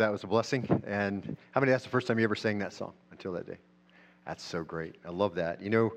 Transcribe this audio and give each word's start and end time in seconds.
that 0.00 0.10
was 0.10 0.24
a 0.24 0.26
blessing. 0.26 0.66
And 0.86 1.36
how 1.52 1.60
many, 1.60 1.70
that's 1.72 1.84
the 1.84 1.90
first 1.90 2.06
time 2.06 2.18
you 2.18 2.24
ever 2.24 2.34
sang 2.34 2.58
that 2.58 2.72
song 2.72 2.92
until 3.10 3.32
that 3.32 3.46
day? 3.46 3.58
That's 4.26 4.42
so 4.42 4.64
great. 4.64 4.96
I 5.06 5.10
love 5.10 5.34
that. 5.36 5.62
You 5.62 5.70
know, 5.70 5.92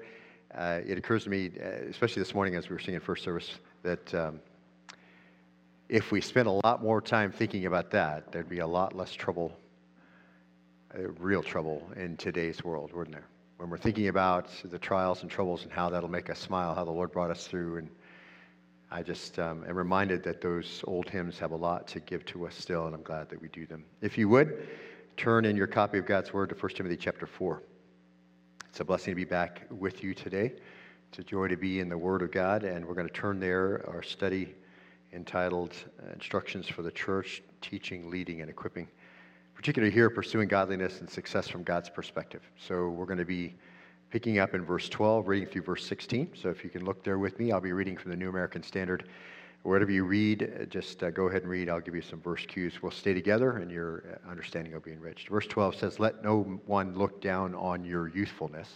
uh, 0.54 0.82
it 0.86 0.98
occurs 0.98 1.24
to 1.24 1.30
me, 1.30 1.52
uh, 1.60 1.90
especially 1.90 2.22
this 2.22 2.34
morning 2.34 2.56
as 2.56 2.70
we 2.70 2.76
were 2.76 2.80
singing 2.80 3.00
first 3.00 3.24
service, 3.24 3.52
that 3.82 4.14
um, 4.14 4.40
if 5.90 6.12
we 6.12 6.22
spent 6.22 6.48
a 6.48 6.60
lot 6.64 6.84
more 6.84 7.02
time 7.02 7.32
thinking 7.32 7.66
about 7.66 7.92
that, 7.92 8.32
there'd 8.32 8.50
be 8.50 8.60
a 8.60 8.68
lot 8.68 8.96
less 8.96 9.14
trouble, 9.14 9.52
uh, 10.94 11.08
real 11.20 11.42
trouble 11.42 11.90
in 11.96 12.18
today's 12.18 12.64
world, 12.64 12.92
wouldn't 12.94 13.16
there? 13.16 13.28
When 13.58 13.70
we're 13.70 13.78
thinking 13.78 14.10
about 14.10 14.50
the 14.66 14.80
trials 14.80 15.22
and 15.22 15.32
troubles 15.32 15.64
and 15.64 15.72
how 15.72 15.90
that'll 15.90 16.10
make 16.10 16.30
us 16.30 16.40
smile, 16.40 16.76
how 16.76 16.84
the 16.84 16.92
Lord 16.92 17.12
brought 17.12 17.32
us 17.32 17.48
through. 17.48 17.78
And 17.78 17.90
I 18.96 19.02
just 19.02 19.40
um, 19.40 19.66
am 19.68 19.76
reminded 19.76 20.22
that 20.22 20.40
those 20.40 20.84
old 20.86 21.10
hymns 21.10 21.40
have 21.40 21.50
a 21.50 21.56
lot 21.56 21.88
to 21.88 22.00
give 22.00 22.24
to 22.26 22.46
us 22.46 22.54
still, 22.54 22.86
and 22.86 22.94
I'm 22.94 23.02
glad 23.02 23.28
that 23.30 23.42
we 23.42 23.48
do 23.48 23.66
them. 23.66 23.84
If 24.02 24.20
you 24.20 24.30
would, 24.30 24.68
turn 25.18 25.46
in 25.46 25.56
your 25.56 25.66
copy 25.66 25.98
of 25.98 26.06
God's 26.06 26.32
Word 26.32 26.50
to 26.50 26.56
1 26.56 26.74
Timothy 26.76 26.96
chapter 26.96 27.26
4. 27.26 27.64
It's 28.70 28.82
a 28.82 28.86
blessing 28.86 29.14
to 29.14 29.16
be 29.16 29.26
back 29.26 29.64
with 29.72 30.04
you 30.04 30.14
today. 30.14 30.54
It's 31.10 31.18
a 31.18 31.24
joy 31.24 31.48
to 31.48 31.58
be 31.58 31.80
in 31.80 31.90
the 31.90 31.98
Word 31.98 32.22
of 32.22 32.32
God, 32.32 32.66
and 32.66 32.86
we're 32.86 32.94
going 32.94 33.08
to 33.08 33.14
turn 33.14 33.40
there, 33.40 33.84
our 33.88 34.04
study 34.04 34.54
entitled 35.12 35.74
uh, 36.00 36.14
Instructions 36.14 36.68
for 36.68 36.84
the 36.84 36.92
Church 36.92 37.42
Teaching, 37.62 38.12
Leading, 38.12 38.42
and 38.42 38.50
Equipping, 38.52 38.88
particularly 39.56 39.92
here, 39.92 40.12
pursuing 40.12 40.48
godliness 40.48 41.00
and 41.00 41.10
success 41.10 41.48
from 41.48 41.64
God's 41.64 41.90
perspective. 41.90 42.44
So 42.60 42.90
we're 42.90 43.08
going 43.08 43.18
to 43.18 43.26
be 43.26 43.56
picking 44.14 44.38
up 44.38 44.54
in 44.54 44.64
verse 44.64 44.88
12, 44.90 45.28
reading 45.28 45.50
through 45.50 45.64
verse 45.64 45.84
16. 45.88 46.34
So 46.40 46.50
if 46.50 46.64
you 46.64 46.70
can 46.70 46.86
look 46.86 47.04
there 47.04 47.18
with 47.18 47.40
me, 47.40 47.52
I'll 47.52 47.60
be 47.60 47.74
reading 47.74 47.98
from 47.98 48.12
the 48.12 48.16
New 48.16 48.30
American 48.30 48.62
Standard. 48.62 49.10
Whatever 49.64 49.92
you 49.92 50.04
read, 50.04 50.44
uh, 50.62 50.66
just 50.66 51.02
uh, 51.02 51.10
go 51.10 51.30
ahead 51.30 51.42
and 51.42 51.50
read. 51.50 51.68
I'll 51.68 51.80
give 51.80 51.96
you 51.96 52.02
some 52.04 52.22
verse 52.22 52.46
cues. 52.46 52.84
We'll 52.84 52.92
stay 52.92 53.16
together, 53.16 53.58
and 53.58 53.72
your 53.72 54.20
uh, 54.24 54.30
understanding 54.30 54.72
will 54.72 54.82
be 54.82 54.92
enriched. 54.92 55.30
Verse 55.30 55.48
12 55.48 55.78
says, 55.78 56.00
Let 56.00 56.24
no 56.24 56.44
one 56.68 56.96
look 56.96 57.22
down 57.22 57.56
on 57.56 57.84
your 57.84 58.08
youthfulness, 58.08 58.70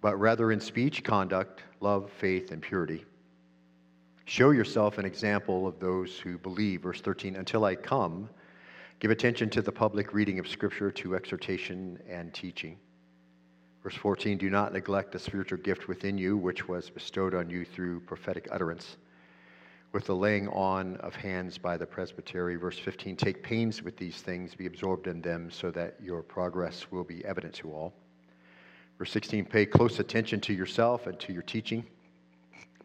but 0.00 0.14
rather 0.20 0.52
in 0.52 0.60
speech, 0.60 1.02
conduct, 1.02 1.64
love, 1.80 2.08
faith, 2.20 2.52
and 2.52 2.62
purity 2.62 3.04
Show 4.24 4.52
yourself 4.52 4.98
an 4.98 5.04
example 5.04 5.66
of 5.66 5.80
those 5.80 6.16
who 6.16 6.38
believe. 6.38 6.82
Verse 6.82 7.00
13, 7.00 7.34
until 7.34 7.64
I 7.64 7.74
come, 7.74 8.28
give 9.00 9.10
attention 9.10 9.50
to 9.50 9.62
the 9.62 9.72
public 9.72 10.14
reading 10.14 10.38
of 10.38 10.46
Scripture, 10.46 10.92
to 10.92 11.16
exhortation 11.16 11.98
and 12.08 12.32
teaching. 12.32 12.78
Verse 13.82 13.96
14, 13.96 14.38
do 14.38 14.48
not 14.48 14.72
neglect 14.72 15.10
the 15.10 15.18
spiritual 15.18 15.58
gift 15.58 15.88
within 15.88 16.16
you, 16.16 16.36
which 16.36 16.68
was 16.68 16.88
bestowed 16.88 17.34
on 17.34 17.50
you 17.50 17.64
through 17.64 17.98
prophetic 18.00 18.46
utterance, 18.52 18.96
with 19.92 20.04
the 20.04 20.14
laying 20.14 20.46
on 20.48 20.96
of 20.98 21.16
hands 21.16 21.58
by 21.58 21.76
the 21.76 21.86
presbytery. 21.86 22.54
Verse 22.54 22.78
15, 22.78 23.16
take 23.16 23.42
pains 23.42 23.82
with 23.82 23.96
these 23.96 24.22
things, 24.22 24.54
be 24.54 24.66
absorbed 24.66 25.08
in 25.08 25.20
them, 25.20 25.50
so 25.50 25.72
that 25.72 25.96
your 26.00 26.22
progress 26.22 26.92
will 26.92 27.02
be 27.02 27.24
evident 27.24 27.54
to 27.54 27.72
all. 27.72 27.92
Verse 28.98 29.10
16, 29.10 29.46
pay 29.46 29.66
close 29.66 29.98
attention 29.98 30.40
to 30.42 30.54
yourself 30.54 31.08
and 31.08 31.18
to 31.18 31.32
your 31.32 31.42
teaching. 31.42 31.84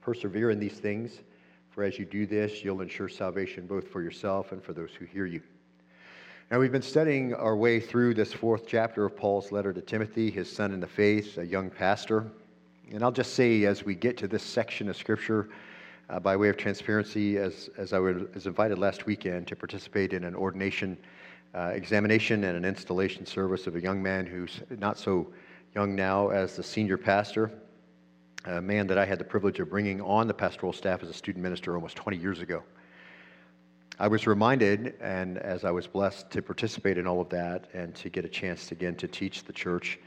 Persevere 0.01 0.49
in 0.49 0.59
these 0.59 0.79
things, 0.79 1.19
for 1.69 1.83
as 1.83 1.99
you 1.99 2.05
do 2.05 2.25
this, 2.25 2.63
you'll 2.63 2.81
ensure 2.81 3.07
salvation 3.07 3.67
both 3.67 3.87
for 3.87 4.01
yourself 4.01 4.51
and 4.51 4.63
for 4.63 4.73
those 4.73 4.89
who 4.97 5.05
hear 5.05 5.27
you. 5.27 5.43
Now, 6.49 6.59
we've 6.59 6.71
been 6.71 6.81
studying 6.81 7.33
our 7.33 7.57
way 7.57 7.81
through 7.81 8.13
this 8.13 8.31
fourth 8.31 8.65
chapter 8.65 9.03
of 9.03 9.17
Paul's 9.17 9.51
letter 9.51 9.73
to 9.73 9.81
Timothy, 9.81 10.31
his 10.31 10.49
son 10.49 10.71
in 10.71 10.79
the 10.79 10.87
faith, 10.87 11.37
a 11.37 11.45
young 11.45 11.69
pastor. 11.69 12.31
And 12.89 13.03
I'll 13.03 13.11
just 13.11 13.33
say, 13.33 13.65
as 13.65 13.83
we 13.83 13.95
get 13.95 14.15
to 14.19 14.29
this 14.29 14.43
section 14.43 14.87
of 14.87 14.95
Scripture, 14.95 15.49
uh, 16.09 16.21
by 16.21 16.37
way 16.37 16.47
of 16.47 16.55
transparency, 16.55 17.37
as, 17.37 17.69
as 17.77 17.91
I 17.91 17.99
was 17.99 18.45
invited 18.45 18.79
last 18.79 19.05
weekend 19.05 19.45
to 19.47 19.57
participate 19.57 20.13
in 20.13 20.23
an 20.23 20.35
ordination 20.35 20.97
uh, 21.53 21.71
examination 21.73 22.45
and 22.45 22.55
an 22.55 22.63
installation 22.63 23.25
service 23.25 23.67
of 23.67 23.75
a 23.75 23.81
young 23.81 24.01
man 24.01 24.25
who's 24.25 24.61
not 24.79 24.97
so 24.97 25.27
young 25.75 25.95
now 25.95 26.29
as 26.29 26.55
the 26.55 26.63
senior 26.63 26.97
pastor 26.97 27.51
a 28.45 28.61
man 28.61 28.87
that 28.87 28.97
I 28.97 29.05
had 29.05 29.19
the 29.19 29.25
privilege 29.25 29.59
of 29.59 29.69
bringing 29.69 29.99
on 30.01 30.27
the 30.27 30.33
pastoral 30.33 30.71
staff 30.71 31.03
as 31.03 31.09
a 31.09 31.13
student 31.13 31.43
minister 31.43 31.75
almost 31.75 31.97
20 31.97 32.17
years 32.17 32.39
ago. 32.39 32.63
I 33.99 34.07
was 34.07 34.27
reminded, 34.27 34.93
and 35.01 35.39
as 35.39 35.65
I 35.65 35.71
was 35.71 35.87
blessed 35.87 36.29
to 36.31 36.41
participate 36.43 36.99
in 36.99 37.07
all 37.07 37.19
of 37.19 37.29
that 37.29 37.65
and 37.73 37.95
to 37.95 38.09
get 38.09 38.25
a 38.25 38.29
chance 38.29 38.71
again 38.71 38.95
to 38.95 39.07
teach 39.07 39.43
the 39.43 39.53
church, 39.53 39.99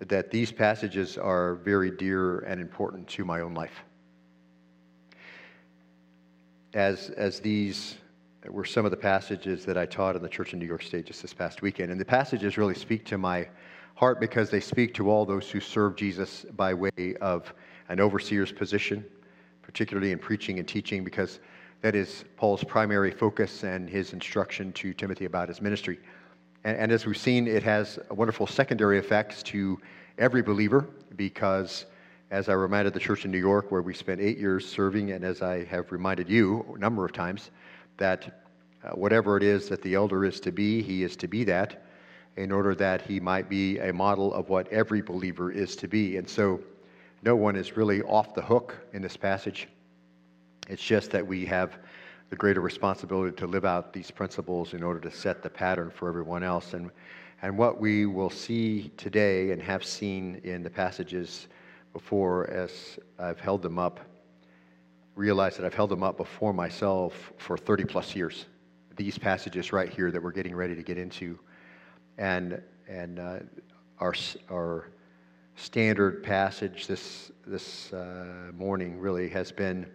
that 0.00 0.30
these 0.30 0.52
passages 0.52 1.16
are 1.16 1.54
very 1.54 1.90
dear 1.90 2.40
and 2.40 2.60
important 2.60 3.08
to 3.08 3.24
my 3.24 3.40
own 3.40 3.54
life. 3.54 3.84
As, 6.74 7.08
as 7.10 7.40
these 7.40 7.96
were 8.46 8.66
some 8.66 8.84
of 8.84 8.90
the 8.90 8.98
passages 8.98 9.64
that 9.64 9.78
I 9.78 9.86
taught 9.86 10.14
in 10.14 10.20
the 10.20 10.28
church 10.28 10.52
in 10.52 10.58
New 10.58 10.66
York 10.66 10.82
State 10.82 11.06
just 11.06 11.22
this 11.22 11.32
past 11.32 11.62
weekend, 11.62 11.90
and 11.90 11.98
the 11.98 12.04
passages 12.04 12.58
really 12.58 12.74
speak 12.74 13.06
to 13.06 13.16
my 13.16 13.48
heart 13.94 14.20
because 14.20 14.50
they 14.50 14.60
speak 14.60 14.92
to 14.92 15.08
all 15.08 15.24
those 15.24 15.50
who 15.50 15.58
serve 15.58 15.96
Jesus 15.96 16.44
by 16.54 16.74
way 16.74 17.16
of 17.22 17.54
an 17.88 17.98
overseer's 17.98 18.52
position, 18.52 19.02
particularly 19.62 20.12
in 20.12 20.18
preaching 20.18 20.58
and 20.58 20.68
teaching, 20.68 21.02
because 21.02 21.40
that 21.82 21.94
is 21.94 22.24
Paul's 22.36 22.64
primary 22.64 23.10
focus 23.10 23.62
and 23.62 23.88
his 23.88 24.12
instruction 24.12 24.72
to 24.74 24.92
Timothy 24.92 25.24
about 25.24 25.48
his 25.48 25.60
ministry. 25.60 25.98
And, 26.64 26.76
and 26.76 26.92
as 26.92 27.06
we've 27.06 27.16
seen, 27.16 27.46
it 27.46 27.62
has 27.62 27.98
wonderful 28.10 28.46
secondary 28.46 28.98
effects 28.98 29.42
to 29.44 29.78
every 30.18 30.42
believer 30.42 30.88
because, 31.16 31.86
as 32.30 32.48
I 32.48 32.54
reminded 32.54 32.92
the 32.92 33.00
church 33.00 33.24
in 33.24 33.30
New 33.30 33.38
York, 33.38 33.70
where 33.70 33.82
we 33.82 33.94
spent 33.94 34.20
eight 34.20 34.38
years 34.38 34.66
serving, 34.66 35.12
and 35.12 35.24
as 35.24 35.42
I 35.42 35.64
have 35.64 35.92
reminded 35.92 36.28
you 36.28 36.64
a 36.74 36.78
number 36.78 37.04
of 37.04 37.12
times, 37.12 37.50
that 37.98 38.42
uh, 38.84 38.90
whatever 38.90 39.36
it 39.36 39.42
is 39.42 39.68
that 39.68 39.82
the 39.82 39.94
elder 39.94 40.24
is 40.24 40.40
to 40.40 40.52
be, 40.52 40.82
he 40.82 41.02
is 41.02 41.16
to 41.16 41.28
be 41.28 41.44
that 41.44 41.82
in 42.36 42.52
order 42.52 42.74
that 42.74 43.00
he 43.00 43.18
might 43.18 43.48
be 43.48 43.78
a 43.78 43.92
model 43.92 44.32
of 44.34 44.48
what 44.48 44.68
every 44.68 45.00
believer 45.00 45.50
is 45.50 45.74
to 45.76 45.88
be. 45.88 46.18
And 46.18 46.28
so 46.28 46.60
no 47.22 47.34
one 47.34 47.56
is 47.56 47.76
really 47.76 48.02
off 48.02 48.34
the 48.34 48.42
hook 48.42 48.76
in 48.92 49.00
this 49.02 49.16
passage. 49.16 49.68
It's 50.68 50.82
just 50.82 51.10
that 51.12 51.26
we 51.26 51.44
have 51.46 51.78
the 52.30 52.36
greater 52.36 52.60
responsibility 52.60 53.34
to 53.36 53.46
live 53.46 53.64
out 53.64 53.92
these 53.92 54.10
principles 54.10 54.74
in 54.74 54.82
order 54.82 55.00
to 55.00 55.10
set 55.10 55.42
the 55.42 55.50
pattern 55.50 55.90
for 55.90 56.08
everyone 56.08 56.42
else. 56.42 56.74
And, 56.74 56.90
and 57.42 57.56
what 57.56 57.80
we 57.80 58.06
will 58.06 58.30
see 58.30 58.90
today 58.96 59.52
and 59.52 59.62
have 59.62 59.84
seen 59.84 60.40
in 60.42 60.62
the 60.62 60.70
passages 60.70 61.48
before 61.92 62.50
as 62.50 62.98
I've 63.18 63.40
held 63.40 63.62
them 63.62 63.78
up, 63.78 64.00
realize 65.14 65.56
that 65.56 65.64
I've 65.64 65.74
held 65.74 65.90
them 65.90 66.02
up 66.02 66.16
before 66.16 66.52
myself 66.52 67.32
for 67.38 67.56
30 67.56 67.84
plus 67.84 68.14
years. 68.16 68.46
These 68.96 69.18
passages 69.18 69.72
right 69.72 69.88
here 69.88 70.10
that 70.10 70.22
we're 70.22 70.32
getting 70.32 70.54
ready 70.54 70.74
to 70.74 70.82
get 70.82 70.98
into 70.98 71.38
and 72.18 72.62
and 72.88 73.18
uh, 73.18 73.38
our 73.98 74.14
our 74.50 74.88
standard 75.56 76.22
passage 76.22 76.86
this 76.86 77.30
this 77.46 77.92
uh, 77.92 78.50
morning 78.54 78.98
really 78.98 79.28
has 79.28 79.52
been 79.52 79.86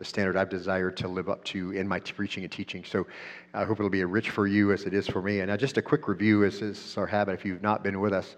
the 0.00 0.04
standard 0.06 0.34
I've 0.34 0.48
desired 0.48 0.96
to 0.96 1.08
live 1.08 1.28
up 1.28 1.44
to 1.44 1.72
in 1.72 1.86
my 1.86 2.00
preaching 2.00 2.42
and 2.42 2.50
teaching. 2.50 2.84
So 2.84 3.06
I 3.52 3.64
hope 3.64 3.78
it'll 3.78 3.90
be 3.90 4.02
rich 4.02 4.30
for 4.30 4.46
you 4.46 4.72
as 4.72 4.84
it 4.84 4.94
is 4.94 5.06
for 5.06 5.20
me. 5.20 5.40
And 5.40 5.50
now 5.50 5.58
just 5.58 5.76
a 5.76 5.82
quick 5.82 6.08
review, 6.08 6.42
as 6.42 6.62
is 6.62 6.96
our 6.96 7.06
habit. 7.06 7.34
If 7.34 7.44
you've 7.44 7.60
not 7.62 7.84
been 7.84 8.00
with 8.00 8.14
us, 8.14 8.36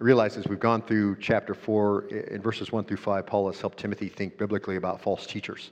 realize 0.00 0.36
as 0.36 0.48
we've 0.48 0.58
gone 0.58 0.82
through 0.82 1.16
chapter 1.20 1.54
four 1.54 2.08
in 2.08 2.42
verses 2.42 2.72
one 2.72 2.84
through 2.84 2.96
five, 2.96 3.26
Paul 3.26 3.46
has 3.46 3.60
helped 3.60 3.78
Timothy 3.78 4.08
think 4.08 4.36
biblically 4.36 4.74
about 4.74 5.00
false 5.00 5.24
teachers 5.24 5.70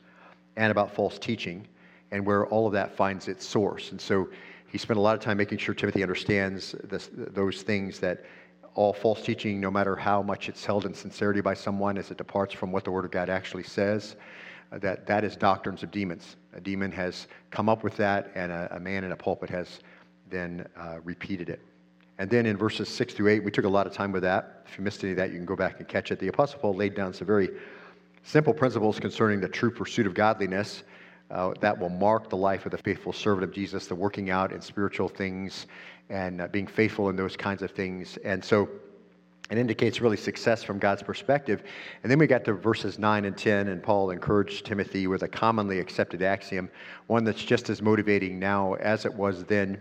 and 0.56 0.70
about 0.70 0.94
false 0.94 1.18
teaching 1.18 1.66
and 2.12 2.24
where 2.24 2.46
all 2.46 2.68
of 2.68 2.72
that 2.74 2.96
finds 2.96 3.26
its 3.26 3.44
source. 3.44 3.90
And 3.90 4.00
so 4.00 4.28
he 4.68 4.78
spent 4.78 4.96
a 4.96 5.00
lot 5.00 5.16
of 5.16 5.20
time 5.20 5.38
making 5.38 5.58
sure 5.58 5.74
Timothy 5.74 6.02
understands 6.02 6.76
this, 6.84 7.10
those 7.12 7.62
things 7.62 7.98
that 7.98 8.24
all 8.74 8.92
false 8.92 9.22
teaching, 9.22 9.60
no 9.60 9.72
matter 9.72 9.96
how 9.96 10.22
much 10.22 10.48
it's 10.48 10.64
held 10.64 10.86
in 10.86 10.94
sincerity 10.94 11.40
by 11.40 11.54
someone, 11.54 11.98
as 11.98 12.12
it 12.12 12.16
departs 12.16 12.54
from 12.54 12.70
what 12.70 12.84
the 12.84 12.92
Word 12.92 13.04
of 13.04 13.10
God 13.10 13.28
actually 13.28 13.64
says, 13.64 14.14
uh, 14.14 14.22
that 14.72 15.06
that 15.06 15.24
is 15.24 15.36
doctrines 15.36 15.82
of 15.82 15.90
demons. 15.90 16.36
A 16.54 16.60
demon 16.60 16.90
has 16.92 17.28
come 17.50 17.68
up 17.68 17.84
with 17.84 17.96
that, 17.96 18.30
and 18.34 18.50
a, 18.50 18.68
a 18.76 18.80
man 18.80 19.04
in 19.04 19.12
a 19.12 19.16
pulpit 19.16 19.50
has 19.50 19.80
then 20.30 20.66
uh, 20.76 20.98
repeated 21.04 21.48
it. 21.48 21.60
And 22.18 22.30
then 22.30 22.46
in 22.46 22.56
verses 22.56 22.88
6 22.88 23.14
through 23.14 23.28
8, 23.28 23.44
we 23.44 23.50
took 23.50 23.66
a 23.66 23.68
lot 23.68 23.86
of 23.86 23.92
time 23.92 24.10
with 24.10 24.22
that. 24.22 24.64
If 24.66 24.78
you 24.78 24.84
missed 24.84 25.04
any 25.04 25.12
of 25.12 25.18
that, 25.18 25.30
you 25.30 25.36
can 25.36 25.44
go 25.44 25.56
back 25.56 25.78
and 25.78 25.88
catch 25.88 26.10
it. 26.10 26.18
The 26.18 26.28
Apostle 26.28 26.58
Paul 26.60 26.74
laid 26.74 26.94
down 26.94 27.12
some 27.12 27.26
very 27.26 27.50
simple 28.24 28.54
principles 28.54 28.98
concerning 28.98 29.40
the 29.40 29.48
true 29.48 29.70
pursuit 29.70 30.06
of 30.06 30.14
godliness 30.14 30.82
uh, 31.30 31.52
that 31.60 31.78
will 31.78 31.90
mark 31.90 32.30
the 32.30 32.36
life 32.36 32.64
of 32.64 32.72
the 32.72 32.78
faithful 32.78 33.12
servant 33.12 33.44
of 33.44 33.52
Jesus, 33.52 33.86
the 33.86 33.94
working 33.94 34.30
out 34.30 34.52
in 34.52 34.60
spiritual 34.60 35.08
things 35.08 35.66
and 36.08 36.40
uh, 36.40 36.48
being 36.48 36.66
faithful 36.66 37.10
in 37.10 37.16
those 37.16 37.36
kinds 37.36 37.62
of 37.62 37.70
things. 37.72 38.16
And 38.24 38.42
so 38.42 38.68
it 39.50 39.58
indicates 39.58 40.00
really 40.00 40.16
success 40.16 40.62
from 40.62 40.78
God's 40.78 41.02
perspective. 41.02 41.62
And 42.02 42.10
then 42.10 42.18
we 42.18 42.26
got 42.26 42.44
to 42.46 42.52
verses 42.52 42.98
9 42.98 43.24
and 43.24 43.36
10, 43.36 43.68
and 43.68 43.82
Paul 43.82 44.10
encouraged 44.10 44.66
Timothy 44.66 45.06
with 45.06 45.22
a 45.22 45.28
commonly 45.28 45.78
accepted 45.78 46.22
axiom, 46.22 46.68
one 47.06 47.24
that's 47.24 47.44
just 47.44 47.70
as 47.70 47.80
motivating 47.80 48.38
now 48.38 48.74
as 48.74 49.04
it 49.04 49.14
was 49.14 49.44
then. 49.44 49.80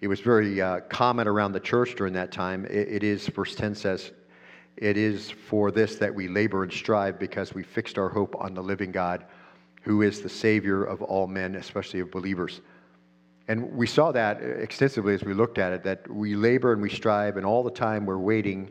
It 0.00 0.08
was 0.08 0.20
very 0.20 0.60
uh, 0.60 0.80
common 0.88 1.28
around 1.28 1.52
the 1.52 1.60
church 1.60 1.94
during 1.94 2.12
that 2.14 2.32
time. 2.32 2.64
It, 2.66 2.88
it 2.88 3.02
is, 3.02 3.26
verse 3.26 3.54
10 3.54 3.74
says, 3.74 4.12
it 4.76 4.96
is 4.98 5.30
for 5.30 5.70
this 5.70 5.96
that 5.96 6.14
we 6.14 6.28
labor 6.28 6.62
and 6.62 6.72
strive 6.72 7.18
because 7.18 7.54
we 7.54 7.62
fixed 7.62 7.96
our 7.96 8.10
hope 8.10 8.36
on 8.38 8.54
the 8.54 8.62
living 8.62 8.92
God 8.92 9.24
who 9.86 10.02
is 10.02 10.20
the 10.20 10.28
Savior 10.28 10.84
of 10.84 11.00
all 11.00 11.28
men, 11.28 11.54
especially 11.54 12.00
of 12.00 12.10
believers. 12.10 12.60
And 13.48 13.72
we 13.72 13.86
saw 13.86 14.12
that 14.12 14.42
uh, 14.42 14.46
extensively 14.46 15.14
as 15.14 15.22
we 15.22 15.32
looked 15.32 15.58
at 15.58 15.72
it 15.72 15.84
that 15.84 16.10
we 16.10 16.34
labor 16.34 16.72
and 16.72 16.82
we 16.82 16.90
strive, 16.90 17.36
and 17.36 17.46
all 17.46 17.62
the 17.62 17.70
time 17.70 18.06
we're 18.06 18.18
waiting 18.18 18.70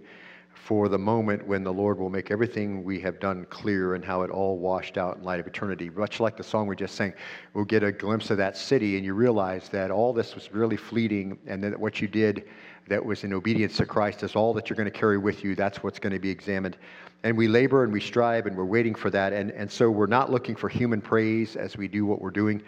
for 0.54 0.90
the 0.90 0.98
moment 0.98 1.46
when 1.46 1.64
the 1.64 1.72
Lord 1.72 2.00
will 2.00 2.10
make 2.10 2.32
everything 2.32 2.84
we 2.84 3.00
have 3.00 3.20
done 3.20 3.46
clear 3.52 3.94
and 3.94 4.04
how 4.04 4.24
it 4.24 4.32
all 4.32 4.58
washed 4.58 4.98
out 4.98 5.18
in 5.18 5.24
light 5.24 5.40
of 5.40 5.46
eternity. 5.46 5.92
Much 5.92 6.20
like 6.20 6.36
the 6.36 6.44
song 6.44 6.66
we 6.66 6.76
just 6.76 6.96
sang, 6.96 7.14
we'll 7.54 7.66
get 7.66 7.84
a 7.84 7.92
glimpse 7.92 8.32
of 8.32 8.38
that 8.38 8.58
city, 8.58 8.98
and 8.98 9.06
you 9.06 9.14
realize 9.14 9.70
that 9.70 9.92
all 9.92 10.12
this 10.12 10.34
was 10.34 10.52
really 10.52 10.78
fleeting, 10.78 11.38
and 11.46 11.64
that 11.64 11.80
what 11.80 12.02
you 12.02 12.08
did 12.08 12.46
that 12.88 13.04
was 13.04 13.24
in 13.24 13.34
obedience 13.34 13.78
to 13.78 13.86
Christ 13.86 14.24
is 14.24 14.36
all 14.36 14.54
that 14.54 14.70
you're 14.70 14.78
going 14.78 14.92
to 14.92 15.00
carry 15.00 15.18
with 15.18 15.44
you. 15.44 15.56
That's 15.56 15.84
what's 15.84 16.00
going 16.00 16.14
to 16.14 16.20
be 16.20 16.30
examined. 16.30 16.78
And 17.24 17.36
we 17.36 17.48
labor 17.48 17.84
and 17.84 17.92
we 17.92 18.00
strive, 18.00 18.46
and 18.46 18.56
we're 18.56 18.66
waiting 18.66 18.94
for 18.94 19.10
that. 19.10 19.34
And, 19.34 19.52
and 19.52 19.72
so 19.72 19.90
we're 19.90 20.06
not 20.06 20.32
looking 20.32 20.56
for 20.56 20.70
human 20.70 21.02
praise 21.02 21.56
as 21.56 21.78
we 21.78 21.88
do 21.88 22.06
what 22.06 22.22
we're 22.22 22.30
doing. 22.30 22.62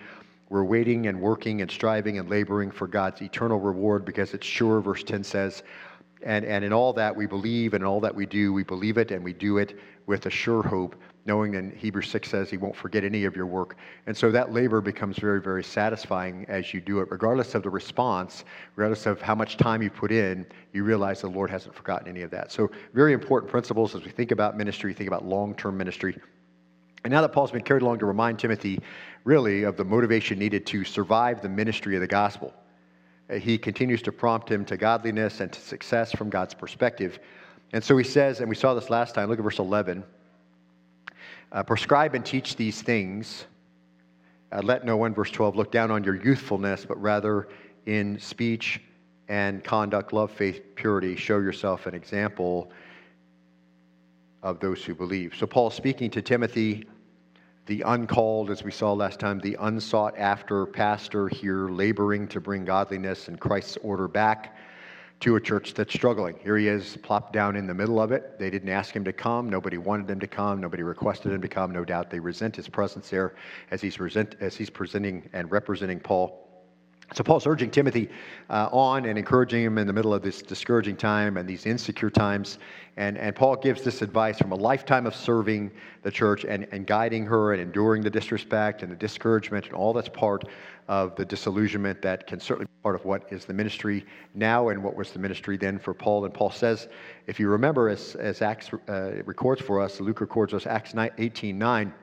We're 0.49 0.63
waiting 0.63 1.07
and 1.07 1.19
working 1.19 1.61
and 1.61 1.69
striving 1.69 2.19
and 2.19 2.29
laboring 2.29 2.71
for 2.71 2.87
God's 2.87 3.21
eternal 3.21 3.59
reward 3.59 4.05
because 4.05 4.33
it's 4.33 4.47
sure, 4.47 4.79
verse 4.81 5.03
10 5.03 5.23
says, 5.23 5.63
and, 6.23 6.45
and 6.45 6.63
in 6.63 6.73
all 6.73 6.93
that 6.93 7.15
we 7.15 7.25
believe 7.25 7.73
and 7.73 7.83
in 7.83 7.87
all 7.87 7.99
that 7.99 8.15
we 8.15 8.25
do, 8.25 8.53
we 8.53 8.63
believe 8.63 8.97
it 8.97 9.11
and 9.11 9.23
we 9.23 9.33
do 9.33 9.57
it 9.57 9.77
with 10.07 10.25
a 10.25 10.29
sure 10.29 10.63
hope, 10.63 10.95
knowing 11.25 11.51
that 11.51 11.75
Hebrews 11.75 12.09
6 12.09 12.29
says 12.29 12.49
he 12.49 12.57
won't 12.57 12.75
forget 12.75 13.03
any 13.03 13.25
of 13.25 13.35
your 13.35 13.45
work. 13.45 13.75
And 14.07 14.15
so 14.15 14.31
that 14.31 14.53
labor 14.53 14.79
becomes 14.79 15.17
very, 15.17 15.41
very 15.41 15.63
satisfying 15.63 16.45
as 16.47 16.73
you 16.73 16.79
do 16.79 17.01
it. 17.01 17.11
Regardless 17.11 17.53
of 17.55 17.63
the 17.63 17.69
response, 17.69 18.45
regardless 18.75 19.05
of 19.05 19.21
how 19.21 19.35
much 19.35 19.57
time 19.57 19.81
you 19.81 19.89
put 19.89 20.11
in, 20.11 20.45
you 20.73 20.83
realize 20.83 21.21
the 21.21 21.27
Lord 21.27 21.49
hasn't 21.49 21.75
forgotten 21.75 22.07
any 22.07 22.21
of 22.21 22.31
that. 22.31 22.51
So, 22.51 22.71
very 22.93 23.11
important 23.11 23.51
principles 23.51 23.93
as 23.93 24.05
we 24.05 24.11
think 24.11 24.31
about 24.31 24.57
ministry, 24.57 24.93
think 24.93 25.07
about 25.07 25.25
long 25.25 25.53
term 25.55 25.77
ministry. 25.77 26.17
And 27.07 27.13
now 27.13 27.21
that 27.21 27.29
Paul's 27.29 27.51
been 27.51 27.63
carried 27.63 27.83
along 27.83 27.99
to 27.99 28.05
remind 28.05 28.37
Timothy, 28.37 28.81
really, 29.23 29.63
of 29.63 29.77
the 29.77 29.85
motivation 29.85 30.37
needed 30.37 30.65
to 30.67 30.83
survive 30.83 31.41
the 31.41 31.47
ministry 31.47 31.95
of 31.95 32.01
the 32.01 32.07
gospel 32.07 32.53
he 33.35 33.57
continues 33.57 34.01
to 34.03 34.11
prompt 34.11 34.49
him 34.49 34.63
to 34.65 34.77
godliness 34.77 35.41
and 35.41 35.51
to 35.51 35.59
success 35.59 36.11
from 36.11 36.29
God's 36.29 36.53
perspective. 36.53 37.19
And 37.73 37.83
so 37.83 37.97
he 37.97 38.03
says, 38.03 38.39
and 38.39 38.47
we 38.47 38.55
saw 38.55 38.73
this 38.73 38.89
last 38.89 39.15
time, 39.15 39.29
look 39.29 39.39
at 39.39 39.43
verse 39.43 39.59
11 39.59 40.03
uh, 41.49 41.63
prescribe 41.63 42.13
and 42.13 42.25
teach 42.25 42.57
these 42.57 42.81
things. 42.81 43.45
Uh, 44.51 44.61
let 44.63 44.83
no 44.85 44.97
one, 44.97 45.13
verse 45.13 45.31
12, 45.31 45.55
look 45.55 45.71
down 45.71 45.91
on 45.91 46.03
your 46.03 46.15
youthfulness, 46.15 46.85
but 46.85 47.01
rather 47.01 47.47
in 47.85 48.19
speech 48.19 48.81
and 49.29 49.63
conduct, 49.63 50.11
love, 50.11 50.29
faith, 50.29 50.61
purity, 50.75 51.15
show 51.15 51.39
yourself 51.39 51.85
an 51.85 51.95
example 51.95 52.69
of 54.43 54.59
those 54.59 54.83
who 54.83 54.93
believe. 54.93 55.35
So 55.37 55.47
Paul's 55.47 55.73
speaking 55.73 56.09
to 56.11 56.21
Timothy 56.21 56.85
the 57.67 57.81
uncalled, 57.81 58.49
as 58.49 58.63
we 58.63 58.71
saw 58.71 58.93
last 58.93 59.19
time, 59.19 59.39
the 59.39 59.57
unsought 59.59 60.17
after 60.17 60.65
pastor 60.65 61.27
here 61.27 61.69
laboring 61.69 62.27
to 62.29 62.39
bring 62.39 62.63
godliness 62.63 63.27
and 63.27 63.39
Christ's 63.39 63.77
order 63.83 64.07
back 64.07 64.55
to 65.19 65.35
a 65.35 65.41
church 65.41 65.73
that's 65.73 65.93
struggling. 65.93 66.37
Here 66.41 66.57
he 66.57 66.69
is, 66.69 66.97
plopped 66.97 67.33
down 67.33 67.57
in 67.57 67.67
the 67.67 67.73
middle 67.73 67.99
of 67.99 68.13
it. 68.13 68.39
They 68.39 68.49
didn't 68.49 68.69
ask 68.69 68.95
him 68.95 69.03
to 69.03 69.11
come. 69.11 69.49
Nobody 69.49 69.77
wanted 69.77 70.09
him 70.09 70.19
to 70.21 70.27
come. 70.27 70.61
Nobody 70.61 70.83
requested 70.83 71.33
him 71.33 71.41
to 71.41 71.47
come. 71.47 71.71
No 71.71 71.83
doubt 71.83 72.09
they 72.09 72.19
resent 72.19 72.55
his 72.55 72.69
presence 72.69 73.09
there 73.09 73.35
as 73.71 73.81
he's, 73.81 73.99
resent, 73.99 74.35
as 74.39 74.55
he's 74.55 74.69
presenting 74.69 75.29
and 75.33 75.51
representing 75.51 75.99
Paul. 75.99 76.46
So 77.13 77.23
Paul's 77.23 77.47
urging 77.47 77.71
Timothy 77.71 78.09
uh, 78.49 78.67
on 78.71 79.05
and 79.05 79.17
encouraging 79.17 79.63
him 79.63 79.77
in 79.77 79.87
the 79.87 79.93
middle 79.93 80.13
of 80.13 80.21
this 80.21 80.41
discouraging 80.41 80.97
time 80.97 81.37
and 81.37 81.47
these 81.47 81.65
insecure 81.65 82.09
times. 82.09 82.59
And, 82.97 83.17
and 83.17 83.33
Paul 83.33 83.55
gives 83.55 83.81
this 83.81 84.01
advice 84.01 84.37
from 84.37 84.51
a 84.51 84.55
lifetime 84.55 85.05
of 85.05 85.15
serving 85.15 85.71
the 86.03 86.11
church 86.11 86.43
and, 86.43 86.67
and 86.71 86.85
guiding 86.85 87.25
her 87.25 87.53
and 87.53 87.61
enduring 87.61 88.01
the 88.03 88.09
disrespect 88.09 88.83
and 88.83 88.91
the 88.91 88.95
discouragement 88.95 89.67
and 89.67 89.73
all 89.73 89.93
that's 89.93 90.09
part 90.09 90.43
of 90.89 91.15
the 91.15 91.23
disillusionment 91.23 92.01
that 92.01 92.27
can 92.27 92.41
certainly 92.41 92.65
be 92.65 92.81
part 92.83 92.95
of 92.95 93.05
what 93.05 93.31
is 93.31 93.45
the 93.45 93.53
ministry 93.53 94.05
now 94.33 94.69
and 94.69 94.83
what 94.83 94.95
was 94.95 95.11
the 95.11 95.19
ministry 95.19 95.55
then 95.55 95.79
for 95.79 95.93
Paul. 95.93 96.25
And 96.25 96.33
Paul 96.33 96.51
says, 96.51 96.89
if 97.25 97.39
you 97.39 97.47
remember, 97.47 97.87
as, 97.87 98.15
as 98.15 98.41
Acts 98.41 98.71
uh, 98.89 99.23
records 99.23 99.61
for 99.61 99.81
us, 99.81 100.01
Luke 100.01 100.19
records 100.19 100.53
us, 100.53 100.67
Acts 100.67 100.93
18 101.17 101.57
9 101.57 101.93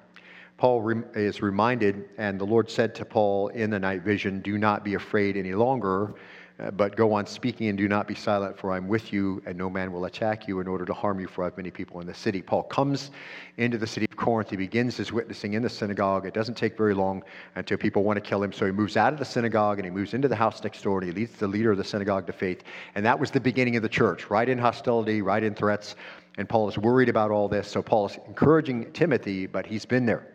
Paul 0.56 1.03
is 1.15 1.43
reminded, 1.43 2.09
and 2.17 2.41
the 2.41 2.45
Lord 2.45 2.71
said 2.71 2.95
to 2.97 3.05
Paul 3.05 3.49
in 3.49 3.71
the 3.71 3.79
night 3.79 4.03
vision, 4.03 4.41
Do 4.41 4.56
not 4.56 4.85
be 4.85 4.95
afraid 4.95 5.37
any 5.37 5.53
longer, 5.53 6.15
uh, 6.61 6.71
but 6.71 6.95
go 6.95 7.12
on 7.12 7.27
speaking 7.27 7.67
and 7.67 7.77
do 7.77 7.89
not 7.89 8.06
be 8.06 8.15
silent, 8.15 8.56
for 8.56 8.71
I'm 8.71 8.87
with 8.87 9.12
you, 9.12 9.43
and 9.47 9.59
no 9.59 9.69
man 9.69 9.91
will 9.91 10.05
attack 10.05 10.47
you 10.47 10.61
in 10.61 10.69
order 10.69 10.85
to 10.85 10.95
harm 10.95 11.19
you, 11.19 11.27
for 11.27 11.43
I 11.43 11.47
have 11.47 11.56
many 11.56 11.73
people 11.73 12.01
in 12.01 12.06
the 12.06 12.15
city. 12.15 12.41
Paul 12.41 12.62
comes 12.62 13.11
into 13.56 13.79
the 13.79 13.87
city 13.87 14.06
of 14.09 14.17
Corinth. 14.17 14.51
He 14.51 14.56
begins 14.56 14.97
his 14.97 15.12
witnessing 15.12 15.55
in 15.55 15.62
the 15.62 15.69
synagogue. 15.69 16.25
It 16.25 16.35
doesn't 16.35 16.57
take 16.57 16.77
very 16.77 16.95
long 16.95 17.25
until 17.57 17.77
people 17.77 18.05
want 18.05 18.17
to 18.17 18.21
kill 18.21 18.41
him. 18.41 18.53
So 18.53 18.65
he 18.65 18.71
moves 18.71 18.97
out 18.97 19.12
of 19.12 19.19
the 19.19 19.25
synagogue 19.25 19.81
and 19.81 19.85
he 19.85 19.91
moves 19.91 20.15
into 20.15 20.29
the 20.29 20.37
house 20.37 20.62
next 20.62 20.81
door 20.83 21.00
and 21.00 21.09
he 21.09 21.12
leads 21.12 21.33
the 21.33 21.49
leader 21.49 21.73
of 21.73 21.79
the 21.79 21.85
synagogue 21.85 22.29
to 22.29 22.33
faith. 22.33 22.62
And 22.95 23.05
that 23.05 23.19
was 23.19 23.33
the 23.33 23.41
beginning 23.41 23.75
of 23.75 23.83
the 23.83 23.89
church, 23.89 24.31
right 24.31 24.49
in 24.49 24.59
hostility, 24.59 25.21
right 25.23 25.43
in 25.43 25.57
threats. 25.57 25.97
And 26.39 26.49
Paul 26.49 26.69
is 26.69 26.79
worried 26.79 27.09
about 27.09 27.33
all 27.33 27.49
this. 27.49 27.69
So 27.69 27.83
Paul 27.83 28.07
is 28.07 28.19
encouraging 28.29 28.93
Timothy, 28.93 29.47
but 29.47 29.67
he's 29.67 29.85
been 29.85 30.07
there. 30.07 30.34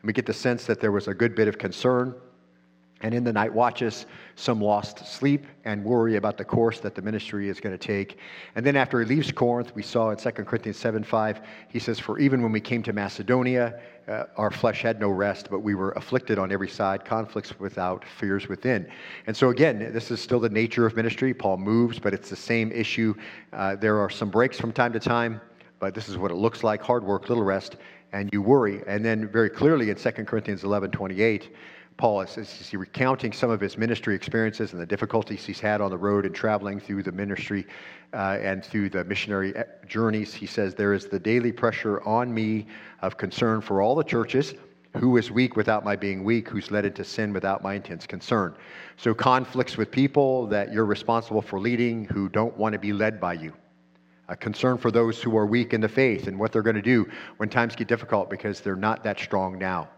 And 0.00 0.06
we 0.06 0.12
get 0.12 0.26
the 0.26 0.32
sense 0.32 0.64
that 0.64 0.80
there 0.80 0.92
was 0.92 1.08
a 1.08 1.14
good 1.14 1.34
bit 1.34 1.48
of 1.48 1.58
concern. 1.58 2.14
And 3.02 3.14
in 3.14 3.24
the 3.24 3.32
night 3.32 3.52
watches, 3.52 4.04
some 4.36 4.60
lost 4.60 5.06
sleep 5.06 5.46
and 5.64 5.82
worry 5.82 6.16
about 6.16 6.36
the 6.36 6.44
course 6.44 6.80
that 6.80 6.94
the 6.94 7.00
ministry 7.00 7.48
is 7.48 7.58
going 7.58 7.76
to 7.76 7.78
take. 7.78 8.18
And 8.56 8.64
then 8.64 8.76
after 8.76 9.00
he 9.00 9.06
leaves 9.06 9.32
Corinth, 9.32 9.74
we 9.74 9.82
saw 9.82 10.10
in 10.10 10.18
2 10.18 10.30
Corinthians 10.30 10.76
7 10.76 11.02
5, 11.02 11.40
he 11.68 11.78
says, 11.78 11.98
For 11.98 12.18
even 12.18 12.42
when 12.42 12.52
we 12.52 12.60
came 12.60 12.82
to 12.82 12.92
Macedonia, 12.92 13.80
uh, 14.06 14.24
our 14.36 14.50
flesh 14.50 14.82
had 14.82 15.00
no 15.00 15.08
rest, 15.08 15.48
but 15.50 15.60
we 15.60 15.74
were 15.74 15.92
afflicted 15.92 16.38
on 16.38 16.52
every 16.52 16.68
side, 16.68 17.06
conflicts 17.06 17.58
without, 17.58 18.04
fears 18.18 18.48
within. 18.48 18.86
And 19.26 19.34
so, 19.34 19.48
again, 19.48 19.92
this 19.94 20.10
is 20.10 20.20
still 20.20 20.40
the 20.40 20.50
nature 20.50 20.84
of 20.84 20.94
ministry. 20.94 21.32
Paul 21.32 21.56
moves, 21.56 21.98
but 21.98 22.12
it's 22.12 22.28
the 22.28 22.36
same 22.36 22.70
issue. 22.70 23.14
Uh, 23.54 23.76
there 23.76 23.98
are 23.98 24.10
some 24.10 24.28
breaks 24.28 24.60
from 24.60 24.72
time 24.72 24.92
to 24.92 25.00
time, 25.00 25.40
but 25.78 25.94
this 25.94 26.10
is 26.10 26.18
what 26.18 26.30
it 26.30 26.36
looks 26.36 26.62
like 26.62 26.82
hard 26.82 27.02
work, 27.02 27.30
little 27.30 27.44
rest 27.44 27.76
and 28.12 28.30
you 28.32 28.42
worry. 28.42 28.82
And 28.86 29.04
then 29.04 29.28
very 29.28 29.50
clearly 29.50 29.90
in 29.90 29.96
2 29.96 30.10
Corinthians 30.24 30.64
11 30.64 30.90
28, 30.90 31.54
Paul 31.96 32.22
is, 32.22 32.38
is 32.38 32.72
recounting 32.72 33.32
some 33.32 33.50
of 33.50 33.60
his 33.60 33.76
ministry 33.76 34.14
experiences 34.14 34.72
and 34.72 34.80
the 34.80 34.86
difficulties 34.86 35.44
he's 35.44 35.60
had 35.60 35.80
on 35.80 35.90
the 35.90 35.98
road 35.98 36.24
and 36.24 36.34
traveling 36.34 36.80
through 36.80 37.02
the 37.02 37.12
ministry 37.12 37.66
uh, 38.14 38.38
and 38.40 38.64
through 38.64 38.88
the 38.88 39.04
missionary 39.04 39.54
uh, 39.54 39.64
journeys. 39.86 40.32
He 40.32 40.46
says, 40.46 40.74
There 40.74 40.94
is 40.94 41.08
the 41.08 41.18
daily 41.18 41.52
pressure 41.52 42.02
on 42.02 42.32
me 42.32 42.66
of 43.02 43.16
concern 43.18 43.60
for 43.60 43.82
all 43.82 43.94
the 43.94 44.04
churches. 44.04 44.54
Who 44.96 45.18
is 45.18 45.30
weak 45.30 45.56
without 45.56 45.84
my 45.84 45.94
being 45.94 46.24
weak? 46.24 46.48
Who's 46.48 46.70
led 46.70 46.84
into 46.84 47.04
sin 47.04 47.32
without 47.32 47.62
my 47.62 47.74
intense 47.74 48.06
concern? 48.06 48.56
So, 48.96 49.14
conflicts 49.14 49.76
with 49.76 49.90
people 49.90 50.46
that 50.48 50.72
you're 50.72 50.86
responsible 50.86 51.42
for 51.42 51.60
leading 51.60 52.06
who 52.06 52.28
don't 52.28 52.56
want 52.56 52.72
to 52.72 52.78
be 52.78 52.92
led 52.92 53.20
by 53.20 53.34
you 53.34 53.52
a 54.30 54.36
concern 54.36 54.78
for 54.78 54.92
those 54.92 55.20
who 55.20 55.36
are 55.36 55.44
weak 55.44 55.74
in 55.74 55.80
the 55.80 55.88
faith 55.88 56.28
and 56.28 56.38
what 56.38 56.52
they're 56.52 56.62
going 56.62 56.76
to 56.76 56.82
do 56.82 57.06
when 57.38 57.48
times 57.48 57.74
get 57.74 57.88
difficult 57.88 58.30
because 58.30 58.60
they're 58.60 58.76
not 58.76 59.02
that 59.02 59.18
strong 59.18 59.58
now. 59.58 59.88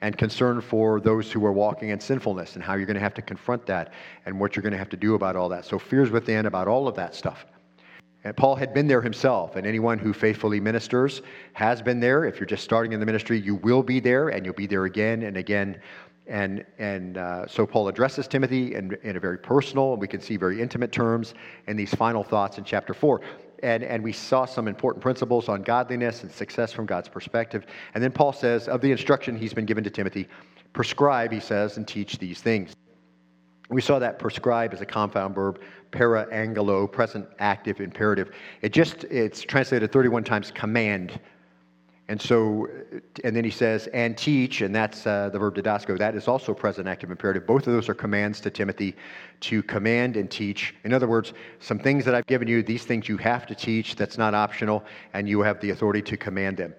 And 0.00 0.18
concern 0.18 0.60
for 0.60 1.00
those 1.00 1.30
who 1.30 1.46
are 1.46 1.52
walking 1.52 1.90
in 1.90 2.00
sinfulness 2.00 2.56
and 2.56 2.64
how 2.64 2.74
you're 2.74 2.86
going 2.86 2.96
to 2.96 3.00
have 3.00 3.14
to 3.14 3.22
confront 3.22 3.64
that 3.66 3.92
and 4.26 4.38
what 4.38 4.56
you're 4.56 4.64
going 4.64 4.72
to 4.72 4.78
have 4.78 4.88
to 4.88 4.96
do 4.96 5.14
about 5.14 5.36
all 5.36 5.48
that. 5.50 5.64
So, 5.64 5.78
fears 5.78 6.10
within 6.10 6.46
about 6.46 6.66
all 6.66 6.88
of 6.88 6.96
that 6.96 7.14
stuff. 7.14 7.46
And 8.24 8.36
Paul 8.36 8.56
had 8.56 8.74
been 8.74 8.88
there 8.88 9.00
himself, 9.00 9.54
and 9.54 9.64
anyone 9.64 9.98
who 9.98 10.12
faithfully 10.12 10.58
ministers 10.60 11.22
has 11.52 11.80
been 11.82 12.00
there. 12.00 12.24
If 12.24 12.40
you're 12.40 12.46
just 12.46 12.64
starting 12.64 12.92
in 12.92 13.00
the 13.00 13.06
ministry, 13.06 13.40
you 13.40 13.56
will 13.56 13.82
be 13.82 14.00
there, 14.00 14.30
and 14.30 14.44
you'll 14.44 14.54
be 14.54 14.66
there 14.66 14.84
again 14.84 15.22
and 15.22 15.36
again. 15.36 15.80
And, 16.26 16.64
and 16.78 17.18
uh, 17.18 17.46
so 17.46 17.66
Paul 17.66 17.88
addresses 17.88 18.28
Timothy 18.28 18.74
in, 18.74 18.96
in 19.02 19.16
a 19.16 19.20
very 19.20 19.38
personal, 19.38 19.92
and 19.92 20.00
we 20.00 20.06
can 20.06 20.20
see 20.20 20.36
very 20.36 20.60
intimate 20.62 20.92
terms 20.92 21.34
in 21.66 21.76
these 21.76 21.92
final 21.94 22.22
thoughts 22.22 22.58
in 22.58 22.64
chapter 22.64 22.94
4 22.94 23.20
and, 23.62 23.84
and 23.84 24.02
we 24.02 24.12
saw 24.12 24.44
some 24.44 24.68
important 24.68 25.00
principles 25.00 25.48
on 25.48 25.62
godliness 25.62 26.22
and 26.22 26.32
success 26.32 26.72
from 26.72 26.84
God's 26.84 27.08
perspective. 27.08 27.66
And 27.94 28.02
then 28.02 28.10
Paul 28.10 28.32
says, 28.32 28.68
of 28.68 28.80
the 28.80 28.90
instruction 28.90 29.36
he's 29.36 29.54
been 29.54 29.66
given 29.66 29.84
to 29.84 29.90
Timothy, 29.90 30.28
prescribe, 30.72 31.32
he 31.32 31.40
says, 31.40 31.76
and 31.76 31.86
teach 31.86 32.18
these 32.18 32.40
things. 32.40 32.74
We 33.70 33.80
saw 33.80 33.98
that 34.00 34.18
prescribe 34.18 34.74
as 34.74 34.80
a 34.80 34.86
compound 34.86 35.34
verb, 35.34 35.60
parangello, 35.92 36.90
present 36.90 37.26
active 37.38 37.80
imperative. 37.80 38.32
It 38.60 38.72
just, 38.72 39.04
it's 39.04 39.40
translated 39.42 39.92
31 39.92 40.24
times 40.24 40.50
command 40.50 41.20
and 42.12 42.20
so, 42.20 42.68
and 43.24 43.34
then 43.34 43.42
he 43.42 43.50
says, 43.50 43.86
and 43.94 44.18
teach, 44.18 44.60
and 44.60 44.74
that's 44.74 45.06
uh, 45.06 45.30
the 45.30 45.38
verb 45.38 45.54
didasko. 45.54 45.96
That 45.96 46.14
is 46.14 46.28
also 46.28 46.52
present 46.52 46.86
active 46.86 47.10
imperative. 47.10 47.46
Both 47.46 47.66
of 47.66 47.72
those 47.72 47.88
are 47.88 47.94
commands 47.94 48.38
to 48.42 48.50
Timothy 48.50 48.94
to 49.40 49.62
command 49.62 50.18
and 50.18 50.30
teach. 50.30 50.74
In 50.84 50.92
other 50.92 51.08
words, 51.08 51.32
some 51.60 51.78
things 51.78 52.04
that 52.04 52.14
I've 52.14 52.26
given 52.26 52.48
you, 52.48 52.62
these 52.62 52.84
things 52.84 53.08
you 53.08 53.16
have 53.16 53.46
to 53.46 53.54
teach, 53.54 53.96
that's 53.96 54.18
not 54.18 54.34
optional, 54.34 54.84
and 55.14 55.26
you 55.26 55.40
have 55.40 55.58
the 55.62 55.70
authority 55.70 56.02
to 56.02 56.18
command 56.18 56.58
them. 56.58 56.74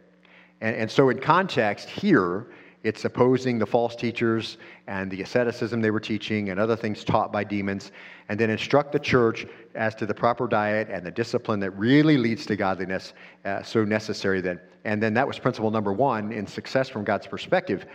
And, 0.61 0.75
and 0.75 0.91
so, 0.91 1.09
in 1.09 1.17
context 1.17 1.89
here, 1.89 2.45
it's 2.83 3.03
opposing 3.03 3.57
the 3.57 3.65
false 3.65 3.95
teachers 3.95 4.59
and 4.85 5.09
the 5.09 5.23
asceticism 5.23 5.81
they 5.81 5.89
were 5.89 5.99
teaching 5.99 6.51
and 6.51 6.59
other 6.59 6.75
things 6.75 7.03
taught 7.03 7.33
by 7.33 7.43
demons, 7.43 7.91
and 8.29 8.39
then 8.39 8.51
instruct 8.51 8.91
the 8.91 8.99
church 8.99 9.47
as 9.73 9.95
to 9.95 10.05
the 10.05 10.13
proper 10.13 10.47
diet 10.47 10.89
and 10.91 11.03
the 11.03 11.09
discipline 11.11 11.59
that 11.61 11.71
really 11.71 12.17
leads 12.17 12.45
to 12.45 12.55
godliness, 12.55 13.13
uh, 13.45 13.63
so 13.63 13.83
necessary 13.83 14.39
then. 14.39 14.59
And 14.85 15.01
then 15.01 15.13
that 15.13 15.27
was 15.27 15.39
principle 15.39 15.71
number 15.71 15.93
one 15.93 16.31
in 16.31 16.45
success 16.45 16.89
from 16.89 17.03
God's 17.03 17.27
perspective 17.27 17.85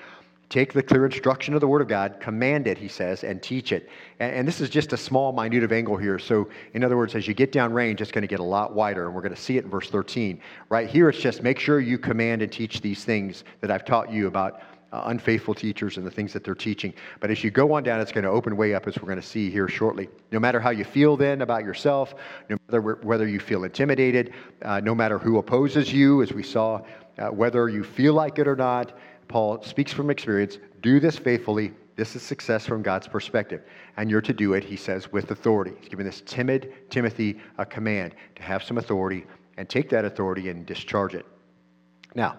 Take 0.49 0.73
the 0.73 0.83
clear 0.83 1.05
instruction 1.05 1.53
of 1.53 1.61
the 1.61 1.69
Word 1.69 1.83
of 1.83 1.89
God, 1.89 2.21
command 2.21 2.67
it, 2.67 2.79
he 2.79 2.89
says, 2.89 3.23
and 3.23 3.43
teach 3.43 3.71
it. 3.71 3.91
And, 4.19 4.35
and 4.35 4.49
this 4.49 4.63
is 4.63 4.71
just 4.71 4.95
a 4.95 4.97
small, 4.97 5.31
minute 5.31 5.63
of 5.63 5.73
angle 5.73 5.99
here. 5.99 6.19
So, 6.19 6.49
in 6.73 6.83
other 6.83 6.97
words, 6.97 7.15
as 7.15 7.29
you 7.29 7.35
get 7.35 7.53
down 7.53 7.75
range, 7.75 8.01
it's 8.01 8.11
going 8.11 8.23
to 8.23 8.29
get 8.29 8.41
a 8.41 8.45
lot 8.45 8.75
wider, 8.75 9.05
and 9.07 9.15
we're 9.15 9.21
going 9.21 9.35
to 9.35 9.41
see 9.41 9.59
it 9.59 9.65
in 9.65 9.71
verse 9.71 9.91
13. 9.91 10.41
Right 10.71 10.89
here, 10.89 11.11
it's 11.11 11.19
just 11.19 11.43
make 11.43 11.59
sure 11.59 11.81
you 11.81 11.99
command 11.99 12.41
and 12.41 12.51
teach 12.51 12.81
these 12.81 13.05
things 13.05 13.45
that 13.61 13.71
I've 13.71 13.85
taught 13.85 14.11
you 14.11 14.27
about 14.27 14.63
uh, 14.93 15.03
unfaithful 15.07 15.55
teachers 15.55 15.97
and 15.97 16.07
the 16.07 16.11
things 16.11 16.33
that 16.33 16.45
they're 16.45 16.55
teaching. 16.55 16.95
But 17.21 17.31
as 17.31 17.45
you 17.45 17.51
go 17.51 17.73
on 17.73 17.83
down, 17.83 18.01
it's 18.01 18.13
going 18.13 18.25
to 18.25 18.31
open 18.31 18.57
way 18.57 18.75
up, 18.75 18.87
as 18.87 18.97
we're 18.97 19.09
going 19.09 19.21
to 19.21 19.27
see 19.27 19.51
here 19.51 19.69
shortly. 19.69 20.09
No 20.33 20.41
matter 20.41 20.61
how 20.61 20.71
you 20.71 20.85
feel 20.85 21.17
then 21.17 21.43
about 21.43 21.65
yourself, 21.65 22.15
no 22.49 22.57
matter 22.69 22.99
whether 23.03 23.27
you 23.29 23.41
feel 23.41 23.65
intimidated, 23.65 24.33
uh, 24.63 24.81
no 24.81 24.95
matter 24.95 25.19
who 25.19 25.39
opposes 25.39 25.93
you, 25.93 26.23
as 26.23 26.33
we 26.33 26.43
saw, 26.43 26.81
uh, 27.19 27.29
whether 27.29 27.69
you 27.69 27.85
feel 27.85 28.15
like 28.15 28.39
it 28.39 28.49
or 28.49 28.57
not, 28.57 28.97
Paul 29.29 29.63
speaks 29.63 29.93
from 29.93 30.11
experience. 30.11 30.59
Do 30.81 31.01
this 31.01 31.19
faithfully. 31.19 31.73
This 31.97 32.15
is 32.15 32.23
success 32.23 32.65
from 32.65 32.81
God's 32.81 33.09
perspective. 33.09 33.63
And 33.97 34.09
you're 34.09 34.21
to 34.23 34.33
do 34.33 34.55
it, 34.55 34.63
he 34.65 34.77
says, 34.77 35.11
with 35.13 35.31
authority. 35.33 35.73
He's 35.81 35.89
giving 35.89 36.07
this 36.07 36.23
timid 36.25 36.73
Timothy 36.91 37.41
a 37.59 37.67
command 37.67 38.15
to 38.37 38.43
have 38.43 38.63
some 38.63 38.79
authority 38.79 39.27
and 39.57 39.69
take 39.69 39.91
that 39.91 40.05
authority 40.05 40.49
and 40.49 40.65
discharge 40.65 41.15
it. 41.15 41.27
Now, 42.15 42.39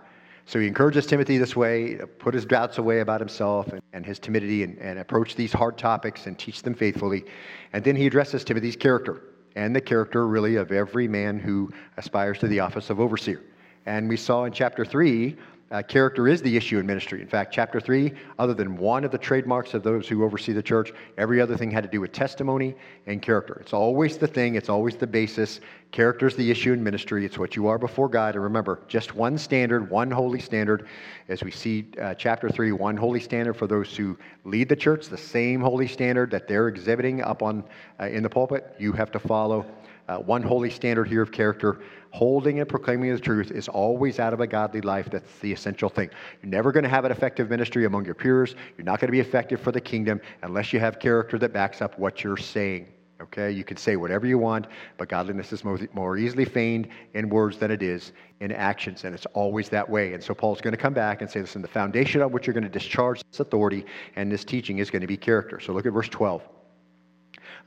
so 0.50 0.60
he 0.60 0.66
encourages 0.66 1.06
Timothy 1.06 1.38
this 1.38 1.56
way, 1.56 1.98
put 2.18 2.34
his 2.34 2.44
doubts 2.44 2.80
away 2.80 3.02
about 3.02 3.20
himself 3.20 3.68
and, 3.68 3.84
and 3.94 4.04
his 4.04 4.18
timidity 4.18 4.64
and, 4.64 4.80
and 4.80 4.98
approach 4.98 5.36
these 5.36 5.54
hard 5.54 5.78
topics 5.78 6.26
and 6.26 6.40
teach 6.40 6.64
them 6.64 6.74
faithfully. 6.74 7.24
And 7.72 7.84
then 7.84 7.96
he 7.96 8.08
addresses 8.08 8.44
Timothy's 8.44 8.76
character 8.76 9.22
and 9.56 9.76
the 9.76 9.82
character, 9.82 10.26
really, 10.26 10.56
of 10.56 10.72
every 10.72 11.08
man 11.08 11.38
who 11.38 11.72
aspires 11.98 12.40
to 12.40 12.48
the 12.48 12.62
office 12.62 12.90
of 12.90 13.00
overseer. 13.00 13.44
And 13.86 14.10
we 14.10 14.18
saw 14.18 14.46
in 14.46 14.52
chapter 14.52 14.84
3 14.84 15.38
uh, 15.72 15.84
character 15.84 16.28
is 16.28 16.42
the 16.42 16.58
issue 16.58 16.80
in 16.80 16.86
ministry. 16.86 17.22
In 17.22 17.28
fact, 17.28 17.54
chapter 17.54 17.80
3, 17.80 18.12
other 18.40 18.56
than 18.56 18.76
one 18.76 19.04
of 19.04 19.12
the 19.12 19.18
trademarks 19.18 19.76
of 19.76 19.84
those 19.84 20.08
who 20.08 20.24
oversee 20.24 20.52
the 20.52 20.64
church, 20.64 20.92
every 21.18 21.40
other 21.40 21.56
thing 21.56 21.70
had 21.70 21.84
to 21.84 21.90
do 21.90 22.02
with 22.02 22.12
testimony 22.12 22.76
and 23.06 23.22
character. 23.22 23.58
It's 23.62 23.74
always 23.74 24.18
the 24.18 24.28
thing, 24.28 24.56
it's 24.56 24.70
always 24.70 24.96
the 24.96 25.06
basis. 25.06 25.60
Character 25.92 26.28
is 26.28 26.36
the 26.36 26.50
issue 26.50 26.74
in 26.74 26.84
ministry. 26.84 27.24
It's 27.24 27.38
what 27.38 27.56
you 27.56 27.68
are 27.68 27.78
before 27.78 28.10
God. 28.10 28.36
And 28.36 28.44
remember, 28.44 28.80
just 28.88 29.14
one 29.14 29.38
standard, 29.38 29.90
one 29.90 30.10
holy 30.10 30.40
standard. 30.40 30.88
As 31.28 31.44
we 31.44 31.52
see 31.52 31.88
uh, 32.02 32.16
chapter 32.16 32.50
3, 32.50 32.72
one 32.72 32.98
holy 32.98 33.20
standard 33.20 33.54
for 33.54 33.68
those 33.68 33.96
who 33.96 34.18
lead 34.46 34.70
the 34.70 34.76
church, 34.76 35.08
the 35.08 35.18
same 35.18 35.62
holy 35.62 35.88
standard 35.88 36.32
that 36.32 36.48
they're 36.48 36.68
exhibiting 36.68 37.22
up 37.22 37.44
on 37.44 37.64
uh, 38.00 38.06
in 38.06 38.24
the 38.24 38.30
pulpit, 38.30 38.76
you 38.80 38.92
have 38.94 39.12
to 39.12 39.20
follow. 39.20 39.66
Uh, 40.08 40.18
one 40.18 40.42
holy 40.42 40.72
standard 40.72 41.08
here 41.08 41.22
of 41.22 41.32
character 41.32 41.82
holding 42.12 42.60
and 42.60 42.68
proclaiming 42.68 43.14
the 43.14 43.20
truth 43.20 43.52
is 43.52 43.68
always 43.68 44.20
out 44.20 44.34
of 44.34 44.40
a 44.40 44.48
godly 44.48 44.82
life. 44.82 45.10
That's 45.12 45.40
the 45.40 45.54
essential 45.54 45.90
thing. 45.90 46.10
You're 46.42 46.50
never 46.50 46.72
going 46.72 46.84
to 46.84 46.90
have 46.90 47.06
an 47.06 47.12
effective 47.12 47.50
ministry 47.50 47.86
among 47.86 48.06
your 48.06 48.16
peers. 48.16 48.56
You're 48.78 48.86
not 48.86 49.00
going 49.00 49.08
to 49.08 49.12
be 49.12 49.20
effective 49.20 49.62
for 49.62 49.72
the 49.72 49.82
kingdom 49.82 50.20
unless 50.42 50.74
you 50.74 50.80
have 50.80 51.00
character 51.00 51.38
that 51.40 51.54
backs 51.54 51.82
up 51.82 51.98
what 52.00 52.24
you're 52.24 52.38
saying. 52.38 52.88
Okay, 53.22 53.52
you 53.52 53.66
can 53.66 53.76
say 53.76 53.98
whatever 53.98 54.26
you 54.26 54.38
want, 54.38 54.68
but 54.98 55.10
godliness 55.10 55.52
is 55.52 55.66
more 55.66 56.18
easily 56.18 56.46
feigned 56.46 56.88
in 57.16 57.28
words 57.28 57.58
than 57.58 57.70
it 57.70 57.84
is 57.84 58.14
in 58.40 58.50
actions, 58.54 59.04
and 59.04 59.14
it's 59.14 59.26
always 59.34 59.68
that 59.68 59.90
way. 59.90 60.14
And 60.14 60.24
so 60.24 60.34
Paul's 60.34 60.62
going 60.62 60.72
to 60.72 60.78
come 60.78 60.94
back 60.94 61.22
and 61.22 61.30
say, 61.30 61.42
listen, 61.42 61.62
the 61.62 61.68
foundation 61.68 62.22
on 62.22 62.32
which 62.32 62.48
you're 62.48 62.54
going 62.54 62.64
to 62.64 62.70
discharge 62.70 63.22
this 63.30 63.42
authority 63.42 63.86
and 64.16 64.32
this 64.32 64.46
teaching 64.46 64.78
is 64.78 64.90
going 64.90 65.02
to 65.02 65.08
be 65.08 65.18
character. 65.18 65.60
So 65.60 65.74
look 65.74 65.86
at 65.86 65.92
verse 65.92 66.08
12. 66.08 66.48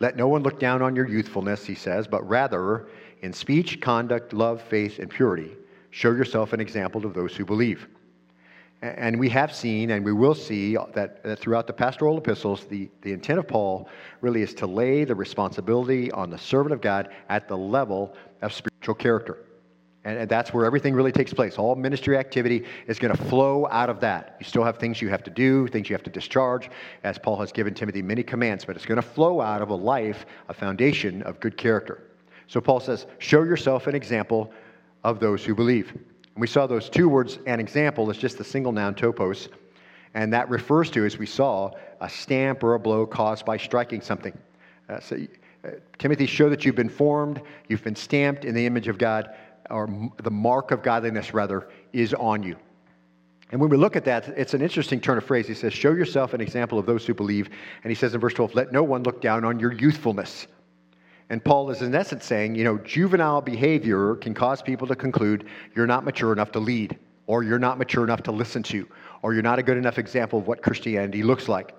Let 0.00 0.16
no 0.16 0.26
one 0.26 0.42
look 0.42 0.58
down 0.58 0.80
on 0.80 0.96
your 0.96 1.06
youthfulness, 1.06 1.66
he 1.66 1.74
says, 1.74 2.08
but 2.08 2.26
rather 2.26 2.88
in 3.22 3.32
speech, 3.32 3.80
conduct, 3.80 4.32
love, 4.32 4.60
faith, 4.60 4.98
and 4.98 5.08
purity, 5.08 5.56
show 5.90 6.10
yourself 6.10 6.52
an 6.52 6.60
example 6.60 7.00
to 7.00 7.08
those 7.08 7.34
who 7.36 7.44
believe. 7.44 7.88
And 8.82 9.20
we 9.20 9.28
have 9.28 9.54
seen, 9.54 9.90
and 9.90 10.04
we 10.04 10.12
will 10.12 10.34
see, 10.34 10.76
that, 10.94 11.22
that, 11.22 11.38
throughout 11.38 11.68
the 11.68 11.72
pastoral 11.72 12.18
epistles, 12.18 12.66
the, 12.66 12.90
the 13.02 13.12
intent 13.12 13.38
of 13.38 13.46
Paul 13.46 13.88
really 14.20 14.42
is 14.42 14.54
to 14.54 14.66
lay 14.66 15.04
the 15.04 15.14
responsibility 15.14 16.10
on 16.10 16.30
the 16.30 16.38
servant 16.38 16.72
of 16.72 16.80
God 16.80 17.10
at 17.28 17.46
the 17.46 17.56
level 17.56 18.12
of 18.42 18.52
spiritual 18.52 18.96
character. 18.96 19.38
And, 20.04 20.18
and 20.18 20.28
that's 20.28 20.52
where 20.52 20.64
everything 20.64 20.94
really 20.94 21.12
takes 21.12 21.32
place. 21.32 21.58
All 21.58 21.76
ministry 21.76 22.16
activity 22.16 22.64
is 22.88 22.98
going 22.98 23.16
to 23.16 23.24
flow 23.24 23.68
out 23.70 23.88
of 23.88 24.00
that. 24.00 24.36
You 24.40 24.46
still 24.46 24.64
have 24.64 24.78
things 24.78 25.00
you 25.00 25.08
have 25.10 25.22
to 25.22 25.30
do, 25.30 25.68
things 25.68 25.88
you 25.88 25.94
have 25.94 26.02
to 26.02 26.10
discharge, 26.10 26.68
as 27.04 27.18
Paul 27.18 27.36
has 27.36 27.52
given 27.52 27.74
Timothy 27.74 28.02
many 28.02 28.24
commands, 28.24 28.64
but 28.64 28.74
it's 28.74 28.86
going 28.86 29.00
to 29.00 29.06
flow 29.06 29.40
out 29.40 29.62
of 29.62 29.68
a 29.70 29.76
life, 29.76 30.26
a 30.48 30.54
foundation 30.54 31.22
of 31.22 31.38
good 31.38 31.56
character. 31.56 32.02
So 32.52 32.60
Paul 32.60 32.80
says, 32.80 33.06
Show 33.16 33.44
yourself 33.44 33.86
an 33.86 33.94
example 33.94 34.52
of 35.04 35.20
those 35.20 35.42
who 35.42 35.54
believe. 35.54 35.90
And 35.92 36.36
we 36.36 36.46
saw 36.46 36.66
those 36.66 36.90
two 36.90 37.08
words, 37.08 37.38
an 37.46 37.58
example, 37.58 38.10
is 38.10 38.18
just 38.18 38.36
the 38.36 38.44
single 38.44 38.72
noun 38.72 38.94
typos. 38.94 39.48
And 40.12 40.30
that 40.34 40.50
refers 40.50 40.90
to, 40.90 41.06
as 41.06 41.16
we 41.16 41.24
saw, 41.24 41.70
a 42.02 42.10
stamp 42.10 42.62
or 42.62 42.74
a 42.74 42.78
blow 42.78 43.06
caused 43.06 43.46
by 43.46 43.56
striking 43.56 44.02
something. 44.02 44.36
Uh, 44.90 45.00
so, 45.00 45.16
uh, 45.64 45.70
Timothy, 45.96 46.26
show 46.26 46.50
that 46.50 46.66
you've 46.66 46.74
been 46.74 46.90
formed, 46.90 47.40
you've 47.70 47.84
been 47.84 47.96
stamped 47.96 48.44
in 48.44 48.54
the 48.54 48.66
image 48.66 48.86
of 48.86 48.98
God, 48.98 49.30
or 49.70 49.84
m- 49.84 50.12
the 50.22 50.30
mark 50.30 50.72
of 50.72 50.82
godliness, 50.82 51.32
rather, 51.32 51.70
is 51.94 52.12
on 52.12 52.42
you. 52.42 52.56
And 53.50 53.62
when 53.62 53.70
we 53.70 53.78
look 53.78 53.96
at 53.96 54.04
that, 54.04 54.28
it's 54.28 54.52
an 54.52 54.60
interesting 54.60 55.00
turn 55.00 55.16
of 55.16 55.24
phrase. 55.24 55.48
He 55.48 55.54
says, 55.54 55.72
Show 55.72 55.92
yourself 55.92 56.34
an 56.34 56.42
example 56.42 56.78
of 56.78 56.84
those 56.84 57.06
who 57.06 57.14
believe. 57.14 57.48
And 57.82 57.90
he 57.90 57.94
says 57.94 58.12
in 58.12 58.20
verse 58.20 58.34
12, 58.34 58.54
Let 58.54 58.72
no 58.72 58.82
one 58.82 59.04
look 59.04 59.22
down 59.22 59.42
on 59.46 59.58
your 59.58 59.72
youthfulness. 59.72 60.48
And 61.32 61.42
Paul 61.42 61.70
is 61.70 61.80
in 61.80 61.94
essence 61.94 62.26
saying, 62.26 62.56
you 62.56 62.62
know, 62.62 62.76
juvenile 62.76 63.40
behavior 63.40 64.16
can 64.16 64.34
cause 64.34 64.60
people 64.60 64.86
to 64.86 64.94
conclude 64.94 65.46
you're 65.74 65.86
not 65.86 66.04
mature 66.04 66.30
enough 66.30 66.52
to 66.52 66.58
lead, 66.58 66.98
or 67.26 67.42
you're 67.42 67.58
not 67.58 67.78
mature 67.78 68.04
enough 68.04 68.22
to 68.24 68.32
listen 68.32 68.62
to, 68.64 68.86
or 69.22 69.32
you're 69.32 69.42
not 69.42 69.58
a 69.58 69.62
good 69.62 69.78
enough 69.78 69.96
example 69.96 70.40
of 70.40 70.46
what 70.46 70.60
Christianity 70.60 71.22
looks 71.22 71.48
like, 71.48 71.74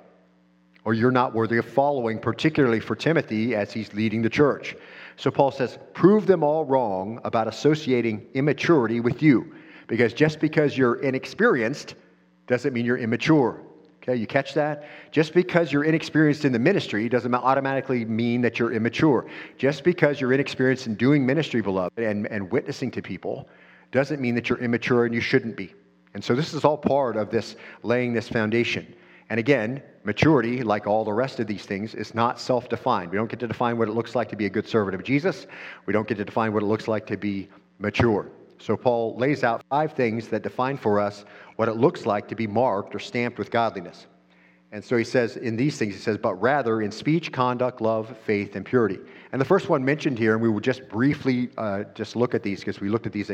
or 0.85 0.95
you're 0.95 1.11
not 1.11 1.35
worthy 1.35 1.57
of 1.57 1.65
following, 1.65 2.17
particularly 2.17 2.79
for 2.79 2.95
Timothy 2.95 3.53
as 3.53 3.71
he's 3.71 3.93
leading 3.93 4.23
the 4.23 4.29
church. 4.29 4.75
So 5.17 5.29
Paul 5.29 5.51
says, 5.51 5.77
prove 5.93 6.25
them 6.25 6.43
all 6.43 6.65
wrong 6.65 7.19
about 7.23 7.47
associating 7.47 8.25
immaturity 8.33 9.01
with 9.01 9.21
you, 9.21 9.53
because 9.85 10.13
just 10.15 10.39
because 10.39 10.75
you're 10.75 10.95
inexperienced 10.95 11.93
doesn't 12.47 12.73
mean 12.73 12.87
you're 12.87 12.97
immature. 12.97 13.61
Okay, 14.03 14.17
you 14.17 14.27
catch 14.27 14.53
that? 14.53 14.83
Just 15.11 15.33
because 15.33 15.71
you're 15.71 15.85
inexperienced 15.85 16.43
in 16.43 16.51
the 16.51 16.59
ministry 16.59 17.07
doesn't 17.07 17.33
automatically 17.33 18.03
mean 18.03 18.41
that 18.41 18.59
you're 18.59 18.73
immature. 18.73 19.25
Just 19.57 19.85
because 19.85 20.19
you're 20.19 20.33
inexperienced 20.33 20.87
in 20.87 20.95
doing 20.95 21.25
ministry, 21.25 21.61
beloved, 21.61 21.97
and, 21.97 22.27
and 22.27 22.51
witnessing 22.51 22.91
to 22.91 23.01
people 23.01 23.47
doesn't 23.93 24.19
mean 24.19 24.35
that 24.35 24.49
you're 24.49 24.59
immature 24.59 25.05
and 25.05 25.15
you 25.15 25.21
shouldn't 25.21 25.55
be. 25.55 25.73
And 26.15 26.23
so 26.23 26.35
this 26.35 26.53
is 26.53 26.65
all 26.65 26.77
part 26.77 27.15
of 27.15 27.29
this 27.29 27.55
laying 27.81 28.11
this 28.11 28.27
foundation. 28.27 28.93
And 29.29 29.39
again, 29.39 29.81
maturity, 30.03 30.63
like 30.63 30.85
all 30.85 31.05
the 31.05 31.13
rest 31.13 31.39
of 31.39 31.47
these 31.47 31.65
things, 31.65 31.95
is 31.95 32.13
not 32.13 32.41
self 32.41 32.67
defined. 32.67 33.09
We 33.09 33.15
don't 33.15 33.29
get 33.29 33.39
to 33.39 33.47
define 33.47 33.77
what 33.77 33.87
it 33.87 33.93
looks 33.93 34.15
like 34.15 34.27
to 34.29 34.35
be 34.35 34.47
a 34.47 34.49
good 34.49 34.67
servant 34.67 34.95
of 34.95 35.03
Jesus. 35.05 35.47
We 35.85 35.93
don't 35.93 36.07
get 36.09 36.17
to 36.17 36.25
define 36.25 36.51
what 36.51 36.61
it 36.61 36.65
looks 36.65 36.89
like 36.89 37.07
to 37.07 37.15
be 37.15 37.47
mature. 37.79 38.29
So 38.63 38.77
Paul 38.77 39.17
lays 39.17 39.43
out 39.43 39.61
five 39.69 39.91
things 39.91 40.29
that 40.29 40.41
define 40.41 40.77
for 40.77 40.97
us 40.97 41.25
what 41.57 41.67
it 41.67 41.73
looks 41.73 42.05
like 42.05 42.29
to 42.29 42.35
be 42.35 42.47
marked 42.47 42.95
or 42.95 42.99
stamped 42.99 43.37
with 43.37 43.51
godliness. 43.51 44.07
And 44.71 44.81
so 44.81 44.95
he 44.95 45.03
says 45.03 45.35
in 45.35 45.57
these 45.57 45.77
things, 45.77 45.95
he 45.95 45.99
says, 45.99 46.17
but 46.17 46.35
rather 46.35 46.81
in 46.81 46.89
speech, 46.89 47.33
conduct, 47.33 47.81
love, 47.81 48.15
faith, 48.25 48.55
and 48.55 48.65
purity. 48.65 48.99
And 49.33 49.41
the 49.41 49.45
first 49.45 49.67
one 49.67 49.83
mentioned 49.83 50.17
here, 50.17 50.31
and 50.31 50.41
we 50.41 50.47
will 50.47 50.61
just 50.61 50.87
briefly 50.87 51.49
uh, 51.57 51.83
just 51.93 52.15
look 52.15 52.33
at 52.33 52.41
these 52.41 52.61
because 52.61 52.79
we 52.79 52.87
looked 52.87 53.05
at 53.05 53.11
these 53.11 53.29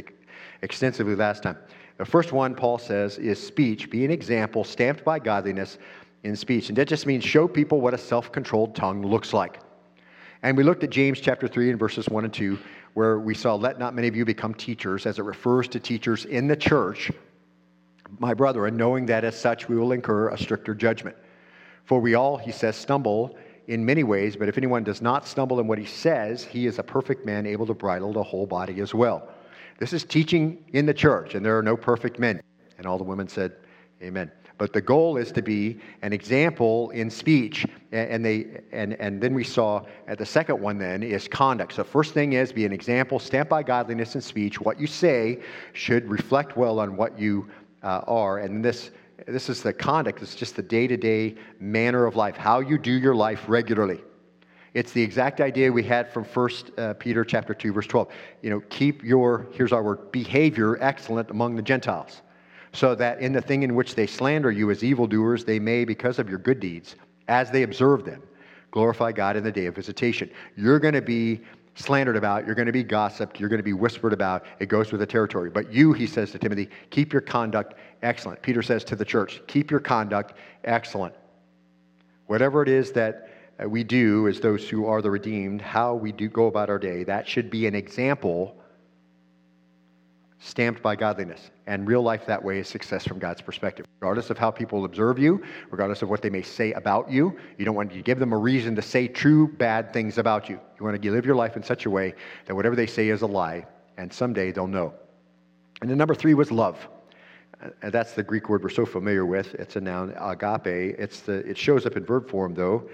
extensively 0.63 1.15
last 1.15 1.43
time. 1.43 1.57
The 1.98 2.05
first 2.05 2.31
one, 2.31 2.55
Paul 2.55 2.79
says, 2.79 3.19
is 3.19 3.41
speech. 3.41 3.91
Be 3.91 4.03
an 4.05 4.12
example 4.12 4.63
stamped 4.63 5.05
by 5.05 5.19
godliness 5.19 5.77
in 6.24 6.36
speech. 6.36 6.69
And 6.69 6.77
that 6.79 6.88
just 6.88 7.05
means 7.05 7.24
show 7.24 7.48
people 7.48 7.81
what 7.81 7.93
a 7.93 8.00
self 8.00 8.31
controlled 8.31 8.75
tongue 8.75 9.05
looks 9.05 9.31
like. 9.31 9.59
And 10.41 10.55
we 10.55 10.63
looked 10.63 10.83
at 10.83 10.89
James 10.89 11.19
chapter 11.19 11.48
3 11.48 11.71
and 11.71 11.79
verses 11.79 12.07
1 12.07 12.24
and 12.24 12.33
2, 12.33 12.57
where 12.93 13.19
we 13.19 13.34
saw, 13.34 13.55
Let 13.55 13.79
not 13.79 13.93
many 13.93 14.08
of 14.08 14.15
you 14.15 14.25
become 14.25 14.53
teachers, 14.53 15.05
as 15.05 15.19
it 15.19 15.24
refers 15.24 15.67
to 15.69 15.79
teachers 15.79 16.25
in 16.25 16.48
the 16.48 16.55
church, 16.55 17.12
my 18.19 18.34
brethren, 18.34 18.75
knowing 18.75 19.05
that 19.08 19.24
as 19.24 19.39
such 19.39 19.69
we 19.69 19.77
will 19.77 19.91
incur 19.91 20.29
a 20.29 20.38
stricter 20.38 20.74
judgment. 20.74 21.15
For 21.86 22.00
we 22.00 22.15
all, 22.15 22.38
he 22.38 22.51
says, 22.51 22.75
stumble 22.75 23.38
in 23.67 23.86
many 23.86 24.03
ways, 24.03 24.36
but 24.36 24.50
if 24.50 24.58
anyone 24.58 24.84
does 24.84 25.01
not 25.01 25.27
stumble 25.27 25.60
in 25.60 25.67
what 25.67 25.77
he 25.77 25.86
says, 25.86 26.43
he 26.43 26.65
is 26.65 26.79
a 26.79 26.84
perfect 26.84 27.25
man, 27.25 27.46
able 27.46 27.67
to 27.67 27.74
bridle 27.74 28.12
the 28.12 28.24
whole 28.24 28.48
body 28.48 28.81
as 28.81 28.93
well. 28.93 29.29
This 29.77 29.93
is 29.93 30.03
teaching 30.03 30.63
in 30.74 30.86
the 30.86 30.93
church, 30.93 31.36
and 31.36 31.46
there 31.46 31.58
are 31.58 31.63
no 31.63 31.77
perfect 31.77 32.19
men. 32.19 32.41
And 32.77 32.86
all 32.86 32.98
the 32.98 33.03
women 33.03 33.27
said, 33.27 33.53
Amen. 34.01 34.31
But 34.59 34.73
the 34.73 34.81
goal 34.81 35.15
is 35.15 35.31
to 35.31 35.41
be 35.41 35.79
an 36.01 36.11
example 36.11 36.89
in 36.89 37.09
speech. 37.09 37.65
And, 37.93 38.23
they, 38.23 38.61
and, 38.73 38.93
and 38.99 39.21
then 39.21 39.33
we 39.33 39.45
saw 39.45 39.85
at 40.05 40.17
the 40.17 40.25
second 40.25 40.59
one 40.59 40.77
then 40.77 41.01
is 41.01 41.29
conduct. 41.29 41.73
So 41.73 41.83
first 41.85 42.13
thing 42.13 42.33
is 42.33 42.51
be 42.51 42.65
an 42.65 42.73
example, 42.73 43.19
stamped 43.19 43.49
by 43.49 43.63
godliness 43.63 44.15
in 44.15 44.21
speech. 44.21 44.59
What 44.59 44.77
you 44.77 44.85
say 44.85 45.39
should 45.71 46.07
reflect 46.09 46.57
well 46.57 46.81
on 46.81 46.97
what 46.97 47.17
you 47.17 47.49
uh, 47.83 48.01
are. 48.05 48.39
And 48.39 48.63
this, 48.63 48.91
this 49.25 49.47
is 49.47 49.63
the 49.63 49.71
conduct. 49.71 50.21
It's 50.21 50.35
just 50.35 50.57
the 50.57 50.61
day-to-day 50.61 51.35
manner 51.61 52.05
of 52.05 52.17
life, 52.17 52.35
how 52.35 52.59
you 52.59 52.77
do 52.77 52.91
your 52.91 53.15
life 53.15 53.45
regularly. 53.47 54.01
It's 54.73 54.91
the 54.91 55.01
exact 55.01 55.39
idea 55.39 55.71
we 55.71 55.83
had 55.83 56.11
from 56.11 56.25
1 56.25 56.49
uh, 56.77 56.93
Peter 56.95 57.23
chapter 57.23 57.53
2, 57.53 57.71
verse 57.71 57.87
12. 57.87 58.09
You 58.41 58.49
know, 58.49 58.59
keep 58.69 59.05
your, 59.05 59.47
here's 59.53 59.71
our 59.71 59.81
word, 59.81 60.11
behavior 60.11 60.77
excellent 60.81 61.31
among 61.31 61.55
the 61.55 61.61
Gentiles. 61.61 62.21
So 62.73 62.95
that 62.95 63.19
in 63.19 63.33
the 63.33 63.41
thing 63.41 63.63
in 63.63 63.75
which 63.75 63.95
they 63.95 64.07
slander 64.07 64.51
you 64.51 64.69
as 64.71 64.83
evildoers, 64.83 65.43
they 65.45 65.59
may, 65.59 65.85
because 65.85 66.19
of 66.19 66.29
your 66.29 66.39
good 66.39 66.59
deeds, 66.59 66.95
as 67.27 67.49
they 67.51 67.63
observe 67.63 68.05
them, 68.05 68.21
glorify 68.71 69.11
God 69.11 69.35
in 69.35 69.43
the 69.43 69.51
day 69.51 69.65
of 69.65 69.75
visitation. 69.75 70.29
You're 70.55 70.79
going 70.79 70.93
to 70.93 71.01
be 71.01 71.41
slandered 71.75 72.17
about, 72.17 72.45
you're 72.45 72.55
going 72.55 72.65
to 72.65 72.71
be 72.71 72.83
gossiped, 72.83 73.39
you're 73.39 73.49
going 73.49 73.59
to 73.59 73.63
be 73.63 73.73
whispered 73.73 74.13
about. 74.13 74.45
It 74.59 74.67
goes 74.67 74.91
with 74.91 74.99
the 74.99 75.07
territory. 75.07 75.49
But 75.49 75.71
you, 75.71 75.93
he 75.93 76.05
says 76.05 76.31
to 76.31 76.39
Timothy, 76.39 76.69
keep 76.89 77.13
your 77.13 77.21
conduct 77.21 77.75
excellent. 78.01 78.41
Peter 78.41 78.61
says 78.61 78.83
to 78.85 78.95
the 78.95 79.05
church, 79.05 79.41
keep 79.47 79.71
your 79.71 79.79
conduct 79.79 80.33
excellent. 80.65 81.15
Whatever 82.27 82.61
it 82.61 82.69
is 82.69 82.91
that 82.91 83.29
uh, 83.63 83.67
we 83.67 83.83
do 83.83 84.27
as 84.27 84.39
those 84.39 84.69
who 84.69 84.85
are 84.85 85.01
the 85.01 85.09
redeemed, 85.09 85.61
how 85.61 85.95
we 85.95 86.11
do 86.11 86.27
go 86.27 86.47
about 86.47 86.69
our 86.69 86.79
day, 86.79 87.03
that 87.03 87.27
should 87.27 87.49
be 87.49 87.65
an 87.65 87.75
example 87.75 88.55
stamped 90.39 90.81
by 90.81 90.96
godliness. 90.96 91.51
And 91.67 91.88
real 91.88 92.01
life 92.01 92.25
that 92.25 92.43
way 92.43 92.60
is 92.60 92.67
success 92.67 93.05
from 93.05 93.19
God's 93.19 93.41
perspective. 93.41 93.86
Regardless 94.00 94.29
of 94.29 94.38
how 94.38 94.50
people 94.50 94.86
observe 94.86 95.19
you, 95.19 95.43
regardless 95.69 96.01
of 96.01 96.10
what 96.10 96.22
they 96.22 96.29
may 96.29 96.41
say 96.41 96.72
about 96.74 97.12
you, 97.12 97.38
you 97.58 97.65
don't 97.65 97.75
want 97.75 97.91
to 97.91 98.01
give 98.01 98.19
them 98.19 98.31
a 98.31 98.38
reason 98.38 98.75
to 98.75 98.81
say 98.81 99.08
true 99.08 99.48
bad 99.48 99.91
things 99.91 100.17
about 100.17 100.50
you. 100.50 100.60
You 100.79 100.86
want 100.86 101.01
to 101.01 101.12
live 101.12 101.25
your 101.25 101.36
life 101.36 101.58
in 101.58 101.63
such 101.63 101.86
a 101.86 101.89
way 101.89 102.13
that 102.46 102.55
whatever 102.55 102.75
they 102.75 102.88
say 102.88 103.10
is 103.10 103.22
a 103.22 103.27
lie, 103.27 103.65
and 103.98 104.12
someday 104.12 104.51
they'll 104.51 104.67
know. 104.67 104.93
And 105.81 105.89
then 105.89 105.98
number 105.98 106.15
three 106.15 106.34
was 106.34 106.51
love. 106.51 106.88
And 107.81 107.91
that's 107.91 108.13
the 108.13 108.24
Greek 108.24 108.48
word 108.48 108.63
we're 108.63 108.69
so 108.69 108.86
familiar 108.86 109.25
with. 109.25 109.53
It's 109.55 109.75
a 109.75 109.81
noun, 109.81 110.15
agape. 110.17 110.96
It's 110.98 111.19
the, 111.22 111.39
it 111.50 111.58
shows 111.58 111.86
up 111.86 111.98
in 111.98 112.05
verb 112.05 112.29
form, 112.29 112.53
though. 112.53 112.89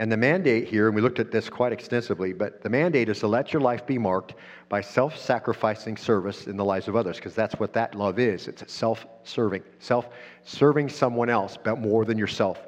And 0.00 0.12
the 0.12 0.16
mandate 0.16 0.68
here, 0.68 0.86
and 0.86 0.94
we 0.94 1.02
looked 1.02 1.18
at 1.18 1.32
this 1.32 1.48
quite 1.48 1.72
extensively, 1.72 2.32
but 2.32 2.62
the 2.62 2.68
mandate 2.68 3.08
is 3.08 3.18
to 3.20 3.26
let 3.26 3.52
your 3.52 3.60
life 3.60 3.84
be 3.84 3.98
marked 3.98 4.34
by 4.68 4.80
self 4.80 5.18
sacrificing 5.18 5.96
service 5.96 6.46
in 6.46 6.56
the 6.56 6.64
lives 6.64 6.86
of 6.86 6.94
others, 6.94 7.16
because 7.16 7.34
that's 7.34 7.54
what 7.54 7.72
that 7.72 7.96
love 7.96 8.20
is. 8.20 8.46
It's 8.46 8.72
self 8.72 9.06
serving, 9.24 9.64
self 9.80 10.10
serving 10.44 10.88
someone 10.88 11.28
else, 11.28 11.58
but 11.62 11.80
more 11.80 12.04
than 12.04 12.16
yourself, 12.16 12.60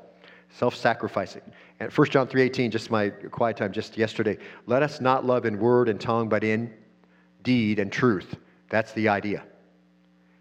self 0.49 0.75
sacrificing. 0.75 1.43
And 1.79 1.93
1 1.93 2.09
John 2.11 2.27
3.18, 2.27 2.71
just 2.71 2.91
my 2.91 3.11
quiet 3.11 3.57
time 3.57 3.73
just 3.73 3.97
yesterday, 3.97 4.37
let 4.67 4.83
us 4.83 5.01
not 5.01 5.25
love 5.25 5.47
in 5.47 5.59
word 5.59 5.89
and 5.89 6.01
tongue, 6.01 6.29
but 6.29 6.43
in 6.43 6.73
deed 7.45 7.79
and 7.79 7.93
truth. 7.93 8.37
That's 8.71 8.93
the 8.93 9.09
idea. 9.09 9.45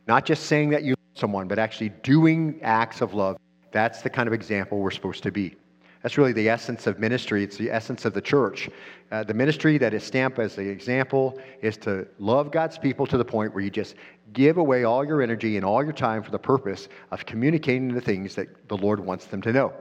Not 0.07 0.25
just 0.25 0.47
saying 0.47 0.71
that 0.71 0.81
you 0.81 0.91
love 0.91 1.19
someone, 1.19 1.47
but 1.47 1.59
actually 1.59 1.89
doing 2.01 2.59
acts 2.63 3.01
of 3.01 3.13
love. 3.13 3.37
That's 3.71 4.01
the 4.01 4.09
kind 4.09 4.27
of 4.27 4.33
example 4.33 4.79
we're 4.79 4.89
supposed 4.89 5.21
to 5.21 5.31
be. 5.31 5.55
That's 6.01 6.17
really 6.17 6.31
the 6.31 6.47
essence 6.47 6.87
of 6.87 6.97
ministry. 6.97 7.43
It's 7.43 7.57
the 7.57 7.69
essence 7.69 8.05
of 8.05 8.13
the 8.13 8.21
church. 8.21 8.69
Uh, 9.11 9.23
the 9.23 9.33
ministry 9.33 9.77
that 9.79 9.93
is 9.93 10.03
stamped 10.03 10.39
as 10.39 10.55
the 10.55 10.67
example 10.67 11.39
is 11.61 11.75
to 11.77 12.07
love 12.19 12.51
God's 12.51 12.77
people 12.77 13.05
to 13.07 13.17
the 13.17 13.25
point 13.25 13.53
where 13.53 13.63
you 13.63 13.69
just 13.69 13.95
give 14.31 14.57
away 14.57 14.85
all 14.85 15.05
your 15.05 15.21
energy 15.21 15.57
and 15.57 15.65
all 15.65 15.83
your 15.83 15.93
time 15.93 16.23
for 16.23 16.31
the 16.31 16.39
purpose 16.39 16.87
of 17.11 17.25
communicating 17.25 17.93
the 17.93 18.01
things 18.01 18.35
that 18.35 18.69
the 18.69 18.77
Lord 18.77 18.99
wants 18.99 19.25
them 19.25 19.41
to 19.41 19.51
know. 19.51 19.73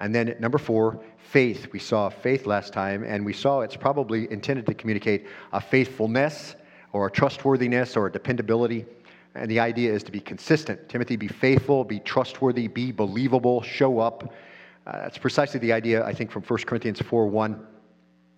And 0.00 0.14
then 0.14 0.36
number 0.38 0.58
four, 0.58 1.00
faith. 1.16 1.68
We 1.72 1.78
saw 1.78 2.08
faith 2.08 2.46
last 2.46 2.72
time, 2.72 3.02
and 3.04 3.24
we 3.24 3.32
saw 3.32 3.60
it's 3.60 3.76
probably 3.76 4.30
intended 4.30 4.66
to 4.66 4.74
communicate 4.74 5.26
a 5.52 5.60
faithfulness 5.60 6.56
or 6.92 7.06
a 7.06 7.10
trustworthiness 7.10 7.96
or 7.96 8.06
a 8.06 8.12
dependability. 8.12 8.84
And 9.34 9.50
the 9.50 9.60
idea 9.60 9.92
is 9.92 10.02
to 10.04 10.12
be 10.12 10.20
consistent. 10.20 10.88
Timothy, 10.88 11.16
be 11.16 11.28
faithful, 11.28 11.84
be 11.84 12.00
trustworthy, 12.00 12.68
be 12.68 12.92
believable, 12.92 13.62
show 13.62 13.98
up. 13.98 14.32
Uh, 14.88 15.02
that's 15.02 15.18
precisely 15.18 15.60
the 15.60 15.72
idea, 15.72 16.02
I 16.02 16.14
think, 16.14 16.30
from 16.30 16.42
1 16.42 16.60
Corinthians 16.60 17.00
4 17.02 17.26
1 17.26 17.66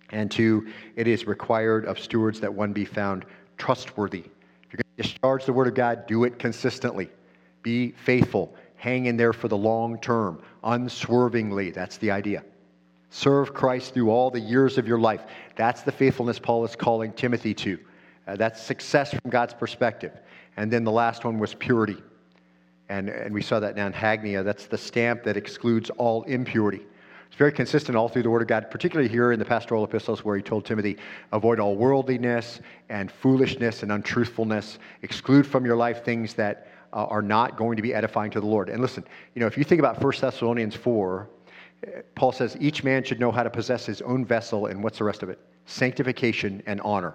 and 0.09 0.29
2. 0.29 0.67
It 0.97 1.07
is 1.07 1.25
required 1.25 1.85
of 1.85 1.97
stewards 1.97 2.41
that 2.41 2.53
one 2.53 2.73
be 2.73 2.83
found 2.83 3.25
trustworthy. 3.57 4.19
If 4.19 4.73
you're 4.73 4.81
going 4.83 4.95
to 4.97 5.03
discharge 5.03 5.45
the 5.45 5.53
word 5.53 5.67
of 5.67 5.75
God, 5.75 6.05
do 6.07 6.25
it 6.25 6.39
consistently. 6.39 7.09
Be 7.63 7.91
faithful. 7.91 8.53
Hang 8.75 9.05
in 9.05 9.15
there 9.15 9.31
for 9.31 9.47
the 9.47 9.55
long 9.57 9.97
term, 10.01 10.41
unswervingly. 10.63 11.71
That's 11.71 11.97
the 11.97 12.11
idea. 12.11 12.43
Serve 13.11 13.53
Christ 13.53 13.93
through 13.93 14.09
all 14.09 14.29
the 14.29 14.39
years 14.39 14.77
of 14.77 14.87
your 14.87 14.99
life. 14.99 15.21
That's 15.55 15.83
the 15.83 15.91
faithfulness 15.91 16.37
Paul 16.37 16.65
is 16.65 16.75
calling 16.75 17.13
Timothy 17.13 17.53
to. 17.53 17.79
Uh, 18.27 18.35
that's 18.35 18.61
success 18.61 19.11
from 19.13 19.31
God's 19.31 19.53
perspective. 19.53 20.19
And 20.57 20.71
then 20.71 20.83
the 20.83 20.91
last 20.91 21.23
one 21.23 21.39
was 21.39 21.53
purity. 21.53 21.97
And, 22.91 23.07
and 23.07 23.33
we 23.33 23.41
saw 23.41 23.61
that 23.61 23.77
down 23.77 23.93
Hagnia. 23.93 24.43
That's 24.43 24.65
the 24.65 24.77
stamp 24.77 25.23
that 25.23 25.37
excludes 25.37 25.89
all 25.91 26.23
impurity. 26.23 26.81
It's 27.27 27.37
very 27.37 27.53
consistent 27.53 27.95
all 27.95 28.09
through 28.09 28.23
the 28.23 28.29
Word 28.29 28.41
of 28.41 28.49
God, 28.49 28.69
particularly 28.69 29.07
here 29.07 29.31
in 29.31 29.39
the 29.39 29.45
pastoral 29.45 29.85
epistles 29.85 30.25
where 30.25 30.35
he 30.35 30.43
told 30.43 30.65
Timothy, 30.65 30.97
avoid 31.31 31.61
all 31.61 31.77
worldliness 31.77 32.59
and 32.89 33.09
foolishness 33.09 33.83
and 33.83 33.93
untruthfulness. 33.93 34.77
Exclude 35.03 35.47
from 35.47 35.65
your 35.65 35.77
life 35.77 36.03
things 36.03 36.33
that 36.33 36.67
uh, 36.91 37.05
are 37.05 37.21
not 37.21 37.55
going 37.55 37.77
to 37.77 37.81
be 37.81 37.93
edifying 37.93 38.29
to 38.31 38.41
the 38.41 38.45
Lord. 38.45 38.67
And 38.67 38.81
listen, 38.81 39.05
you 39.35 39.39
know, 39.39 39.47
if 39.47 39.57
you 39.57 39.63
think 39.63 39.79
about 39.79 40.03
1 40.03 40.13
Thessalonians 40.19 40.75
4, 40.75 41.29
Paul 42.15 42.33
says 42.33 42.57
each 42.59 42.83
man 42.83 43.05
should 43.05 43.21
know 43.21 43.31
how 43.31 43.43
to 43.43 43.49
possess 43.49 43.85
his 43.85 44.01
own 44.01 44.25
vessel 44.25 44.65
and 44.65 44.83
what's 44.83 44.97
the 44.97 45.05
rest 45.05 45.23
of 45.23 45.29
it? 45.29 45.39
Sanctification 45.65 46.61
and 46.65 46.81
honor. 46.81 47.13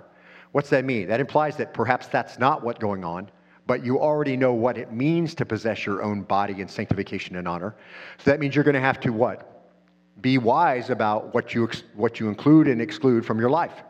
What's 0.52 0.70
that 0.70 0.86
mean? 0.86 1.06
That 1.08 1.20
implies 1.20 1.54
that 1.58 1.74
perhaps 1.74 2.06
that's 2.06 2.38
not 2.38 2.64
what's 2.64 2.78
going 2.78 3.04
on 3.04 3.30
but 3.66 3.84
you 3.84 3.98
already 4.00 4.36
know 4.36 4.52
what 4.52 4.78
it 4.78 4.92
means 4.92 5.34
to 5.34 5.44
possess 5.44 5.84
your 5.84 6.02
own 6.02 6.22
body 6.22 6.60
in 6.60 6.68
sanctification 6.68 7.36
and 7.36 7.48
honor. 7.48 7.74
So 8.18 8.30
that 8.30 8.40
means 8.40 8.54
you're 8.54 8.64
going 8.64 8.74
to 8.74 8.80
have 8.80 9.00
to 9.00 9.10
what? 9.10 9.52
Be 10.22 10.38
wise 10.38 10.90
about 10.90 11.34
what 11.34 11.52
you, 11.52 11.68
what 11.94 12.20
you 12.20 12.28
include 12.28 12.68
and 12.68 12.80
exclude 12.80 13.26
from 13.26 13.38
your 13.38 13.50
life. 13.50 13.82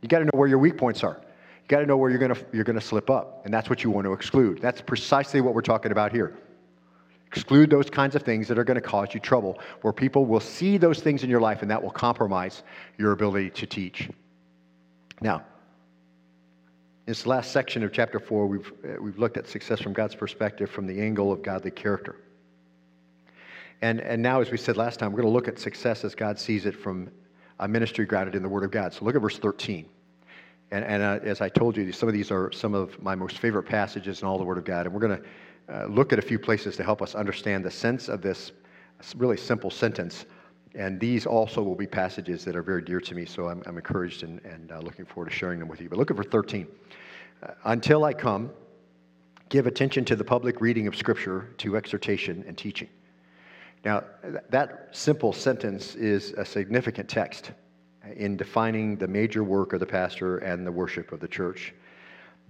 You 0.00 0.08
got 0.08 0.20
to 0.20 0.24
know 0.24 0.30
where 0.34 0.48
your 0.48 0.58
weak 0.58 0.78
points 0.78 1.02
are. 1.02 1.20
You 1.20 1.68
got 1.68 1.80
to 1.80 1.86
know 1.86 1.96
where 1.96 2.10
you're 2.10 2.20
going 2.20 2.34
to, 2.34 2.46
you're 2.52 2.64
going 2.64 2.78
to 2.78 2.84
slip 2.84 3.10
up, 3.10 3.42
and 3.44 3.52
that's 3.52 3.68
what 3.68 3.82
you 3.82 3.90
want 3.90 4.04
to 4.04 4.12
exclude. 4.12 4.62
That's 4.62 4.80
precisely 4.80 5.40
what 5.40 5.52
we're 5.52 5.62
talking 5.62 5.90
about 5.90 6.12
here. 6.12 6.36
Exclude 7.26 7.68
those 7.70 7.90
kinds 7.90 8.14
of 8.14 8.22
things 8.22 8.46
that 8.46 8.56
are 8.56 8.64
going 8.64 8.76
to 8.76 8.80
cause 8.80 9.12
you 9.12 9.18
trouble, 9.18 9.58
where 9.82 9.92
people 9.92 10.24
will 10.26 10.40
see 10.40 10.78
those 10.78 11.00
things 11.00 11.24
in 11.24 11.28
your 11.28 11.40
life, 11.40 11.62
and 11.62 11.70
that 11.70 11.82
will 11.82 11.90
compromise 11.90 12.62
your 12.98 13.10
ability 13.10 13.50
to 13.50 13.66
teach. 13.66 14.08
Now, 15.20 15.44
this 17.06 17.24
last 17.24 17.52
section 17.52 17.84
of 17.84 17.92
chapter 17.92 18.18
4, 18.18 18.48
we've, 18.48 18.72
uh, 18.84 19.00
we've 19.00 19.18
looked 19.18 19.36
at 19.36 19.46
success 19.46 19.80
from 19.80 19.92
God's 19.92 20.16
perspective 20.16 20.68
from 20.68 20.88
the 20.88 21.00
angle 21.00 21.30
of 21.30 21.40
godly 21.40 21.70
character. 21.70 22.16
And, 23.80 24.00
and 24.00 24.20
now, 24.20 24.40
as 24.40 24.50
we 24.50 24.56
said 24.56 24.76
last 24.76 24.98
time, 24.98 25.12
we're 25.12 25.22
going 25.22 25.30
to 25.30 25.34
look 25.34 25.46
at 25.46 25.58
success 25.58 26.04
as 26.04 26.16
God 26.16 26.36
sees 26.36 26.66
it 26.66 26.74
from 26.74 27.08
a 27.60 27.68
ministry 27.68 28.06
grounded 28.06 28.34
in 28.34 28.42
the 28.42 28.48
Word 28.48 28.64
of 28.64 28.72
God. 28.72 28.92
So 28.92 29.04
look 29.04 29.14
at 29.14 29.22
verse 29.22 29.38
13. 29.38 29.86
And, 30.72 30.84
and 30.84 31.00
uh, 31.00 31.20
as 31.22 31.40
I 31.40 31.48
told 31.48 31.76
you, 31.76 31.92
some 31.92 32.08
of 32.08 32.12
these 32.12 32.32
are 32.32 32.50
some 32.50 32.74
of 32.74 33.00
my 33.00 33.14
most 33.14 33.38
favorite 33.38 33.64
passages 33.64 34.20
in 34.20 34.26
all 34.26 34.36
the 34.36 34.44
Word 34.44 34.58
of 34.58 34.64
God. 34.64 34.86
And 34.86 34.94
we're 34.94 35.06
going 35.06 35.22
to 35.22 35.82
uh, 35.82 35.86
look 35.86 36.12
at 36.12 36.18
a 36.18 36.22
few 36.22 36.40
places 36.40 36.74
to 36.76 36.82
help 36.82 37.02
us 37.02 37.14
understand 37.14 37.64
the 37.64 37.70
sense 37.70 38.08
of 38.08 38.20
this 38.20 38.50
really 39.14 39.36
simple 39.36 39.70
sentence. 39.70 40.26
And 40.76 41.00
these 41.00 41.24
also 41.24 41.62
will 41.62 41.74
be 41.74 41.86
passages 41.86 42.44
that 42.44 42.54
are 42.54 42.62
very 42.62 42.82
dear 42.82 43.00
to 43.00 43.14
me, 43.14 43.24
so 43.24 43.48
I'm, 43.48 43.62
I'm 43.66 43.78
encouraged 43.78 44.22
and, 44.22 44.44
and 44.44 44.70
uh, 44.70 44.80
looking 44.80 45.06
forward 45.06 45.30
to 45.30 45.34
sharing 45.34 45.58
them 45.58 45.68
with 45.68 45.80
you. 45.80 45.88
But 45.88 45.98
look 45.98 46.10
at 46.10 46.16
verse 46.16 46.26
13. 46.30 46.66
Uh, 47.42 47.52
Until 47.64 48.04
I 48.04 48.12
come, 48.12 48.50
give 49.48 49.66
attention 49.66 50.04
to 50.04 50.16
the 50.16 50.24
public 50.24 50.60
reading 50.60 50.86
of 50.86 50.94
Scripture, 50.94 51.48
to 51.58 51.78
exhortation 51.78 52.44
and 52.46 52.58
teaching. 52.58 52.88
Now, 53.86 54.04
that 54.50 54.88
simple 54.90 55.32
sentence 55.32 55.94
is 55.94 56.32
a 56.32 56.44
significant 56.44 57.08
text 57.08 57.52
in 58.14 58.36
defining 58.36 58.96
the 58.96 59.08
major 59.08 59.44
work 59.44 59.72
of 59.72 59.80
the 59.80 59.86
pastor 59.86 60.38
and 60.38 60.66
the 60.66 60.72
worship 60.72 61.10
of 61.10 61.20
the 61.20 61.28
church. 61.28 61.74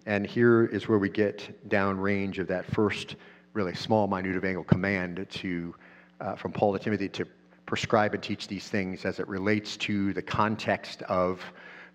And 0.07 0.27
here 0.27 0.65
is 0.67 0.89
where 0.89 0.99
we 0.99 1.11
get 1.11 1.69
downrange 1.69 2.39
of 2.39 2.49
that 2.49 2.67
first, 2.67 3.17
really 3.53 3.75
small, 3.75 4.09
minute 4.09 4.37
of 4.37 4.45
angle 4.45 4.65
command 4.65 5.27
to, 5.29 5.75
uh, 6.21 6.35
from 6.35 6.53
Paul 6.53 6.73
to 6.73 6.79
Timothy 6.79 7.09
to 7.11 7.27
prescribe 7.67 8.15
and 8.15 8.23
teach 8.23 8.49
these 8.49 8.69
things 8.69 9.05
as 9.05 9.19
it 9.19 9.29
relates 9.29 9.77
to 9.77 10.13
the 10.13 10.23
context 10.23 11.03
of 11.03 11.43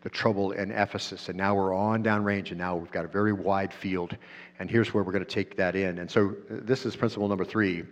the 0.02 0.10
trouble 0.10 0.52
in 0.52 0.72
Ephesus. 0.72 1.30
And 1.30 1.38
now 1.38 1.56
we're 1.56 1.74
on 1.74 2.04
downrange, 2.04 2.50
and 2.50 2.58
now 2.58 2.76
we've 2.76 2.92
got 2.92 3.06
a 3.06 3.08
very 3.08 3.34
wide 3.34 3.74
field. 3.74 4.18
And 4.60 4.70
here's 4.70 4.94
where 4.94 5.04
we're 5.04 5.12
going 5.12 5.26
to 5.26 5.32
take 5.32 5.56
that 5.58 5.76
in. 5.76 6.00
And 6.00 6.10
so 6.10 6.30
uh, 6.30 6.56
this 6.62 6.86
is 6.86 6.96
principle 6.96 7.28
number 7.28 7.46
three 7.46 7.84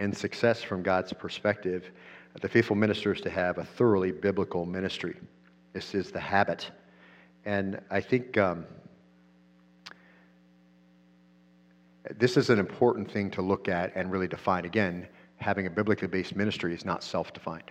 in 0.00 0.12
success 0.12 0.62
from 0.62 0.82
God's 0.82 1.12
perspective. 1.12 1.90
The 2.40 2.48
faithful 2.48 2.76
minister 2.76 3.12
is 3.12 3.20
to 3.22 3.30
have 3.30 3.58
a 3.58 3.64
thoroughly 3.64 4.12
biblical 4.12 4.64
ministry. 4.64 5.16
This 5.72 5.94
is 5.94 6.10
the 6.10 6.20
habit. 6.20 6.70
And 7.44 7.80
I 7.90 8.00
think 8.00 8.38
um, 8.38 8.64
this 12.18 12.36
is 12.36 12.50
an 12.50 12.58
important 12.58 13.10
thing 13.10 13.30
to 13.32 13.42
look 13.42 13.68
at 13.68 13.94
and 13.94 14.10
really 14.10 14.28
define. 14.28 14.64
Again, 14.64 15.06
having 15.40 15.66
a 15.66 15.70
biblically 15.70 16.08
based 16.08 16.36
ministry 16.36 16.74
is 16.74 16.84
not 16.84 17.02
self 17.02 17.32
defined. 17.32 17.70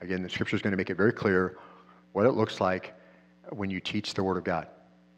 Again, 0.00 0.22
the 0.22 0.28
scripture 0.28 0.56
is 0.56 0.62
going 0.62 0.72
to 0.72 0.76
make 0.76 0.90
it 0.90 0.96
very 0.96 1.12
clear 1.12 1.58
what 2.12 2.26
it 2.26 2.32
looks 2.32 2.60
like 2.60 2.94
when 3.50 3.70
you 3.70 3.80
teach 3.80 4.14
the 4.14 4.22
Word 4.22 4.36
of 4.36 4.44
God. 4.44 4.68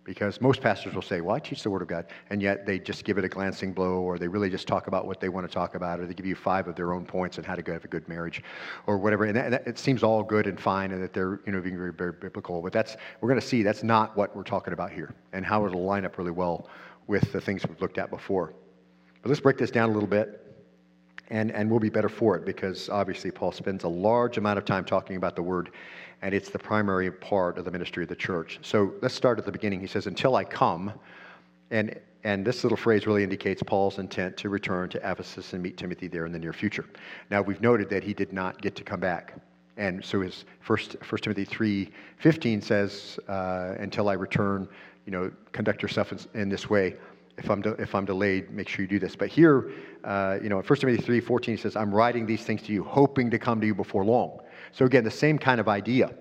Because 0.02 0.40
most 0.40 0.62
pastors 0.62 0.94
will 0.94 1.02
say, 1.02 1.20
Well, 1.20 1.36
I 1.36 1.38
teach 1.38 1.62
the 1.62 1.68
Word 1.68 1.82
of 1.82 1.88
God, 1.88 2.06
and 2.30 2.40
yet 2.40 2.64
they 2.64 2.78
just 2.78 3.04
give 3.04 3.18
it 3.18 3.24
a 3.24 3.28
glancing 3.28 3.72
blow, 3.72 4.00
or 4.00 4.18
they 4.18 4.28
really 4.28 4.48
just 4.48 4.66
talk 4.66 4.86
about 4.86 5.06
what 5.06 5.20
they 5.20 5.28
want 5.28 5.46
to 5.46 5.52
talk 5.52 5.74
about, 5.74 6.00
or 6.00 6.06
they 6.06 6.14
give 6.14 6.24
you 6.24 6.34
five 6.34 6.68
of 6.68 6.74
their 6.74 6.94
own 6.94 7.04
points 7.04 7.36
on 7.36 7.44
how 7.44 7.54
to 7.54 7.72
have 7.72 7.84
a 7.84 7.88
good 7.88 8.08
marriage, 8.08 8.42
or 8.86 8.96
whatever. 8.96 9.24
And, 9.24 9.36
that, 9.36 9.44
and 9.44 9.52
that, 9.52 9.66
it 9.66 9.78
seems 9.78 10.02
all 10.02 10.22
good 10.22 10.46
and 10.46 10.58
fine, 10.58 10.92
and 10.92 11.02
that 11.02 11.12
they're 11.12 11.40
you 11.44 11.52
know, 11.52 11.60
being 11.60 11.76
very, 11.76 11.92
very 11.92 12.12
biblical. 12.12 12.62
But 12.62 12.72
that's, 12.72 12.96
we're 13.20 13.28
going 13.28 13.40
to 13.40 13.46
see 13.46 13.62
that's 13.62 13.82
not 13.82 14.16
what 14.16 14.34
we're 14.34 14.42
talking 14.42 14.72
about 14.72 14.90
here, 14.90 15.14
and 15.32 15.44
how 15.44 15.66
it'll 15.66 15.84
line 15.84 16.06
up 16.06 16.16
really 16.16 16.30
well 16.30 16.68
with 17.06 17.30
the 17.32 17.40
things 17.40 17.62
we've 17.68 17.80
looked 17.80 17.98
at 17.98 18.10
before. 18.10 18.54
But 19.22 19.28
let's 19.28 19.40
break 19.40 19.58
this 19.58 19.70
down 19.70 19.90
a 19.90 19.92
little 19.92 20.08
bit, 20.08 20.49
and, 21.30 21.52
and 21.52 21.70
we'll 21.70 21.80
be 21.80 21.90
better 21.90 22.08
for 22.08 22.36
it 22.36 22.44
because 22.44 22.88
obviously 22.88 23.30
Paul 23.30 23.52
spends 23.52 23.84
a 23.84 23.88
large 23.88 24.36
amount 24.36 24.58
of 24.58 24.64
time 24.64 24.84
talking 24.84 25.16
about 25.16 25.36
the 25.36 25.42
word, 25.42 25.70
and 26.22 26.34
it's 26.34 26.50
the 26.50 26.58
primary 26.58 27.10
part 27.10 27.56
of 27.56 27.64
the 27.64 27.70
ministry 27.70 28.02
of 28.02 28.08
the 28.08 28.16
church. 28.16 28.58
So 28.62 28.94
let's 29.00 29.14
start 29.14 29.38
at 29.38 29.46
the 29.46 29.52
beginning. 29.52 29.80
He 29.80 29.86
says, 29.86 30.06
Until 30.06 30.34
I 30.36 30.44
come, 30.44 30.92
and, 31.70 31.98
and 32.24 32.44
this 32.44 32.64
little 32.64 32.76
phrase 32.76 33.06
really 33.06 33.22
indicates 33.22 33.62
Paul's 33.62 33.98
intent 33.98 34.36
to 34.38 34.48
return 34.48 34.88
to 34.90 34.98
Ephesus 34.98 35.52
and 35.52 35.62
meet 35.62 35.76
Timothy 35.76 36.08
there 36.08 36.26
in 36.26 36.32
the 36.32 36.38
near 36.38 36.52
future. 36.52 36.84
Now, 37.30 37.42
we've 37.42 37.60
noted 37.60 37.88
that 37.90 38.02
he 38.02 38.12
did 38.12 38.32
not 38.32 38.60
get 38.60 38.74
to 38.76 38.84
come 38.84 39.00
back. 39.00 39.34
And 39.76 40.04
so 40.04 40.20
his 40.20 40.44
first, 40.60 40.96
1 41.08 41.20
Timothy 41.22 41.46
3.15 41.46 42.62
says, 42.62 43.18
uh, 43.28 43.76
until 43.78 44.08
I 44.08 44.14
return, 44.14 44.68
you 45.06 45.12
know, 45.12 45.30
conduct 45.52 45.80
yourself 45.80 46.12
in, 46.12 46.18
in 46.34 46.48
this 46.48 46.68
way. 46.68 46.96
If 47.40 47.50
I'm, 47.50 47.62
de- 47.62 47.80
if 47.80 47.94
I'm 47.94 48.04
delayed, 48.04 48.50
make 48.50 48.68
sure 48.68 48.82
you 48.82 48.88
do 48.88 48.98
this. 48.98 49.16
But 49.16 49.28
here, 49.28 49.72
uh, 50.04 50.38
you 50.42 50.48
know, 50.48 50.58
in 50.60 50.64
1 50.64 50.78
Timothy 50.78 51.02
3.14, 51.02 51.44
he 51.46 51.56
says, 51.56 51.74
I'm 51.74 51.92
writing 51.92 52.26
these 52.26 52.42
things 52.42 52.62
to 52.62 52.72
you, 52.72 52.84
hoping 52.84 53.30
to 53.30 53.38
come 53.38 53.60
to 53.60 53.66
you 53.66 53.74
before 53.74 54.04
long. 54.04 54.40
So 54.72 54.84
again, 54.84 55.04
the 55.04 55.10
same 55.10 55.38
kind 55.38 55.58
of 55.58 55.68
idea. 55.68 56.14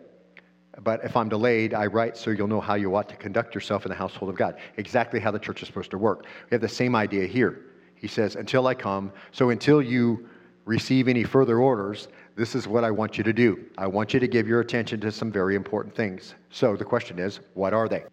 But 0.81 1.03
if 1.03 1.17
I'm 1.17 1.27
delayed, 1.27 1.73
I 1.73 1.87
write 1.87 2.15
so 2.15 2.31
you'll 2.31 2.47
know 2.47 2.61
how 2.61 2.75
you 2.75 2.95
ought 2.95 3.09
to 3.09 3.17
conduct 3.17 3.53
yourself 3.53 3.85
in 3.85 3.89
the 3.89 3.95
household 3.95 4.29
of 4.29 4.37
God. 4.37 4.57
Exactly 4.77 5.19
how 5.19 5.31
the 5.31 5.39
church 5.39 5.61
is 5.61 5.67
supposed 5.67 5.91
to 5.91 5.97
work. 5.97 6.25
We 6.49 6.55
have 6.55 6.61
the 6.61 6.69
same 6.69 6.95
idea 6.95 7.27
here. 7.27 7.65
He 7.95 8.07
says, 8.07 8.35
until 8.35 8.65
I 8.65 8.75
come, 8.75 9.11
so 9.31 9.49
until 9.49 9.81
you 9.81 10.29
receive 10.63 11.09
any 11.09 11.25
further 11.25 11.59
orders, 11.59 12.07
this 12.37 12.55
is 12.55 12.65
what 12.65 12.85
I 12.85 12.91
want 12.91 13.17
you 13.17 13.25
to 13.25 13.33
do. 13.33 13.65
I 13.77 13.87
want 13.87 14.13
you 14.13 14.21
to 14.21 14.27
give 14.27 14.47
your 14.47 14.61
attention 14.61 15.01
to 15.01 15.11
some 15.11 15.31
very 15.31 15.55
important 15.55 15.93
things. 15.93 16.35
So 16.49 16.77
the 16.77 16.85
question 16.85 17.19
is, 17.19 17.41
what 17.55 17.73
are 17.73 17.89
they? 17.89 18.05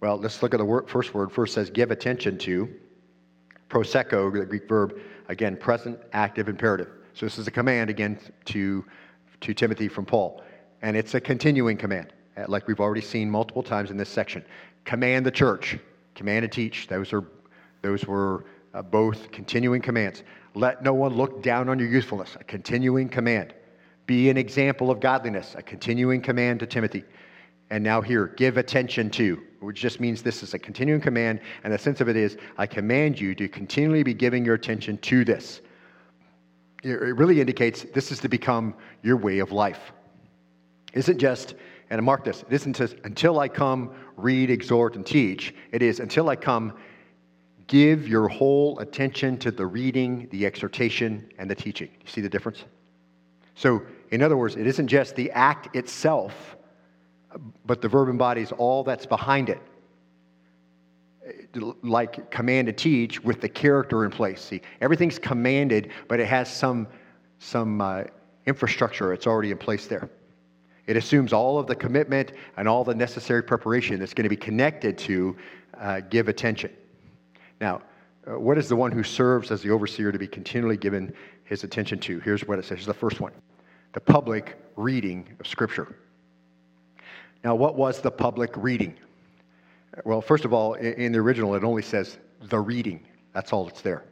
Well, 0.00 0.16
let's 0.16 0.42
look 0.42 0.54
at 0.54 0.58
the 0.58 0.64
word, 0.64 0.88
first 0.88 1.12
word. 1.14 1.32
First 1.32 1.54
says, 1.54 1.70
give 1.70 1.90
attention 1.90 2.38
to. 2.38 2.68
Proseko, 3.68 4.32
the 4.32 4.46
Greek 4.46 4.68
verb, 4.68 4.98
again, 5.28 5.56
present, 5.56 5.98
active, 6.12 6.48
imperative. 6.48 6.88
So 7.14 7.26
this 7.26 7.38
is 7.38 7.46
a 7.46 7.50
command, 7.50 7.90
again, 7.90 8.18
to, 8.46 8.84
to 9.40 9.54
Timothy 9.54 9.88
from 9.88 10.06
Paul. 10.06 10.42
And 10.82 10.96
it's 10.96 11.14
a 11.14 11.20
continuing 11.20 11.76
command, 11.76 12.12
uh, 12.36 12.44
like 12.48 12.66
we've 12.68 12.80
already 12.80 13.00
seen 13.00 13.28
multiple 13.30 13.62
times 13.62 13.90
in 13.90 13.96
this 13.96 14.08
section. 14.08 14.44
Command 14.84 15.26
the 15.26 15.30
church, 15.30 15.78
command 16.14 16.44
and 16.44 16.52
teach. 16.52 16.86
Those, 16.86 17.12
are, 17.12 17.24
those 17.82 18.04
were 18.06 18.44
uh, 18.72 18.82
both 18.82 19.30
continuing 19.32 19.82
commands. 19.82 20.22
Let 20.54 20.82
no 20.82 20.94
one 20.94 21.14
look 21.14 21.42
down 21.42 21.68
on 21.68 21.78
your 21.78 21.88
usefulness, 21.88 22.36
a 22.40 22.44
continuing 22.44 23.08
command. 23.08 23.52
Be 24.06 24.30
an 24.30 24.38
example 24.38 24.90
of 24.90 25.00
godliness, 25.00 25.54
a 25.58 25.62
continuing 25.62 26.22
command 26.22 26.60
to 26.60 26.66
Timothy. 26.66 27.04
And 27.70 27.84
now 27.84 28.00
here, 28.00 28.28
give 28.28 28.56
attention 28.56 29.10
to, 29.10 29.42
which 29.60 29.80
just 29.80 30.00
means 30.00 30.22
this 30.22 30.42
is 30.42 30.54
a 30.54 30.58
continuing 30.58 31.00
command. 31.00 31.40
And 31.64 31.72
the 31.72 31.78
sense 31.78 32.00
of 32.00 32.08
it 32.08 32.16
is, 32.16 32.36
I 32.56 32.66
command 32.66 33.20
you 33.20 33.34
to 33.34 33.48
continually 33.48 34.02
be 34.02 34.14
giving 34.14 34.44
your 34.44 34.54
attention 34.54 34.98
to 34.98 35.24
this. 35.24 35.60
It 36.84 37.16
really 37.16 37.40
indicates 37.40 37.84
this 37.94 38.12
is 38.12 38.20
to 38.20 38.28
become 38.28 38.74
your 39.02 39.16
way 39.16 39.40
of 39.40 39.50
life. 39.50 39.92
It 40.92 41.00
isn't 41.00 41.18
just, 41.18 41.54
and 41.90 42.02
mark 42.04 42.24
this, 42.24 42.42
it 42.42 42.52
isn't 42.52 42.76
just 42.76 42.96
until 43.04 43.40
I 43.40 43.48
come, 43.48 43.90
read, 44.16 44.50
exhort, 44.50 44.94
and 44.94 45.04
teach. 45.04 45.54
It 45.72 45.82
is 45.82 45.98
until 45.98 46.28
I 46.28 46.36
come, 46.36 46.74
give 47.66 48.06
your 48.06 48.28
whole 48.28 48.78
attention 48.78 49.38
to 49.38 49.50
the 49.50 49.66
reading, 49.66 50.28
the 50.30 50.46
exhortation, 50.46 51.28
and 51.38 51.50
the 51.50 51.54
teaching. 51.54 51.88
You 52.00 52.06
see 52.06 52.20
the 52.20 52.28
difference? 52.28 52.64
So, 53.54 53.82
in 54.10 54.22
other 54.22 54.36
words, 54.36 54.54
it 54.54 54.66
isn't 54.66 54.86
just 54.86 55.16
the 55.16 55.30
act 55.32 55.74
itself, 55.74 56.56
but 57.66 57.82
the 57.82 57.88
verb 57.88 58.08
embodies 58.08 58.52
all 58.52 58.84
that's 58.84 59.06
behind 59.06 59.48
it. 59.48 59.60
Like 61.82 62.30
command 62.30 62.66
to 62.66 62.72
teach 62.72 63.22
with 63.22 63.40
the 63.40 63.48
character 63.48 64.04
in 64.04 64.10
place. 64.10 64.40
See, 64.40 64.62
everything's 64.80 65.18
commanded, 65.18 65.90
but 66.08 66.20
it 66.20 66.26
has 66.26 66.52
some, 66.52 66.86
some 67.38 67.80
uh, 67.80 68.04
infrastructure, 68.46 69.12
it's 69.12 69.26
already 69.26 69.50
in 69.50 69.58
place 69.58 69.86
there. 69.86 70.08
It 70.86 70.96
assumes 70.96 71.34
all 71.34 71.58
of 71.58 71.66
the 71.66 71.76
commitment 71.76 72.32
and 72.56 72.66
all 72.66 72.82
the 72.82 72.94
necessary 72.94 73.42
preparation 73.42 74.00
that's 74.00 74.14
going 74.14 74.24
to 74.24 74.30
be 74.30 74.36
connected 74.36 74.96
to 74.98 75.36
uh, 75.78 76.00
give 76.00 76.28
attention. 76.28 76.72
Now, 77.60 77.82
uh, 78.26 78.40
what 78.40 78.56
is 78.56 78.68
the 78.70 78.76
one 78.76 78.90
who 78.90 79.02
serves 79.02 79.50
as 79.50 79.62
the 79.62 79.70
overseer 79.70 80.10
to 80.10 80.18
be 80.18 80.26
continually 80.26 80.78
given 80.78 81.12
his 81.44 81.62
attention 81.62 81.98
to? 82.00 82.20
Here's 82.20 82.46
what 82.46 82.58
it 82.58 82.64
says. 82.64 82.78
Here's 82.78 82.86
the 82.86 82.94
first 82.94 83.20
one 83.20 83.32
the 83.92 84.00
public 84.00 84.56
reading 84.76 85.28
of 85.40 85.46
Scripture. 85.46 85.94
Now, 87.44 87.54
what 87.54 87.76
was 87.76 88.00
the 88.00 88.10
public 88.10 88.52
reading? 88.56 88.96
Well, 90.04 90.20
first 90.20 90.44
of 90.44 90.52
all, 90.52 90.74
in 90.74 91.12
the 91.12 91.18
original, 91.18 91.54
it 91.54 91.64
only 91.64 91.82
says 91.82 92.18
the 92.42 92.58
reading. 92.58 93.06
That's 93.32 93.52
all 93.52 93.64
that's 93.64 93.80
there. 93.80 94.04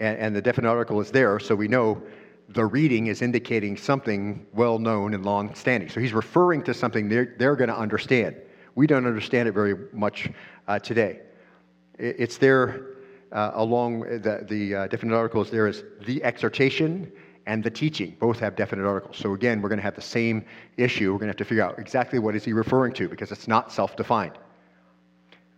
And, 0.00 0.18
and 0.18 0.36
the 0.36 0.42
definite 0.42 0.68
article 0.68 1.00
is 1.00 1.10
there, 1.10 1.38
so 1.38 1.54
we 1.54 1.68
know 1.68 2.02
the 2.48 2.64
reading 2.64 3.08
is 3.08 3.22
indicating 3.22 3.76
something 3.76 4.46
well 4.52 4.78
known 4.78 5.14
and 5.14 5.24
long 5.24 5.54
standing. 5.54 5.88
So 5.88 6.00
he's 6.00 6.12
referring 6.12 6.62
to 6.64 6.74
something 6.74 7.08
they're, 7.08 7.34
they're 7.38 7.56
going 7.56 7.68
to 7.68 7.76
understand. 7.76 8.36
We 8.74 8.86
don't 8.86 9.06
understand 9.06 9.48
it 9.48 9.52
very 9.52 9.74
much 9.92 10.30
uh, 10.68 10.78
today. 10.78 11.20
It's 11.98 12.38
there 12.38 12.96
uh, 13.32 13.52
along 13.54 14.00
the, 14.00 14.44
the 14.48 14.74
uh, 14.74 14.86
definite 14.86 15.14
articles, 15.14 15.50
there 15.50 15.66
is 15.66 15.84
the 16.04 16.22
exhortation 16.22 17.10
and 17.46 17.62
the 17.62 17.70
teaching. 17.70 18.16
Both 18.18 18.38
have 18.40 18.56
definite 18.56 18.86
articles. 18.86 19.16
So 19.16 19.34
again, 19.34 19.62
we're 19.62 19.68
going 19.68 19.78
to 19.78 19.84
have 19.84 19.94
the 19.94 20.00
same 20.00 20.44
issue. 20.76 21.12
We're 21.12 21.18
going 21.18 21.28
to 21.28 21.30
have 21.30 21.36
to 21.36 21.44
figure 21.44 21.64
out 21.64 21.78
exactly 21.78 22.18
what 22.18 22.34
is 22.34 22.44
he 22.44 22.52
referring 22.52 22.92
to 22.94 23.08
because 23.08 23.30
it's 23.32 23.48
not 23.48 23.72
self 23.72 23.96
defined. 23.96 24.38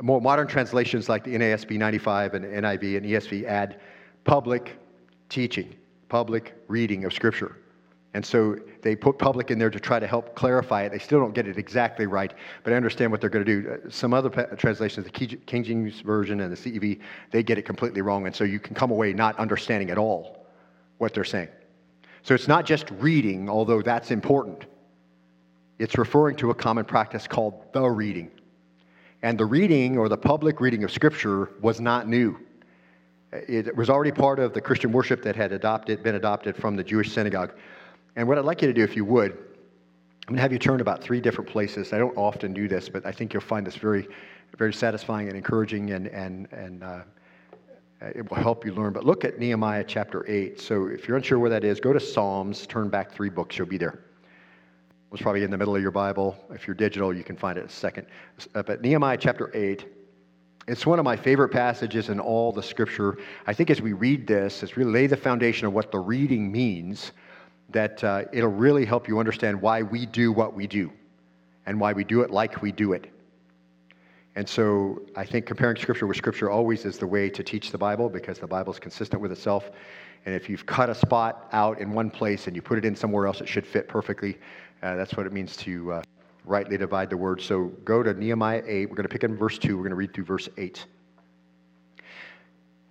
More 0.01 0.21
modern 0.21 0.47
translations 0.47 1.09
like 1.09 1.25
the 1.25 1.35
NASB 1.35 1.77
95 1.77 2.35
and 2.35 2.45
NIV 2.45 2.99
and 2.99 3.07
ESV 3.07 3.45
add 3.45 3.81
public 4.25 4.79
teaching 5.29 5.75
public 6.09 6.55
reading 6.69 7.05
of 7.05 7.13
Scripture. 7.13 7.57
And 8.15 8.25
so 8.25 8.57
they 8.83 8.97
put 8.97 9.19
public 9.19 9.51
in 9.51 9.59
there 9.59 9.71
to 9.71 9.79
try 9.79 10.01
to 10.01 10.07
help 10.07 10.35
clarify 10.35 10.85
it. 10.85 10.93
They 10.93 10.99
still 10.99 11.21
don't 11.21 11.35
get 11.35 11.47
it 11.47 11.59
exactly 11.59 12.07
right, 12.07 12.33
but 12.65 12.73
I 12.73 12.77
understand 12.77 13.13
what 13.13 13.21
they're 13.21 13.31
going 13.31 13.45
to 13.45 13.63
do. 13.63 13.71
Uh, 13.71 13.91
some 13.91 14.15
other 14.15 14.31
translations, 14.57 15.05
the 15.05 15.11
King 15.13 15.63
James 15.63 16.01
Version 16.01 16.41
and 16.41 16.51
the 16.51 16.57
CEV, 16.57 17.01
they 17.31 17.43
get 17.43 17.59
it 17.59 17.63
completely 17.63 18.01
wrong. 18.01 18.27
And 18.27 18.35
so 18.35 18.45
you 18.45 18.59
can 18.59 18.75
come 18.75 18.91
away 18.91 19.13
not 19.13 19.39
understanding 19.39 19.91
at 19.91 19.99
all 19.99 20.47
what 20.97 21.13
they're 21.13 21.25
saying. 21.25 21.49
So 22.23 22.35
it's 22.35 22.49
not 22.49 22.67
just 22.67 22.91
reading, 22.99 23.49
although 23.49 23.83
that's 23.83 24.11
important. 24.11 24.67
It's 25.79 25.97
referring 25.97 26.37
to 26.37 26.51
a 26.51 26.55
common 26.55 26.85
practice 26.85 27.27
called 27.27 27.73
the 27.73 27.89
reading. 27.89 28.31
And 29.23 29.39
the 29.39 29.47
reading 29.47 29.97
or 29.97 30.09
the 30.09 30.17
public 30.17 30.61
reading 30.61 30.85
of 30.85 30.91
Scripture 30.91 31.51
was 31.61 31.81
not 31.81 32.09
new. 32.09 32.39
It 33.33 33.77
was 33.77 33.91
already 33.91 34.13
part 34.13 34.39
of 34.39 34.55
the 34.55 34.61
Christian 34.61 34.91
worship 34.91 35.23
that 35.23 35.37
had 35.37 35.53
adopted, 35.53 36.03
been 36.03 36.15
adopted 36.15 36.57
from 36.57 36.77
the 36.77 36.85
Jewish 36.85 37.13
synagogue. 37.13 37.53
And 38.17 38.27
what 38.27 38.39
I'd 38.39 38.45
like 38.45 38.63
you 38.63 38.69
to 38.69 38.75
do, 38.75 38.83
if 38.83 38.97
you 38.97 39.05
would, 39.05 39.33
I'm 39.33 40.35
going 40.35 40.37
to 40.37 40.43
have 40.43 40.53
you 40.53 40.59
turn 40.59 40.81
about 40.81 41.03
three 41.03 41.21
different 41.21 41.49
places. 41.49 41.93
I 41.93 41.99
don't 41.99 42.17
often 42.17 42.53
do 42.53 42.69
this, 42.69 42.89
but 42.89 43.05
I 43.07 43.13
think 43.13 43.33
you'll 43.33 43.43
find 43.43 43.67
this 43.67 43.77
very, 43.77 44.07
very 44.57 44.73
satisfying 44.73 45.29
and 45.29 45.37
encouraging, 45.37 45.91
and, 45.93 46.07
and, 46.09 46.49
and 46.53 46.83
uh, 46.83 47.03
it 48.01 48.31
will 48.31 48.37
help 48.37 48.65
you 48.65 48.73
learn. 48.73 48.93
But 48.93 49.05
look 49.05 49.25
at 49.25 49.39
Nehemiah 49.39 49.85
chapter 49.87 50.29
8. 50.29 50.61
So 50.61 50.87
if 50.87 51.09
you're 51.09 51.17
unsure 51.17 51.39
where 51.39 51.51
that 51.51 51.65
is, 51.65 51.81
go 51.81 51.93
to 51.93 52.01
Psalms, 52.01 52.67
turn 52.67 52.89
back 52.89 53.13
three 53.13 53.29
books, 53.29 53.59
you'll 53.59 53.67
be 53.67 53.79
there. 53.79 53.95
It 53.95 55.13
was 55.13 55.21
probably 55.21 55.43
in 55.43 55.51
the 55.51 55.59
middle 55.59 55.75
of 55.75 55.83
your 55.83 55.91
Bible. 55.91 56.37
If 56.51 56.67
you're 56.67 56.75
digital, 56.75 57.15
you 57.15 57.25
can 57.25 57.37
find 57.37 57.59
it 57.59 57.63
in 57.63 57.67
a 57.67 57.71
second. 57.71 58.07
Uh, 58.55 58.63
but 58.63 58.83
Nehemiah 58.83 59.17
chapter 59.17 59.51
8 59.55 59.87
it's 60.69 60.85
one 60.85 60.99
of 60.99 61.05
my 61.07 61.17
favorite 61.17 61.49
passages 61.49 62.11
in 62.11 62.21
all 62.21 62.53
the 62.53 62.63
scripture. 62.63 63.17
I 63.47 63.55
think 63.55 63.71
as 63.71 63.81
we 63.81 63.95
read 63.95 64.27
this, 64.27 64.63
as 64.63 64.77
we 64.77 64.85
lay 64.85 65.07
the 65.07 65.17
foundation 65.17 65.67
of 65.67 65.73
what 65.73 65.91
the 65.91 65.99
reading 65.99 66.53
means, 66.53 67.13
that 67.71 68.05
uh, 68.05 68.25
it'll 68.35 68.51
really 68.51 68.85
help 68.85 69.09
you 69.09 69.19
understand 69.19 69.61
why 69.61 69.83
we 69.83 70.05
do 70.05 70.31
what 70.31 70.53
we 70.55 70.67
do 70.67 70.93
and 71.65 71.81
why 71.81 71.95
we 71.95 72.05
do 72.05 72.21
it 72.21 72.31
like 72.31 72.61
we 72.61 72.71
do 72.71 72.93
it. 72.93 73.11
And 74.39 74.49
so 74.49 75.03
I 75.17 75.25
think 75.25 75.47
comparing 75.47 75.77
scripture 75.79 76.07
with 76.07 76.17
scripture 76.17 76.49
always 76.49 76.85
is 76.85 76.97
the 76.97 77.09
way 77.09 77.29
to 77.29 77.43
teach 77.43 77.73
the 77.73 77.77
Bible 77.77 78.09
because 78.09 78.39
the 78.39 78.47
Bible 78.47 78.73
is 78.73 78.79
consistent 78.79 79.21
with 79.21 79.33
itself. 79.33 79.73
And 80.27 80.33
if 80.33 80.49
you've 80.49 80.65
cut 80.65 80.89
a 80.89 80.95
spot 80.95 81.49
out 81.51 81.81
in 81.81 81.91
one 81.91 82.09
place 82.09 82.47
and 82.47 82.55
you 82.55 82.63
put 82.63 82.79
it 82.79 82.85
in 82.85 82.95
somewhere 82.95 83.27
else, 83.27 83.41
it 83.41 83.49
should 83.49 83.67
fit 83.67 83.89
perfectly. 83.89 84.39
Uh, 84.81 84.95
that's 84.95 85.17
what 85.17 85.27
it 85.27 85.33
means 85.33 85.57
to. 85.57 85.95
Uh, 85.95 86.03
rightly 86.45 86.79
divide 86.79 87.11
the 87.11 87.17
word. 87.17 87.43
So 87.43 87.65
go 87.85 88.01
to 88.05 88.15
Nehemiah 88.15 88.63
8. 88.65 88.89
We're 88.89 88.95
going 88.95 89.09
to 89.09 89.13
pick 89.13 89.25
in 89.25 89.37
verse 89.37 89.59
2. 89.59 89.77
We're 89.77 89.83
going 89.83 89.91
to 89.91 89.97
read 89.97 90.15
through 90.15 90.27
verse 90.27 90.49
8. 90.57 90.87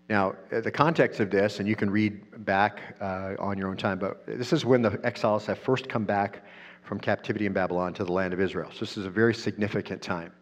Now, 0.10 0.36
uh, 0.51 0.60
the 0.60 0.69
context 0.69 1.21
of 1.21 1.31
this, 1.31 1.60
and 1.60 1.67
you 1.67 1.77
can 1.77 1.89
read 1.89 2.43
back 2.43 2.97
uh, 2.99 3.36
on 3.39 3.57
your 3.57 3.69
own 3.69 3.77
time, 3.77 3.99
but 3.99 4.21
this 4.27 4.51
is 4.51 4.65
when 4.65 4.81
the 4.81 4.99
exiles 5.05 5.45
have 5.45 5.60
first 5.60 5.88
come 5.88 6.03
back 6.03 6.43
from 6.83 6.99
captivity 6.99 7.45
in 7.45 7.53
Babylon 7.53 7.93
to 7.93 8.03
the 8.03 8.12
land 8.12 8.33
of 8.33 8.41
Israel. 8.41 8.69
So 8.73 8.79
this 8.79 8.97
is 8.97 9.05
a 9.05 9.10
very 9.10 9.33
significant 9.33 10.01
time. 10.01 10.33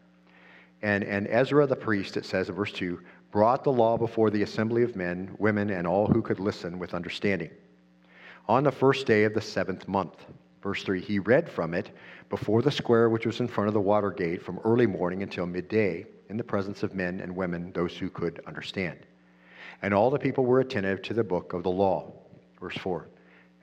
And, 0.86 1.04
and 1.04 1.28
Ezra 1.30 1.65
the 1.65 1.76
priest, 1.76 2.15
it 2.15 2.26
says 2.26 2.48
in 2.48 2.54
verse 2.54 2.71
2, 2.71 3.00
brought 3.32 3.63
the 3.63 3.71
law 3.71 3.98
before 3.98 4.30
the 4.30 4.43
assembly 4.43 4.84
of 4.84 4.95
men, 4.95 5.36
women, 5.39 5.71
and 5.71 5.88
all 5.88 6.06
who 6.06 6.21
could 6.21 6.39
listen 6.39 6.78
with 6.78 6.93
understanding. 6.93 7.50
On 8.48 8.63
the 8.63 8.71
first 8.71 9.08
day 9.08 9.24
of 9.24 9.34
the 9.34 9.41
seventh 9.41 9.88
month, 9.88 10.24
verse 10.62 10.84
3, 10.84 11.02
he 11.02 11.17
read 11.17 11.50
from 11.50 11.74
it 11.74 11.89
before 12.30 12.62
the 12.62 12.69
square 12.69 13.10
which 13.10 13.26
was 13.26 13.39
in 13.39 13.48
front 13.48 13.67
of 13.67 13.74
the 13.74 13.82
water 13.82 14.12
gate 14.12 14.43
from 14.43 14.60
early 14.63 14.86
morning 14.86 15.24
until 15.24 15.48
midday 15.48 16.06
in 16.30 16.38
the 16.38 16.43
presence 16.43 16.84
of 16.84 16.93
men 16.93 17.19
and 17.19 17.36
women, 17.36 17.71
those 17.74 17.98
who 17.98 18.12
could 18.12 18.39
understand. 18.45 19.00
And 19.82 19.91
all 19.91 20.12
the 20.12 20.19
people 20.19 20.45
were 20.45 20.60
attentive 20.60 21.02
to 21.02 21.15
the 21.15 21.24
book 21.24 21.54
of 21.54 21.63
the 21.63 21.71
law. 21.71 22.13
Verse 22.62 22.78
4. 22.78 23.08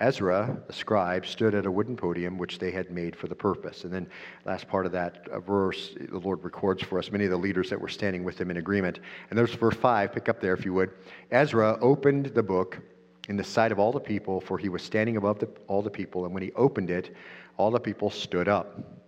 Ezra, 0.03 0.61
the 0.67 0.73
scribe, 0.73 1.25
stood 1.25 1.55
at 1.55 1.65
a 1.65 1.71
wooden 1.71 1.97
podium 1.97 2.37
which 2.37 2.59
they 2.59 2.73
had 2.73 2.91
made 2.91 3.15
for 3.15 3.29
the 3.29 3.37
purpose. 3.37 3.85
And 3.85 3.93
then, 3.93 4.09
last 4.45 4.67
part 4.67 4.85
of 4.85 4.91
that 4.91 5.29
uh, 5.31 5.39
verse, 5.39 5.95
the 5.97 6.19
Lord 6.19 6.43
records 6.43 6.83
for 6.83 6.99
us 6.99 7.13
many 7.13 7.25
of 7.25 7.31
the 7.31 7.37
leaders 7.37 7.71
that 7.71 7.81
were 7.81 7.89
standing 7.89 8.25
with 8.25 8.41
him 8.41 8.51
in 8.51 8.57
agreement. 8.57 8.99
And 9.31 9.39
there's 9.39 9.55
verse 9.55 9.77
5, 9.77 10.13
pick 10.13 10.29
up 10.29 10.41
there 10.41 10.55
if 10.55 10.65
you 10.65 10.75
would. 10.75 10.91
Ezra 11.31 11.79
opened 11.81 12.27
the 12.35 12.43
book 12.43 12.81
in 13.29 13.37
the 13.37 13.45
sight 13.45 13.71
of 13.71 13.79
all 13.79 13.93
the 13.93 14.01
people, 14.01 14.41
for 14.41 14.59
he 14.59 14.69
was 14.69 14.83
standing 14.83 15.17
above 15.17 15.39
the, 15.39 15.49
all 15.69 15.83
the 15.83 15.91
people. 15.91 16.25
And 16.25 16.35
when 16.35 16.43
he 16.43 16.51
opened 16.55 16.91
it, 16.91 17.15
all 17.57 17.71
the 17.71 17.79
people 17.79 18.11
stood 18.11 18.49
up. 18.49 19.02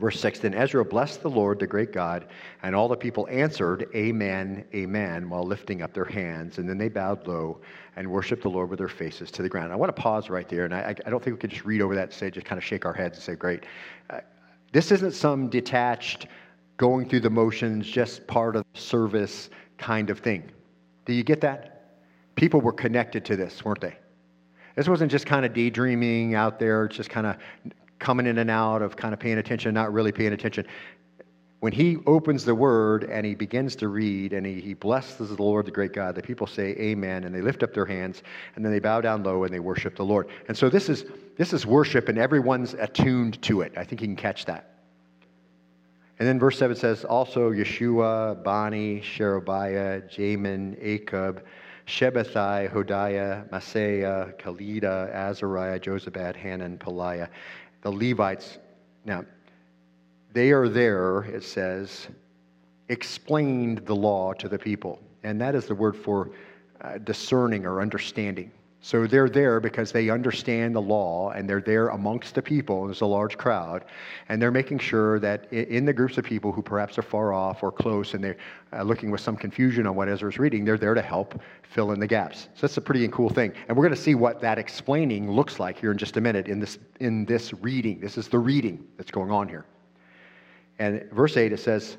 Verse 0.00 0.18
6 0.18 0.40
Then 0.40 0.54
Ezra 0.54 0.84
blessed 0.84 1.22
the 1.22 1.28
Lord, 1.28 1.58
the 1.58 1.66
great 1.66 1.92
God, 1.92 2.26
and 2.62 2.74
all 2.74 2.88
the 2.88 2.96
people 2.96 3.28
answered, 3.30 3.88
Amen, 3.94 4.64
Amen, 4.74 5.28
while 5.28 5.44
lifting 5.44 5.82
up 5.82 5.92
their 5.92 6.06
hands. 6.06 6.58
And 6.58 6.68
then 6.68 6.78
they 6.78 6.88
bowed 6.88 7.26
low 7.28 7.60
and 7.96 8.10
worshiped 8.10 8.42
the 8.42 8.48
Lord 8.48 8.70
with 8.70 8.78
their 8.78 8.88
faces 8.88 9.30
to 9.32 9.42
the 9.42 9.48
ground. 9.48 9.72
I 9.72 9.76
want 9.76 9.94
to 9.94 10.02
pause 10.02 10.30
right 10.30 10.48
there, 10.48 10.64
and 10.64 10.74
I, 10.74 10.94
I 11.04 11.10
don't 11.10 11.22
think 11.22 11.36
we 11.36 11.40
could 11.40 11.50
just 11.50 11.66
read 11.66 11.82
over 11.82 11.94
that 11.94 12.04
and 12.04 12.12
say, 12.12 12.30
just 12.30 12.46
kind 12.46 12.58
of 12.58 12.64
shake 12.64 12.86
our 12.86 12.94
heads 12.94 13.18
and 13.18 13.22
say, 13.22 13.34
Great. 13.34 13.64
Uh, 14.08 14.20
this 14.72 14.90
isn't 14.90 15.12
some 15.12 15.48
detached, 15.48 16.28
going 16.78 17.06
through 17.06 17.20
the 17.20 17.30
motions, 17.30 17.86
just 17.86 18.26
part 18.26 18.56
of 18.56 18.64
service 18.72 19.50
kind 19.76 20.08
of 20.08 20.18
thing. 20.18 20.50
Do 21.04 21.12
you 21.12 21.22
get 21.22 21.42
that? 21.42 21.98
People 22.36 22.62
were 22.62 22.72
connected 22.72 23.22
to 23.26 23.36
this, 23.36 23.62
weren't 23.64 23.82
they? 23.82 23.96
This 24.76 24.88
wasn't 24.88 25.10
just 25.10 25.26
kind 25.26 25.44
of 25.44 25.52
daydreaming 25.52 26.34
out 26.34 26.58
there, 26.58 26.86
it's 26.86 26.96
just 26.96 27.10
kind 27.10 27.26
of 27.26 27.36
coming 28.00 28.26
in 28.26 28.38
and 28.38 28.50
out 28.50 28.82
of 28.82 28.96
kind 28.96 29.14
of 29.14 29.20
paying 29.20 29.38
attention, 29.38 29.72
not 29.72 29.92
really 29.92 30.10
paying 30.10 30.32
attention. 30.32 30.66
When 31.60 31.72
he 31.72 31.98
opens 32.06 32.46
the 32.46 32.54
word 32.54 33.04
and 33.04 33.24
he 33.24 33.34
begins 33.34 33.76
to 33.76 33.88
read 33.88 34.32
and 34.32 34.46
he, 34.46 34.60
he 34.60 34.72
blesses 34.72 35.36
the 35.36 35.42
Lord, 35.42 35.66
the 35.66 35.70
great 35.70 35.92
God, 35.92 36.14
the 36.14 36.22
people 36.22 36.46
say 36.46 36.70
amen 36.70 37.24
and 37.24 37.34
they 37.34 37.42
lift 37.42 37.62
up 37.62 37.74
their 37.74 37.84
hands 37.84 38.22
and 38.56 38.64
then 38.64 38.72
they 38.72 38.78
bow 38.80 39.02
down 39.02 39.22
low 39.22 39.44
and 39.44 39.52
they 39.52 39.60
worship 39.60 39.94
the 39.94 40.04
Lord. 40.04 40.28
And 40.48 40.56
so 40.56 40.70
this 40.70 40.88
is, 40.88 41.04
this 41.36 41.52
is 41.52 41.66
worship 41.66 42.08
and 42.08 42.18
everyone's 42.18 42.72
attuned 42.72 43.40
to 43.42 43.60
it. 43.60 43.74
I 43.76 43.84
think 43.84 44.00
you 44.00 44.08
can 44.08 44.16
catch 44.16 44.46
that. 44.46 44.70
And 46.18 46.26
then 46.26 46.38
verse 46.38 46.58
7 46.58 46.76
says, 46.76 47.04
also 47.04 47.50
Yeshua, 47.50 48.42
Bani, 48.42 49.02
Sherebiah, 49.02 50.02
Jamin, 50.02 50.82
Akkub, 50.82 51.42
Shabbethai, 51.86 52.72
Hodiah, 52.72 53.48
Maaseiah, 53.50 54.38
Kelita, 54.38 55.14
Azariah, 55.14 55.78
Jozabad, 55.78 56.36
Hanan, 56.36 56.78
Pelaiah 56.78 57.28
the 57.82 57.90
Levites. 57.90 58.58
Now, 59.04 59.24
they 60.32 60.52
are 60.52 60.68
there, 60.68 61.22
it 61.22 61.42
says, 61.42 62.08
explained 62.88 63.78
the 63.86 63.94
law 63.94 64.32
to 64.34 64.48
the 64.48 64.58
people. 64.58 65.00
And 65.22 65.40
that 65.40 65.54
is 65.54 65.66
the 65.66 65.74
word 65.74 65.96
for 65.96 66.30
uh, 66.80 66.98
discerning 66.98 67.66
or 67.66 67.80
understanding. 67.80 68.50
So 68.82 69.06
they're 69.06 69.28
there 69.28 69.60
because 69.60 69.92
they 69.92 70.08
understand 70.08 70.74
the 70.74 70.80
law 70.80 71.30
and 71.30 71.48
they're 71.48 71.60
there 71.60 71.88
amongst 71.88 72.34
the 72.34 72.40
people. 72.40 72.86
There's 72.86 73.02
a 73.02 73.06
large 73.06 73.36
crowd. 73.36 73.84
And 74.30 74.40
they're 74.40 74.50
making 74.50 74.78
sure 74.78 75.18
that 75.20 75.52
in 75.52 75.84
the 75.84 75.92
groups 75.92 76.16
of 76.16 76.24
people 76.24 76.50
who 76.50 76.62
perhaps 76.62 76.96
are 76.96 77.02
far 77.02 77.34
off 77.34 77.62
or 77.62 77.70
close 77.70 78.14
and 78.14 78.24
they're 78.24 78.38
uh, 78.72 78.82
looking 78.82 79.10
with 79.10 79.20
some 79.20 79.36
confusion 79.36 79.86
on 79.86 79.96
what 79.96 80.08
Ezra's 80.08 80.38
reading, 80.38 80.64
they're 80.64 80.78
there 80.78 80.94
to 80.94 81.02
help 81.02 81.42
fill 81.62 81.92
in 81.92 82.00
the 82.00 82.06
gaps. 82.06 82.48
So 82.54 82.62
that's 82.62 82.76
a 82.78 82.80
pretty 82.80 83.06
cool 83.08 83.28
thing. 83.28 83.52
And 83.68 83.76
we're 83.76 83.84
going 83.84 83.94
to 83.94 84.00
see 84.00 84.14
what 84.14 84.40
that 84.40 84.58
explaining 84.58 85.30
looks 85.30 85.60
like 85.60 85.78
here 85.78 85.92
in 85.92 85.98
just 85.98 86.16
a 86.16 86.20
minute 86.22 86.48
in 86.48 86.58
this, 86.58 86.78
in 87.00 87.26
this 87.26 87.52
reading. 87.52 88.00
This 88.00 88.16
is 88.16 88.28
the 88.28 88.38
reading 88.38 88.86
that's 88.96 89.10
going 89.10 89.30
on 89.30 89.46
here. 89.46 89.66
And 90.78 91.06
verse 91.12 91.36
8, 91.36 91.52
it 91.52 91.60
says, 91.60 91.98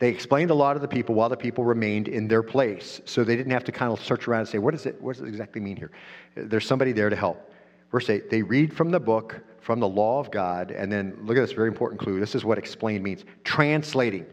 they 0.00 0.08
explained 0.08 0.50
a 0.50 0.54
lot 0.54 0.76
of 0.76 0.82
the 0.82 0.88
people 0.88 1.14
while 1.14 1.28
the 1.28 1.36
people 1.36 1.62
remained 1.62 2.08
in 2.08 2.26
their 2.26 2.42
place. 2.42 3.02
So 3.04 3.22
they 3.22 3.36
didn't 3.36 3.52
have 3.52 3.64
to 3.64 3.72
kind 3.72 3.92
of 3.92 4.02
search 4.02 4.26
around 4.26 4.40
and 4.40 4.48
say, 4.48 4.56
what, 4.56 4.74
is 4.74 4.86
it, 4.86 5.00
what 5.00 5.14
does 5.14 5.22
it 5.22 5.28
exactly 5.28 5.60
mean 5.60 5.76
here? 5.76 5.90
There's 6.34 6.66
somebody 6.66 6.92
there 6.92 7.10
to 7.10 7.16
help. 7.16 7.52
Verse 7.92 8.08
8, 8.08 8.30
they 8.30 8.40
read 8.40 8.74
from 8.74 8.90
the 8.90 8.98
book, 8.98 9.40
from 9.60 9.78
the 9.78 9.88
law 9.88 10.18
of 10.18 10.30
God, 10.30 10.70
and 10.70 10.90
then 10.90 11.18
look 11.24 11.36
at 11.36 11.42
this 11.42 11.52
very 11.52 11.68
important 11.68 12.00
clue. 12.00 12.18
This 12.18 12.34
is 12.34 12.46
what 12.46 12.56
explained 12.56 13.04
means 13.04 13.26
translating. 13.44 14.24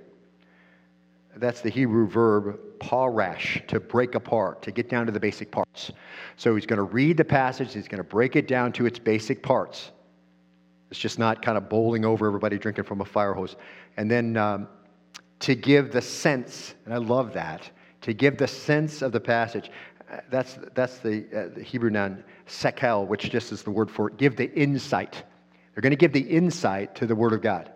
That's 1.35 1.59
the 1.59 1.69
Hebrew 1.69 2.07
verb 2.07 2.59
parash, 2.79 3.67
to 3.67 3.81
break 3.81 4.15
apart, 4.15 4.61
to 4.61 4.71
get 4.71 4.89
down 4.89 5.05
to 5.05 5.11
the 5.11 5.19
basic 5.19 5.51
parts. 5.51 5.91
So 6.37 6.55
he's 6.55 6.65
going 6.65 6.77
to 6.77 6.83
read 6.83 7.17
the 7.17 7.25
passage, 7.25 7.73
he's 7.73 7.89
going 7.89 7.97
to 7.97 8.07
break 8.07 8.37
it 8.37 8.47
down 8.47 8.71
to 8.73 8.85
its 8.85 8.99
basic 8.99 9.43
parts. 9.43 9.91
It's 10.91 10.99
just 10.99 11.19
not 11.19 11.41
kind 11.41 11.57
of 11.57 11.67
bowling 11.67 12.05
over 12.05 12.25
everybody 12.25 12.57
drinking 12.57 12.85
from 12.85 13.01
a 13.01 13.05
fire 13.05 13.33
hose. 13.33 13.57
And 13.97 14.09
then 14.09 14.37
um, 14.37 14.69
to 15.39 15.55
give 15.55 15.91
the 15.91 16.01
sense, 16.01 16.75
and 16.85 16.93
I 16.93 16.97
love 16.97 17.33
that, 17.33 17.69
to 18.01 18.13
give 18.13 18.37
the 18.37 18.47
sense 18.47 19.01
of 19.01 19.11
the 19.11 19.19
passage. 19.19 19.69
Uh, 20.11 20.17
that's, 20.29 20.57
that's 20.73 20.99
the, 20.99 21.25
uh, 21.35 21.55
the 21.55 21.63
Hebrew 21.63 21.89
noun 21.89 22.23
sekel, 22.47 23.07
which 23.07 23.29
just 23.29 23.51
is 23.51 23.63
the 23.63 23.71
word 23.71 23.91
for 23.91 24.09
give 24.09 24.35
the 24.35 24.51
insight. 24.53 25.23
They're 25.73 25.81
going 25.81 25.91
to 25.91 25.97
give 25.97 26.13
the 26.13 26.21
insight 26.21 26.95
to 26.95 27.05
the 27.05 27.15
Word 27.15 27.33
of 27.33 27.41
God 27.41 27.71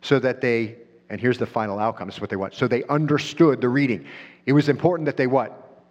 so 0.00 0.18
that 0.18 0.40
they, 0.40 0.76
and 1.10 1.20
here's 1.20 1.36
the 1.36 1.46
final 1.46 1.78
outcome, 1.78 2.08
this 2.08 2.14
is 2.14 2.20
what 2.20 2.30
they 2.30 2.36
want. 2.36 2.54
So 2.54 2.66
they 2.66 2.84
understood 2.84 3.60
the 3.60 3.68
reading. 3.68 4.06
It 4.46 4.52
was 4.52 4.70
important 4.70 5.04
that 5.06 5.18
they 5.18 5.26
what? 5.26 5.82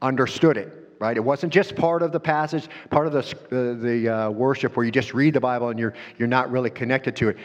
Understood 0.00 0.56
it 0.56 0.82
right? 1.02 1.16
It 1.16 1.24
wasn't 1.24 1.52
just 1.52 1.74
part 1.74 2.00
of 2.04 2.12
the 2.12 2.20
passage, 2.20 2.68
part 2.88 3.08
of 3.08 3.12
the, 3.12 3.76
the 3.82 4.08
uh, 4.08 4.30
worship 4.30 4.76
where 4.76 4.86
you 4.86 4.92
just 4.92 5.12
read 5.12 5.34
the 5.34 5.40
Bible 5.40 5.70
and 5.70 5.76
you're, 5.76 5.94
you're 6.16 6.28
not 6.28 6.48
really 6.48 6.70
connected 6.70 7.16
to 7.16 7.30
it 7.30 7.38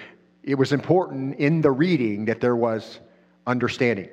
it 0.48 0.58
was 0.58 0.72
important 0.72 1.36
in 1.36 1.60
the 1.60 1.70
reading 1.70 2.24
that 2.26 2.40
there 2.40 2.56
was 2.56 3.02
understanding. 3.46 4.08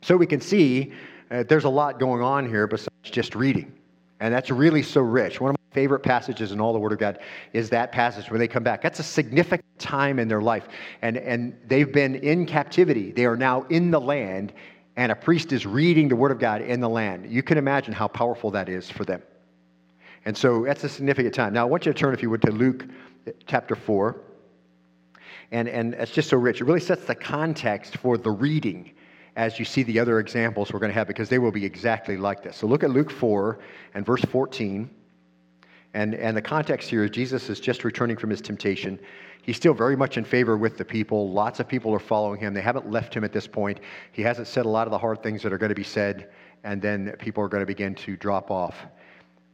So 0.00 0.16
we 0.16 0.26
can 0.26 0.40
see 0.40 0.92
uh, 1.30 1.44
there's 1.46 1.64
a 1.64 1.68
lot 1.68 2.00
going 2.00 2.22
on 2.22 2.48
here 2.48 2.66
besides 2.66 2.88
just 3.04 3.34
reading. 3.34 3.70
And 4.20 4.32
that's 4.32 4.50
really 4.50 4.82
so 4.82 5.02
rich. 5.02 5.38
One 5.38 5.50
of 5.50 5.56
my 5.56 5.74
favorite 5.74 6.00
passages 6.00 6.50
in 6.50 6.60
all 6.62 6.72
the 6.72 6.78
Word 6.78 6.92
of 6.92 6.98
God 6.98 7.18
is 7.52 7.68
that 7.70 7.92
passage 7.92 8.30
where 8.30 8.38
they 8.38 8.48
come 8.48 8.62
back. 8.62 8.80
That's 8.80 9.00
a 9.00 9.04
significant 9.04 9.78
time 9.78 10.18
in 10.18 10.28
their 10.28 10.40
life. 10.40 10.66
And, 11.02 11.18
and 11.18 11.54
they've 11.66 11.92
been 11.92 12.14
in 12.14 12.46
captivity. 12.46 13.12
They 13.12 13.26
are 13.26 13.36
now 13.36 13.66
in 13.68 13.90
the 13.90 14.00
land, 14.00 14.54
and 14.96 15.12
a 15.12 15.14
priest 15.14 15.52
is 15.52 15.66
reading 15.66 16.08
the 16.08 16.16
Word 16.16 16.32
of 16.32 16.38
God 16.38 16.62
in 16.62 16.80
the 16.80 16.88
land. 16.88 17.30
You 17.30 17.42
can 17.42 17.58
imagine 17.58 17.92
how 17.92 18.08
powerful 18.08 18.50
that 18.52 18.70
is 18.70 18.90
for 18.90 19.04
them. 19.04 19.22
And 20.24 20.34
so 20.34 20.64
that's 20.64 20.84
a 20.84 20.88
significant 20.88 21.34
time. 21.34 21.52
Now, 21.52 21.62
I 21.62 21.64
want 21.66 21.84
you 21.84 21.92
to 21.92 21.98
turn, 21.98 22.14
if 22.14 22.22
you 22.22 22.30
would, 22.30 22.42
to 22.42 22.50
Luke 22.50 22.86
chapter 23.46 23.76
4. 23.76 24.22
And, 25.50 25.68
and 25.68 25.94
it's 25.94 26.12
just 26.12 26.28
so 26.28 26.36
rich. 26.36 26.60
It 26.60 26.64
really 26.64 26.80
sets 26.80 27.04
the 27.04 27.14
context 27.14 27.96
for 27.96 28.18
the 28.18 28.30
reading 28.30 28.92
as 29.36 29.58
you 29.58 29.64
see 29.64 29.82
the 29.84 29.98
other 29.98 30.18
examples 30.18 30.72
we're 30.72 30.80
going 30.80 30.90
to 30.90 30.94
have 30.94 31.06
because 31.06 31.28
they 31.28 31.38
will 31.38 31.52
be 31.52 31.64
exactly 31.64 32.16
like 32.16 32.42
this. 32.42 32.56
So 32.56 32.66
look 32.66 32.82
at 32.82 32.90
Luke 32.90 33.10
4 33.10 33.58
and 33.94 34.04
verse 34.04 34.22
14. 34.22 34.90
And, 35.94 36.14
and 36.14 36.36
the 36.36 36.42
context 36.42 36.90
here 36.90 37.04
is 37.04 37.10
Jesus 37.10 37.48
is 37.48 37.60
just 37.60 37.84
returning 37.84 38.16
from 38.16 38.30
his 38.30 38.40
temptation. 38.40 38.98
He's 39.42 39.56
still 39.56 39.72
very 39.72 39.96
much 39.96 40.18
in 40.18 40.24
favor 40.24 40.58
with 40.58 40.76
the 40.76 40.84
people. 40.84 41.32
Lots 41.32 41.60
of 41.60 41.68
people 41.68 41.94
are 41.94 42.00
following 42.00 42.38
him. 42.38 42.52
They 42.52 42.60
haven't 42.60 42.90
left 42.90 43.14
him 43.14 43.24
at 43.24 43.32
this 43.32 43.46
point. 43.46 43.80
He 44.12 44.20
hasn't 44.22 44.48
said 44.48 44.66
a 44.66 44.68
lot 44.68 44.86
of 44.86 44.90
the 44.90 44.98
hard 44.98 45.22
things 45.22 45.42
that 45.42 45.52
are 45.52 45.58
going 45.58 45.70
to 45.70 45.74
be 45.74 45.84
said, 45.84 46.28
and 46.64 46.82
then 46.82 47.14
people 47.18 47.42
are 47.42 47.48
going 47.48 47.62
to 47.62 47.66
begin 47.66 47.94
to 47.94 48.16
drop 48.16 48.50
off. 48.50 48.76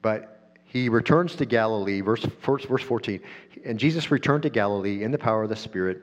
But 0.03 0.34
he 0.75 0.89
returns 0.89 1.37
to 1.37 1.47
Galilee, 1.47 2.01
verse, 2.01 2.27
verse 2.43 2.83
14. 2.83 3.21
And 3.65 3.79
Jesus 3.79 4.11
returned 4.11 4.43
to 4.43 4.51
Galilee 4.51 5.05
in 5.05 5.13
the 5.13 5.19
power 5.19 5.45
of 5.45 5.49
the 5.49 5.55
Spirit, 5.55 6.03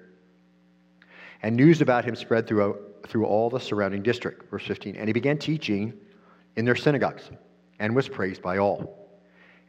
and 1.44 1.58
news 1.58 1.82
about 1.82 2.06
him 2.06 2.16
spread 2.16 2.48
throughout, 2.48 2.80
through 3.06 3.26
all 3.26 3.50
the 3.50 3.60
surrounding 3.60 4.02
district. 4.02 4.50
Verse 4.50 4.66
15. 4.66 4.96
And 4.96 5.10
he 5.10 5.14
began 5.14 5.38
teaching 5.38 5.94
in 6.56 6.64
their 6.64 6.78
synagogues 6.78 7.32
and 7.80 7.94
was 7.94 8.08
praised 8.08 8.42
by 8.42 8.60
all. 8.60 9.10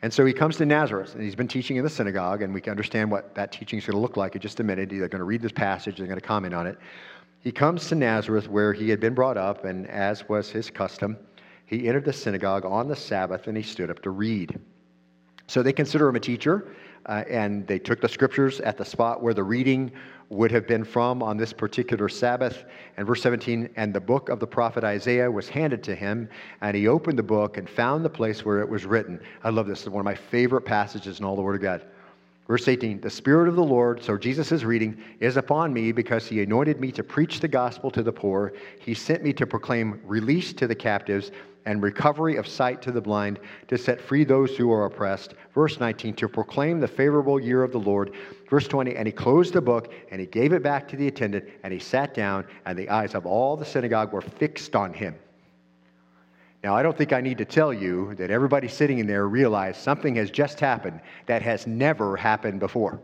And 0.02 0.14
so 0.14 0.24
he 0.24 0.32
comes 0.32 0.56
to 0.58 0.66
Nazareth, 0.66 1.14
and 1.14 1.24
he's 1.24 1.34
been 1.34 1.48
teaching 1.48 1.78
in 1.78 1.82
the 1.82 1.90
synagogue, 1.90 2.42
and 2.42 2.54
we 2.54 2.60
can 2.60 2.70
understand 2.70 3.10
what 3.10 3.34
that 3.34 3.50
teaching 3.50 3.80
is 3.80 3.86
going 3.86 3.96
to 3.96 4.00
look 4.00 4.16
like 4.16 4.36
in 4.36 4.40
just 4.40 4.60
a 4.60 4.64
minute. 4.64 4.88
They're 4.90 5.08
going 5.08 5.18
to 5.18 5.24
read 5.24 5.42
this 5.42 5.50
passage, 5.50 5.98
they're 5.98 6.06
going 6.06 6.20
to 6.20 6.24
comment 6.24 6.54
on 6.54 6.68
it. 6.68 6.78
He 7.40 7.50
comes 7.50 7.88
to 7.88 7.96
Nazareth, 7.96 8.48
where 8.48 8.72
he 8.72 8.88
had 8.88 9.00
been 9.00 9.14
brought 9.14 9.36
up, 9.36 9.64
and 9.64 9.88
as 9.88 10.28
was 10.28 10.48
his 10.48 10.70
custom, 10.70 11.16
he 11.66 11.88
entered 11.88 12.04
the 12.04 12.12
synagogue 12.12 12.64
on 12.64 12.86
the 12.86 12.94
Sabbath, 12.94 13.48
and 13.48 13.56
he 13.56 13.64
stood 13.64 13.90
up 13.90 14.00
to 14.02 14.10
read. 14.10 14.60
So 15.52 15.62
they 15.62 15.74
consider 15.74 16.08
him 16.08 16.16
a 16.16 16.20
teacher, 16.20 16.68
uh, 17.04 17.24
and 17.28 17.66
they 17.66 17.78
took 17.78 18.00
the 18.00 18.08
scriptures 18.08 18.60
at 18.60 18.78
the 18.78 18.86
spot 18.86 19.22
where 19.22 19.34
the 19.34 19.44
reading 19.44 19.92
would 20.30 20.50
have 20.50 20.66
been 20.66 20.82
from 20.82 21.22
on 21.22 21.36
this 21.36 21.52
particular 21.52 22.08
Sabbath. 22.08 22.64
And 22.96 23.06
verse 23.06 23.20
17, 23.20 23.68
and 23.76 23.92
the 23.92 24.00
book 24.00 24.30
of 24.30 24.40
the 24.40 24.46
prophet 24.46 24.82
Isaiah 24.82 25.30
was 25.30 25.50
handed 25.50 25.82
to 25.82 25.94
him, 25.94 26.26
and 26.62 26.74
he 26.74 26.88
opened 26.88 27.18
the 27.18 27.22
book 27.22 27.58
and 27.58 27.68
found 27.68 28.02
the 28.02 28.08
place 28.08 28.46
where 28.46 28.60
it 28.60 28.68
was 28.70 28.86
written. 28.86 29.20
I 29.44 29.50
love 29.50 29.66
this. 29.66 29.80
It's 29.80 29.90
one 29.90 30.00
of 30.00 30.06
my 30.06 30.14
favorite 30.14 30.62
passages 30.62 31.18
in 31.18 31.26
all 31.26 31.36
the 31.36 31.42
Word 31.42 31.56
of 31.56 31.60
God. 31.60 31.82
Verse 32.48 32.66
18, 32.66 33.02
the 33.02 33.10
Spirit 33.10 33.46
of 33.46 33.54
the 33.54 33.62
Lord, 33.62 34.02
so 34.02 34.16
Jesus 34.16 34.52
is 34.52 34.64
reading, 34.64 34.96
is 35.20 35.36
upon 35.36 35.74
me 35.74 35.92
because 35.92 36.26
he 36.26 36.40
anointed 36.40 36.80
me 36.80 36.90
to 36.92 37.04
preach 37.04 37.40
the 37.40 37.48
gospel 37.48 37.90
to 37.90 38.02
the 38.02 38.10
poor. 38.10 38.54
He 38.80 38.94
sent 38.94 39.22
me 39.22 39.34
to 39.34 39.46
proclaim 39.46 40.00
release 40.06 40.54
to 40.54 40.66
the 40.66 40.74
captives 40.74 41.30
and 41.64 41.82
recovery 41.82 42.36
of 42.36 42.46
sight 42.46 42.82
to 42.82 42.92
the 42.92 43.00
blind, 43.00 43.38
to 43.68 43.78
set 43.78 44.00
free 44.00 44.24
those 44.24 44.56
who 44.56 44.72
are 44.72 44.86
oppressed. 44.86 45.34
Verse 45.54 45.78
19, 45.78 46.14
to 46.14 46.28
proclaim 46.28 46.80
the 46.80 46.88
favorable 46.88 47.38
year 47.38 47.62
of 47.62 47.72
the 47.72 47.78
Lord. 47.78 48.14
Verse 48.48 48.66
20, 48.66 48.96
and 48.96 49.06
he 49.06 49.12
closed 49.12 49.52
the 49.52 49.60
book 49.60 49.92
and 50.10 50.20
he 50.20 50.26
gave 50.26 50.52
it 50.52 50.62
back 50.62 50.88
to 50.88 50.96
the 50.96 51.08
attendant 51.08 51.48
and 51.62 51.72
he 51.72 51.78
sat 51.78 52.14
down, 52.14 52.44
and 52.66 52.78
the 52.78 52.88
eyes 52.88 53.14
of 53.14 53.26
all 53.26 53.56
the 53.56 53.64
synagogue 53.64 54.12
were 54.12 54.20
fixed 54.20 54.74
on 54.74 54.92
him. 54.92 55.14
Now, 56.62 56.76
I 56.76 56.82
don't 56.82 56.96
think 56.96 57.12
I 57.12 57.20
need 57.20 57.38
to 57.38 57.44
tell 57.44 57.72
you 57.72 58.14
that 58.14 58.30
everybody 58.30 58.68
sitting 58.68 59.00
in 59.00 59.06
there 59.06 59.26
realized 59.26 59.80
something 59.80 60.14
has 60.14 60.30
just 60.30 60.60
happened 60.60 61.00
that 61.26 61.42
has 61.42 61.66
never 61.66 62.16
happened 62.16 62.60
before. 62.60 63.00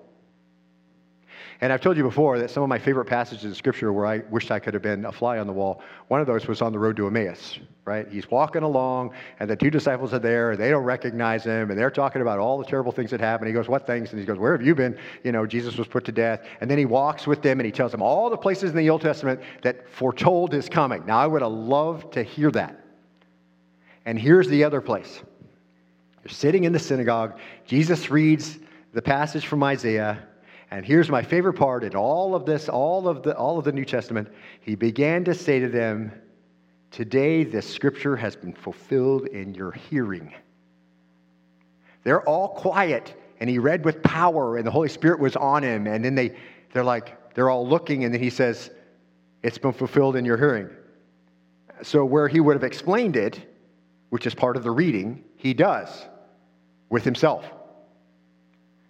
And 1.60 1.72
I've 1.72 1.80
told 1.80 1.96
you 1.96 2.04
before 2.04 2.38
that 2.38 2.50
some 2.50 2.62
of 2.62 2.68
my 2.68 2.78
favorite 2.78 3.06
passages 3.06 3.44
in 3.44 3.52
Scripture 3.52 3.92
where 3.92 4.06
I 4.06 4.18
wished 4.30 4.52
I 4.52 4.60
could 4.60 4.74
have 4.74 4.82
been 4.82 5.04
a 5.04 5.10
fly 5.10 5.38
on 5.38 5.48
the 5.48 5.52
wall, 5.52 5.82
one 6.06 6.20
of 6.20 6.26
those 6.28 6.46
was 6.46 6.62
on 6.62 6.70
the 6.70 6.78
road 6.78 6.96
to 6.98 7.08
Emmaus, 7.08 7.58
right? 7.84 8.06
He's 8.08 8.30
walking 8.30 8.62
along, 8.62 9.12
and 9.40 9.50
the 9.50 9.56
two 9.56 9.68
disciples 9.68 10.14
are 10.14 10.20
there, 10.20 10.52
and 10.52 10.60
they 10.60 10.70
don't 10.70 10.84
recognize 10.84 11.42
him, 11.42 11.70
and 11.70 11.78
they're 11.78 11.90
talking 11.90 12.22
about 12.22 12.38
all 12.38 12.58
the 12.58 12.64
terrible 12.64 12.92
things 12.92 13.10
that 13.10 13.18
happened. 13.18 13.48
He 13.48 13.54
goes, 13.54 13.66
What 13.66 13.88
things? 13.88 14.10
And 14.12 14.20
he 14.20 14.24
goes, 14.24 14.38
Where 14.38 14.52
have 14.52 14.64
you 14.64 14.76
been? 14.76 14.96
You 15.24 15.32
know, 15.32 15.46
Jesus 15.46 15.76
was 15.76 15.88
put 15.88 16.04
to 16.04 16.12
death. 16.12 16.42
And 16.60 16.70
then 16.70 16.78
he 16.78 16.84
walks 16.84 17.26
with 17.26 17.42
them, 17.42 17.58
and 17.58 17.66
he 17.66 17.72
tells 17.72 17.90
them 17.90 18.02
all 18.02 18.30
the 18.30 18.36
places 18.36 18.70
in 18.70 18.76
the 18.76 18.88
Old 18.88 19.00
Testament 19.00 19.40
that 19.62 19.90
foretold 19.90 20.52
his 20.52 20.68
coming. 20.68 21.04
Now, 21.06 21.18
I 21.18 21.26
would 21.26 21.42
have 21.42 21.50
loved 21.50 22.12
to 22.12 22.22
hear 22.22 22.52
that. 22.52 22.78
And 24.06 24.16
here's 24.16 24.46
the 24.46 24.62
other 24.62 24.80
place. 24.80 25.20
You're 26.22 26.30
sitting 26.30 26.64
in 26.64 26.72
the 26.72 26.78
synagogue, 26.78 27.38
Jesus 27.66 28.10
reads 28.10 28.58
the 28.92 29.02
passage 29.02 29.46
from 29.46 29.62
Isaiah 29.64 30.27
and 30.70 30.84
here's 30.84 31.08
my 31.08 31.22
favorite 31.22 31.54
part 31.54 31.82
in 31.82 31.96
all 31.96 32.34
of 32.34 32.44
this, 32.44 32.68
all 32.68 33.08
of 33.08 33.22
the, 33.22 33.36
all 33.36 33.58
of 33.58 33.64
the 33.64 33.72
New 33.72 33.84
Testament. 33.84 34.28
He 34.60 34.74
began 34.74 35.24
to 35.24 35.34
say 35.34 35.60
to 35.60 35.68
them, 35.68 36.12
Today 36.90 37.44
this 37.44 37.68
scripture 37.68 38.16
has 38.16 38.36
been 38.36 38.54
fulfilled 38.54 39.26
in 39.26 39.54
your 39.54 39.72
hearing. 39.72 40.32
They're 42.02 42.22
all 42.22 42.48
quiet, 42.48 43.14
and 43.40 43.48
he 43.48 43.58
read 43.58 43.84
with 43.84 44.02
power, 44.02 44.56
and 44.56 44.66
the 44.66 44.70
Holy 44.70 44.88
Spirit 44.88 45.20
was 45.20 45.36
on 45.36 45.62
him. 45.62 45.86
And 45.86 46.04
then 46.04 46.14
they, 46.14 46.34
they're 46.72 46.84
like, 46.84 47.34
they're 47.34 47.50
all 47.50 47.66
looking, 47.66 48.04
and 48.04 48.12
then 48.12 48.22
he 48.22 48.30
says, 48.30 48.70
It's 49.42 49.58
been 49.58 49.72
fulfilled 49.72 50.16
in 50.16 50.24
your 50.24 50.36
hearing. 50.36 50.70
So, 51.82 52.04
where 52.04 52.28
he 52.28 52.40
would 52.40 52.56
have 52.56 52.64
explained 52.64 53.16
it, 53.16 53.40
which 54.10 54.26
is 54.26 54.34
part 54.34 54.56
of 54.56 54.64
the 54.64 54.70
reading, 54.70 55.24
he 55.36 55.54
does 55.54 56.06
with 56.88 57.04
himself. 57.04 57.44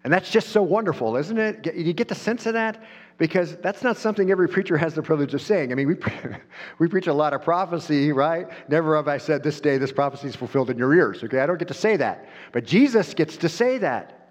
And 0.05 0.13
that's 0.13 0.31
just 0.31 0.51
so 0.51 0.63
wonderful, 0.63 1.17
isn't 1.17 1.39
it? 1.39 1.75
You 1.75 1.93
get 1.93 2.09
the 2.09 2.15
sense 2.15 2.47
of 2.47 2.55
that? 2.55 2.83
Because 3.19 3.57
that's 3.57 3.83
not 3.83 3.97
something 3.97 4.31
every 4.31 4.49
preacher 4.49 4.77
has 4.77 4.95
the 4.95 5.03
privilege 5.03 5.35
of 5.35 5.43
saying. 5.43 5.73
I 5.73 5.75
mean, 5.75 5.89
we, 5.89 5.97
we 6.79 6.89
preach 6.89 7.09
a 7.09 7.13
lot 7.13 7.33
of 7.33 7.43
prophecy, 7.43 8.13
right? 8.13 8.47
Never 8.69 8.95
have 8.95 9.09
I 9.09 9.19
said, 9.19 9.43
This 9.43 9.61
day 9.61 9.77
this 9.77 9.93
prophecy 9.93 10.29
is 10.29 10.37
fulfilled 10.37 10.71
in 10.71 10.79
your 10.79 10.95
ears. 10.95 11.25
Okay, 11.25 11.41
I 11.41 11.47
don't 11.47 11.59
get 11.59 11.69
to 11.69 11.75
say 11.75 11.97
that. 11.97 12.29
But 12.53 12.65
Jesus 12.65 13.13
gets 13.15 13.37
to 13.39 13.49
say 13.49 13.79
that. 13.79 14.31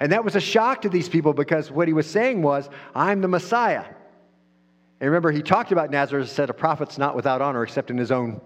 And 0.00 0.12
that 0.12 0.24
was 0.24 0.36
a 0.36 0.40
shock 0.40 0.82
to 0.82 0.88
these 0.88 1.08
people 1.08 1.32
because 1.32 1.70
what 1.70 1.88
he 1.88 1.94
was 1.94 2.06
saying 2.06 2.40
was, 2.40 2.70
I'm 2.94 3.20
the 3.20 3.28
Messiah. 3.28 3.84
And 5.00 5.10
remember, 5.10 5.30
he 5.30 5.42
talked 5.42 5.72
about 5.72 5.90
Nazareth, 5.90 6.28
and 6.28 6.34
said, 6.34 6.50
A 6.50 6.54
prophet's 6.54 6.98
not 6.98 7.14
without 7.14 7.42
honor 7.42 7.62
except 7.62 7.90
in 7.90 7.98
his 7.98 8.10
own 8.10 8.40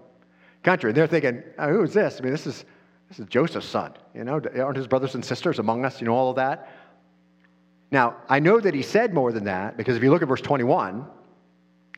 country. 0.63 0.89
And 0.89 0.97
they're 0.97 1.07
thinking, 1.07 1.43
oh, 1.57 1.69
Who 1.69 1.83
is 1.83 1.93
this? 1.93 2.19
I 2.19 2.23
mean, 2.23 2.31
this 2.31 2.45
is 2.45 2.65
this 3.13 3.19
is 3.19 3.29
Joseph's 3.29 3.67
son. 3.67 3.93
You 4.15 4.23
know, 4.23 4.41
aren't 4.57 4.75
his 4.75 4.87
brothers 4.87 5.13
and 5.13 5.23
sisters 5.23 5.59
among 5.59 5.85
us? 5.85 6.01
You 6.01 6.07
know, 6.07 6.15
all 6.15 6.31
of 6.31 6.35
that. 6.37 6.67
Now, 7.91 8.15
I 8.27 8.39
know 8.39 8.59
that 8.59 8.73
he 8.73 8.81
said 8.81 9.13
more 9.13 9.31
than 9.31 9.43
that 9.43 9.77
because 9.77 9.95
if 9.95 10.01
you 10.01 10.09
look 10.09 10.23
at 10.23 10.27
verse 10.27 10.41
21, 10.41 11.05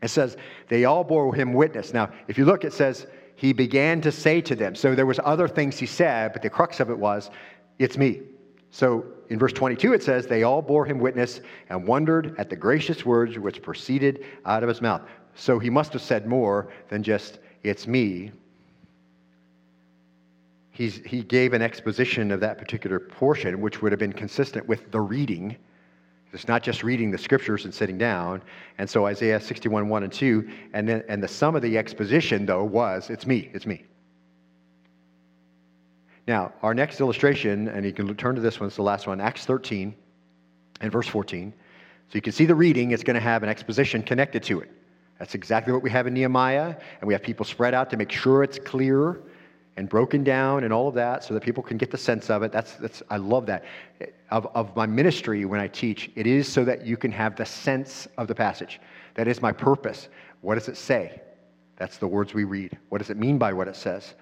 it 0.01 0.09
says, 0.09 0.35
they 0.67 0.83
all 0.83 1.05
bore 1.05 1.33
him 1.33 1.53
witness. 1.53 1.93
Now, 1.93 2.11
if 2.27 2.37
you 2.37 2.43
look, 2.43 2.65
it 2.65 2.73
says, 2.73 3.07
he 3.37 3.53
began 3.53 4.01
to 4.01 4.11
say 4.11 4.41
to 4.41 4.55
them. 4.55 4.75
So 4.75 4.93
there 4.93 5.05
was 5.05 5.21
other 5.23 5.47
things 5.47 5.77
he 5.77 5.85
said, 5.85 6.33
but 6.33 6.41
the 6.41 6.49
crux 6.49 6.81
of 6.81 6.89
it 6.89 6.99
was, 6.99 7.31
it's 7.79 7.97
me. 7.97 8.23
So 8.71 9.05
in 9.29 9.39
verse 9.39 9.53
22, 9.53 9.93
it 9.93 10.03
says, 10.03 10.27
they 10.27 10.43
all 10.43 10.61
bore 10.61 10.85
him 10.85 10.99
witness 10.99 11.39
and 11.69 11.87
wondered 11.87 12.35
at 12.37 12.49
the 12.49 12.57
gracious 12.57 13.05
words 13.05 13.39
which 13.39 13.61
proceeded 13.61 14.25
out 14.45 14.63
of 14.63 14.69
his 14.69 14.81
mouth. 14.81 15.01
So 15.33 15.59
he 15.59 15.69
must 15.69 15.93
have 15.93 16.01
said 16.01 16.27
more 16.27 16.73
than 16.89 17.03
just, 17.03 17.39
it's 17.63 17.87
me 17.87 18.33
he's, 20.75 20.97
he 21.05 21.23
gave 21.23 21.53
an 21.53 21.61
exposition 21.61 22.31
of 22.31 22.41
that 22.41 22.57
particular 22.57 22.99
portion, 22.99 23.61
which 23.61 23.81
would 23.81 23.91
have 23.93 23.99
been 23.99 24.13
consistent 24.13 24.67
with 24.67 24.91
the 24.91 24.99
reading. 24.99 25.55
It's 26.33 26.49
not 26.49 26.63
just 26.63 26.83
reading 26.83 27.11
the 27.11 27.17
scriptures 27.17 27.63
and 27.63 27.73
sitting 27.73 27.97
down. 27.97 28.43
And 28.77 28.89
so 28.89 29.05
Isaiah 29.05 29.39
61, 29.39 29.87
1 29.87 30.03
and 30.03 30.11
2, 30.11 30.49
and, 30.73 30.87
then, 30.87 31.03
and 31.07 31.23
the 31.23 31.29
sum 31.29 31.55
of 31.55 31.61
the 31.61 31.77
exposition, 31.77 32.45
though, 32.45 32.65
was 32.65 33.09
it's 33.09 33.25
me, 33.25 33.49
it's 33.53 33.65
me. 33.65 33.85
Now, 36.27 36.51
our 36.61 36.73
next 36.73 36.99
illustration, 36.99 37.69
and 37.69 37.85
you 37.85 37.93
can 37.93 38.13
turn 38.15 38.35
to 38.35 38.41
this 38.41 38.59
one, 38.59 38.67
it's 38.67 38.75
the 38.75 38.81
last 38.81 39.07
one, 39.07 39.21
Acts 39.21 39.45
13 39.45 39.95
and 40.81 40.91
verse 40.91 41.07
14. 41.07 41.53
So 42.09 42.15
you 42.15 42.21
can 42.21 42.33
see 42.33 42.45
the 42.45 42.55
reading, 42.55 42.91
it's 42.91 43.03
going 43.03 43.15
to 43.15 43.21
have 43.21 43.43
an 43.43 43.49
exposition 43.49 44.03
connected 44.03 44.43
to 44.43 44.59
it. 44.59 44.69
That's 45.19 45.35
exactly 45.35 45.71
what 45.71 45.83
we 45.83 45.89
have 45.91 46.05
in 46.05 46.13
Nehemiah, 46.13 46.75
and 46.99 47.07
we 47.07 47.13
have 47.13 47.23
people 47.23 47.45
spread 47.45 47.73
out 47.73 47.89
to 47.91 47.97
make 47.97 48.11
sure 48.11 48.43
it's 48.43 48.59
clear 48.59 49.21
and 49.77 49.89
broken 49.89 50.23
down 50.23 50.63
and 50.63 50.71
all 50.71 50.87
of 50.87 50.93
that 50.95 51.23
so 51.23 51.33
that 51.33 51.43
people 51.43 51.61
can 51.61 51.77
get 51.77 51.91
the 51.91 51.97
sense 51.97 52.29
of 52.29 52.43
it. 52.43 52.51
That's, 52.51 52.73
that's, 52.75 53.03
I 53.09 53.17
love 53.17 53.45
that. 53.47 53.65
Of, 54.31 54.47
of 54.55 54.75
my 54.75 54.85
ministry 54.85 55.45
when 55.45 55.59
I 55.59 55.67
teach, 55.67 56.09
it 56.15 56.27
is 56.27 56.51
so 56.51 56.63
that 56.65 56.85
you 56.85 56.97
can 56.97 57.11
have 57.11 57.35
the 57.35 57.45
sense 57.45 58.07
of 58.17 58.27
the 58.27 58.35
passage. 58.35 58.79
That 59.15 59.27
is 59.27 59.41
my 59.41 59.51
purpose. 59.51 60.09
What 60.41 60.55
does 60.55 60.69
it 60.69 60.77
say? 60.77 61.21
That's 61.77 61.97
the 61.97 62.07
words 62.07 62.33
we 62.33 62.45
read. 62.45 62.77
What 62.89 62.99
does 62.99 63.09
it 63.09 63.17
mean 63.17 63.37
by 63.37 63.51
what 63.51 63.67
it 63.67 63.75
says? 63.75 64.15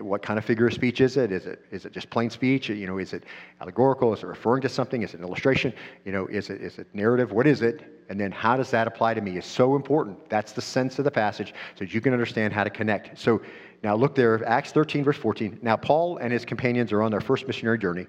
What 0.00 0.20
kind 0.20 0.36
of 0.36 0.44
figure 0.44 0.66
of 0.66 0.74
speech 0.74 1.00
is 1.00 1.16
it? 1.16 1.30
Is 1.30 1.46
it, 1.46 1.64
is 1.70 1.84
it 1.84 1.92
just 1.92 2.10
plain 2.10 2.28
speech? 2.28 2.68
You 2.68 2.88
know, 2.88 2.98
is 2.98 3.12
it 3.12 3.22
allegorical? 3.60 4.12
Is 4.12 4.24
it 4.24 4.26
referring 4.26 4.62
to 4.62 4.68
something? 4.68 5.02
Is 5.02 5.14
it 5.14 5.20
an 5.20 5.24
illustration? 5.24 5.72
You 6.04 6.10
know, 6.10 6.26
is 6.26 6.50
it, 6.50 6.60
is 6.60 6.78
it 6.78 6.88
narrative? 6.92 7.30
What 7.30 7.46
is 7.46 7.62
it? 7.62 8.04
And 8.08 8.18
then 8.18 8.32
how 8.32 8.56
does 8.56 8.70
that 8.72 8.88
apply 8.88 9.14
to 9.14 9.20
me 9.20 9.36
is 9.36 9.44
so 9.44 9.76
important. 9.76 10.28
That's 10.28 10.50
the 10.50 10.60
sense 10.60 10.98
of 10.98 11.04
the 11.04 11.10
passage 11.10 11.54
so 11.76 11.84
that 11.84 11.94
you 11.94 12.00
can 12.00 12.12
understand 12.12 12.52
how 12.52 12.64
to 12.64 12.70
connect. 12.70 13.16
So 13.16 13.40
now 13.82 13.94
look 13.94 14.14
there, 14.14 14.46
Acts 14.46 14.72
13, 14.72 15.04
verse 15.04 15.16
14. 15.16 15.58
Now 15.62 15.76
Paul 15.76 16.18
and 16.18 16.32
his 16.32 16.44
companions 16.44 16.92
are 16.92 17.02
on 17.02 17.10
their 17.10 17.20
first 17.20 17.46
missionary 17.46 17.78
journey. 17.78 18.06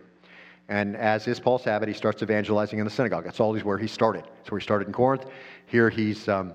And 0.70 0.98
as 0.98 1.28
is 1.28 1.40
Paul's 1.40 1.64
habit, 1.64 1.88
he 1.88 1.94
starts 1.94 2.22
evangelizing 2.22 2.80
in 2.80 2.86
the 2.86 2.92
synagogue. 2.92 3.24
That's 3.24 3.40
always 3.40 3.64
where 3.64 3.78
he 3.78 3.88
started. 3.88 4.26
So 4.48 4.56
he 4.56 4.62
started 4.62 4.88
in 4.88 4.94
Corinth. 4.94 5.26
Here 5.66 5.90
he's, 5.90 6.28
um, 6.28 6.54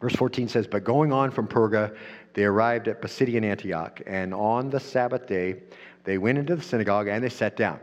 verse 0.00 0.14
14 0.14 0.48
says, 0.48 0.66
But 0.66 0.84
going 0.84 1.12
on 1.12 1.30
from 1.30 1.48
Perga, 1.48 1.96
they 2.34 2.44
arrived 2.44 2.88
at 2.88 3.00
Pisidian 3.00 3.44
Antioch. 3.44 4.02
And 4.06 4.34
on 4.34 4.68
the 4.68 4.78
Sabbath 4.78 5.26
day, 5.26 5.62
they 6.04 6.18
went 6.18 6.38
into 6.38 6.54
the 6.54 6.62
synagogue 6.62 7.08
and 7.08 7.24
they 7.24 7.28
sat 7.30 7.56
down. 7.56 7.80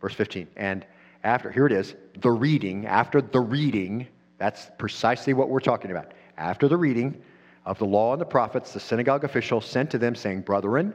Verse 0.00 0.14
15. 0.14 0.46
And 0.56 0.86
after, 1.24 1.50
here 1.50 1.66
it 1.66 1.72
is, 1.72 1.94
the 2.20 2.30
reading, 2.30 2.86
after 2.86 3.20
the 3.20 3.40
reading, 3.40 4.06
that's 4.38 4.70
precisely 4.78 5.34
what 5.34 5.48
we're 5.48 5.60
talking 5.60 5.90
about. 5.90 6.12
After 6.38 6.68
the 6.68 6.76
reading, 6.76 7.20
of 7.66 7.78
the 7.78 7.84
law 7.84 8.12
and 8.12 8.20
the 8.20 8.26
prophets, 8.26 8.72
the 8.72 8.80
synagogue 8.80 9.24
official 9.24 9.60
sent 9.60 9.90
to 9.90 9.98
them, 9.98 10.14
saying, 10.14 10.42
Brethren, 10.42 10.94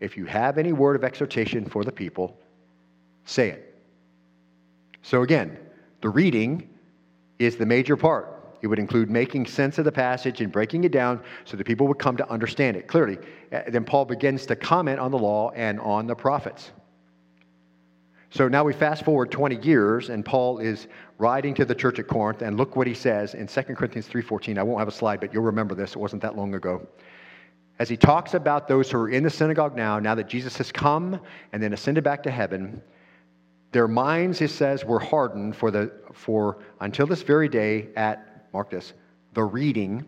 if 0.00 0.16
you 0.16 0.24
have 0.24 0.58
any 0.58 0.72
word 0.72 0.96
of 0.96 1.04
exhortation 1.04 1.64
for 1.64 1.84
the 1.84 1.92
people, 1.92 2.36
say 3.24 3.50
it. 3.50 3.74
So 5.02 5.22
again, 5.22 5.58
the 6.00 6.08
reading 6.08 6.68
is 7.38 7.56
the 7.56 7.66
major 7.66 7.96
part. 7.96 8.36
It 8.62 8.66
would 8.66 8.78
include 8.78 9.10
making 9.10 9.46
sense 9.46 9.78
of 9.78 9.84
the 9.84 9.92
passage 9.92 10.40
and 10.40 10.52
breaking 10.52 10.84
it 10.84 10.92
down 10.92 11.20
so 11.44 11.56
that 11.56 11.66
people 11.66 11.86
would 11.88 11.98
come 11.98 12.16
to 12.18 12.30
understand 12.30 12.76
it 12.76 12.86
clearly. 12.86 13.18
Uh, 13.52 13.62
then 13.68 13.84
Paul 13.84 14.04
begins 14.04 14.44
to 14.46 14.56
comment 14.56 15.00
on 15.00 15.10
the 15.10 15.18
law 15.18 15.50
and 15.50 15.80
on 15.80 16.06
the 16.06 16.14
prophets. 16.14 16.70
So 18.30 18.48
now 18.48 18.62
we 18.62 18.72
fast 18.72 19.04
forward 19.04 19.30
20 19.30 19.56
years, 19.56 20.08
and 20.08 20.24
Paul 20.24 20.58
is 20.58 20.86
writing 21.20 21.54
to 21.54 21.64
the 21.64 21.74
church 21.74 21.98
at 21.98 22.08
Corinth, 22.08 22.42
and 22.42 22.56
look 22.56 22.76
what 22.76 22.86
he 22.86 22.94
says 22.94 23.34
in 23.34 23.46
2 23.46 23.62
Corinthians 23.62 24.08
3.14. 24.08 24.58
I 24.58 24.62
won't 24.62 24.78
have 24.78 24.88
a 24.88 24.92
slide, 24.92 25.20
but 25.20 25.32
you'll 25.32 25.42
remember 25.42 25.74
this. 25.74 25.90
It 25.90 25.98
wasn't 25.98 26.22
that 26.22 26.36
long 26.36 26.54
ago. 26.54 26.86
As 27.78 27.88
he 27.88 27.96
talks 27.96 28.34
about 28.34 28.68
those 28.68 28.90
who 28.90 28.98
are 28.98 29.08
in 29.10 29.22
the 29.22 29.30
synagogue 29.30 29.76
now, 29.76 29.98
now 29.98 30.14
that 30.14 30.28
Jesus 30.28 30.56
has 30.56 30.72
come 30.72 31.20
and 31.52 31.62
then 31.62 31.72
ascended 31.72 32.04
back 32.04 32.22
to 32.24 32.30
heaven, 32.30 32.82
their 33.72 33.86
minds, 33.86 34.38
he 34.38 34.46
says, 34.46 34.84
were 34.84 34.98
hardened 34.98 35.56
for, 35.56 35.70
the, 35.70 35.92
for 36.12 36.58
until 36.80 37.06
this 37.06 37.22
very 37.22 37.48
day 37.48 37.88
at, 37.96 38.48
mark 38.52 38.70
this, 38.70 38.92
the 39.34 39.44
reading 39.44 40.06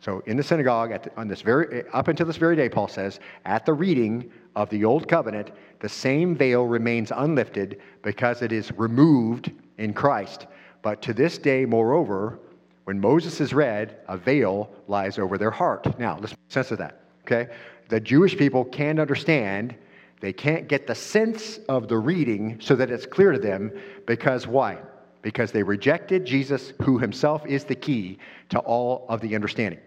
so 0.00 0.22
in 0.26 0.36
the 0.36 0.42
synagogue, 0.42 0.90
the, 1.02 1.10
on 1.16 1.26
this 1.26 1.42
very, 1.42 1.84
up 1.88 2.08
until 2.08 2.26
this 2.26 2.36
very 2.36 2.54
day, 2.54 2.68
Paul 2.68 2.88
says, 2.88 3.18
at 3.44 3.66
the 3.66 3.72
reading 3.72 4.30
of 4.54 4.70
the 4.70 4.84
old 4.84 5.08
covenant, 5.08 5.50
the 5.80 5.88
same 5.88 6.36
veil 6.36 6.66
remains 6.66 7.10
unlifted 7.14 7.80
because 8.02 8.42
it 8.42 8.52
is 8.52 8.70
removed 8.72 9.50
in 9.78 9.92
Christ. 9.92 10.46
But 10.82 11.02
to 11.02 11.14
this 11.14 11.38
day, 11.38 11.64
moreover, 11.64 12.38
when 12.84 13.00
Moses 13.00 13.40
is 13.40 13.52
read, 13.52 13.98
a 14.08 14.16
veil 14.16 14.70
lies 14.86 15.18
over 15.18 15.38
their 15.38 15.50
heart. 15.50 15.98
Now, 15.98 16.18
let's 16.18 16.32
make 16.32 16.38
sense 16.48 16.70
of 16.70 16.78
that, 16.78 17.02
okay? 17.24 17.52
The 17.88 18.00
Jewish 18.00 18.36
people 18.36 18.64
can't 18.64 18.98
understand, 18.98 19.74
they 20.20 20.32
can't 20.32 20.68
get 20.68 20.86
the 20.86 20.94
sense 20.94 21.58
of 21.68 21.88
the 21.88 21.98
reading 21.98 22.58
so 22.60 22.74
that 22.76 22.90
it's 22.90 23.06
clear 23.06 23.32
to 23.32 23.38
them 23.38 23.72
because 24.06 24.46
why? 24.46 24.78
Because 25.22 25.52
they 25.52 25.62
rejected 25.62 26.24
Jesus, 26.24 26.72
who 26.82 26.98
himself 26.98 27.44
is 27.46 27.64
the 27.64 27.74
key 27.74 28.18
to 28.50 28.58
all 28.60 29.06
of 29.08 29.20
the 29.20 29.34
understanding. 29.34 29.80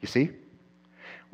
You 0.00 0.08
see? 0.08 0.30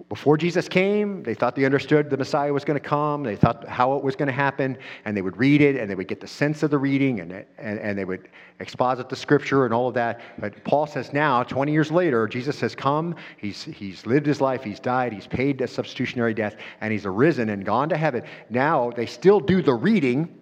Before 0.09 0.39
Jesus 0.39 0.69
came, 0.69 1.23
they 1.23 1.35
thought 1.35 1.55
they 1.55 1.67
understood 1.67 2.09
the 2.09 2.17
Messiah 2.17 2.53
was 2.53 2.65
going 2.65 2.81
to 2.81 2.87
come. 2.87 3.23
They 3.23 3.37
thought 3.37 3.69
how 3.69 3.95
it 3.97 4.03
was 4.03 4.17
going 4.17 4.27
to 4.27 4.33
happen, 4.33 4.79
and 5.05 5.15
they 5.17 5.21
would 5.21 5.37
read 5.37 5.61
it, 5.61 5.77
and 5.77 5.89
they 5.89 5.95
would 5.95 6.09
get 6.09 6.21
the 6.21 6.27
sense 6.27 6.63
of 6.63 6.71
the 6.71 6.79
reading, 6.79 7.21
and, 7.21 7.33
and, 7.59 7.79
and 7.79 7.99
they 7.99 8.07
would 8.07 8.29
exposit 8.59 9.11
the 9.11 9.17
scripture 9.17 9.67
and 9.67 9.75
all 9.75 9.89
of 9.89 9.95
that. 9.95 10.21
But 10.39 10.65
Paul 10.65 10.87
says 10.87 11.13
now, 11.13 11.43
20 11.43 11.73
years 11.73 11.91
later, 11.91 12.27
Jesus 12.27 12.59
has 12.61 12.75
come, 12.75 13.15
he's, 13.37 13.65
he's 13.65 14.07
lived 14.07 14.27
his 14.27 14.41
life, 14.41 14.65
he's 14.65 14.81
died, 14.81 15.13
he's 15.13 15.27
paid 15.27 15.61
a 15.61 15.69
substitutionary 15.69 16.33
death, 16.33 16.57
and 16.81 16.91
he's 16.91 17.05
arisen 17.05 17.51
and 17.51 17.65
gone 17.65 17.89
to 17.91 17.97
heaven. 17.97 18.23
Now 18.49 18.91
they 18.91 19.07
still 19.07 19.41
do 19.41 19.61
the 19.61 19.75
reading, 19.75 20.41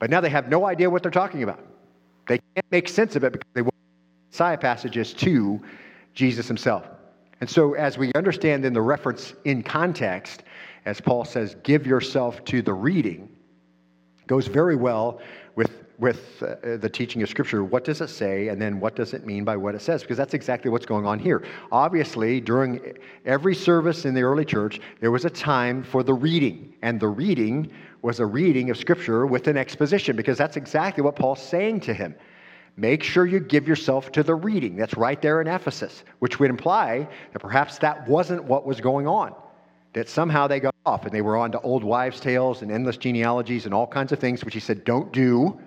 but 0.00 0.10
now 0.10 0.20
they 0.20 0.30
have 0.30 0.48
no 0.48 0.66
idea 0.66 0.90
what 0.90 1.02
they're 1.02 1.12
talking 1.12 1.44
about. 1.44 1.64
They 2.26 2.38
can't 2.54 2.70
make 2.70 2.88
sense 2.88 3.14
of 3.14 3.22
it 3.24 3.32
because 3.32 3.50
they 3.54 3.62
want 3.62 3.74
Messiah 4.30 4.58
passages 4.58 5.12
to 5.14 5.60
Jesus 6.14 6.48
himself. 6.48 6.86
And 7.40 7.48
so, 7.48 7.72
as 7.74 7.96
we 7.96 8.12
understand 8.14 8.64
in 8.64 8.74
the 8.74 8.82
reference 8.82 9.34
in 9.44 9.62
context, 9.62 10.42
as 10.84 11.00
Paul 11.00 11.24
says, 11.24 11.56
give 11.62 11.86
yourself 11.86 12.44
to 12.46 12.60
the 12.60 12.74
reading, 12.74 13.28
goes 14.26 14.46
very 14.46 14.76
well 14.76 15.20
with, 15.56 15.84
with 15.98 16.42
uh, 16.42 16.76
the 16.76 16.88
teaching 16.88 17.22
of 17.22 17.30
Scripture. 17.30 17.64
What 17.64 17.84
does 17.84 18.02
it 18.02 18.08
say, 18.08 18.48
and 18.48 18.60
then 18.60 18.78
what 18.78 18.94
does 18.94 19.14
it 19.14 19.24
mean 19.24 19.44
by 19.44 19.56
what 19.56 19.74
it 19.74 19.80
says? 19.80 20.02
Because 20.02 20.18
that's 20.18 20.34
exactly 20.34 20.70
what's 20.70 20.86
going 20.86 21.06
on 21.06 21.18
here. 21.18 21.42
Obviously, 21.72 22.40
during 22.40 22.94
every 23.24 23.54
service 23.54 24.04
in 24.04 24.14
the 24.14 24.22
early 24.22 24.44
church, 24.44 24.78
there 25.00 25.10
was 25.10 25.24
a 25.24 25.30
time 25.30 25.82
for 25.82 26.02
the 26.02 26.14
reading, 26.14 26.74
and 26.82 27.00
the 27.00 27.08
reading 27.08 27.70
was 28.02 28.20
a 28.20 28.26
reading 28.26 28.70
of 28.70 28.76
Scripture 28.76 29.26
with 29.26 29.46
an 29.48 29.56
exposition, 29.56 30.14
because 30.14 30.36
that's 30.36 30.58
exactly 30.58 31.02
what 31.02 31.16
Paul's 31.16 31.42
saying 31.42 31.80
to 31.80 31.94
him. 31.94 32.14
Make 32.76 33.02
sure 33.02 33.26
you 33.26 33.40
give 33.40 33.68
yourself 33.68 34.10
to 34.12 34.22
the 34.22 34.34
reading. 34.34 34.76
That's 34.76 34.96
right 34.96 35.20
there 35.20 35.40
in 35.40 35.46
Ephesus, 35.46 36.04
which 36.20 36.40
would 36.40 36.50
imply 36.50 37.08
that 37.32 37.38
perhaps 37.40 37.78
that 37.78 38.08
wasn't 38.08 38.44
what 38.44 38.64
was 38.66 38.80
going 38.80 39.06
on. 39.06 39.34
That 39.92 40.08
somehow 40.08 40.46
they 40.46 40.60
got 40.60 40.74
off 40.86 41.04
and 41.04 41.12
they 41.12 41.20
were 41.20 41.36
on 41.36 41.52
to 41.52 41.60
old 41.60 41.84
wives' 41.84 42.20
tales 42.20 42.62
and 42.62 42.70
endless 42.70 42.96
genealogies 42.96 43.66
and 43.66 43.74
all 43.74 43.86
kinds 43.86 44.12
of 44.12 44.18
things, 44.18 44.44
which 44.44 44.54
he 44.54 44.60
said, 44.60 44.84
don't 44.84 45.12
do. 45.12 45.60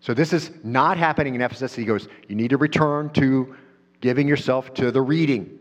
So 0.00 0.14
this 0.14 0.32
is 0.32 0.50
not 0.62 0.96
happening 0.98 1.34
in 1.34 1.40
Ephesus. 1.40 1.74
He 1.74 1.84
goes, 1.84 2.08
you 2.28 2.36
need 2.36 2.50
to 2.50 2.58
return 2.58 3.10
to 3.14 3.56
giving 4.00 4.28
yourself 4.28 4.74
to 4.74 4.90
the 4.90 5.00
reading. 5.00 5.58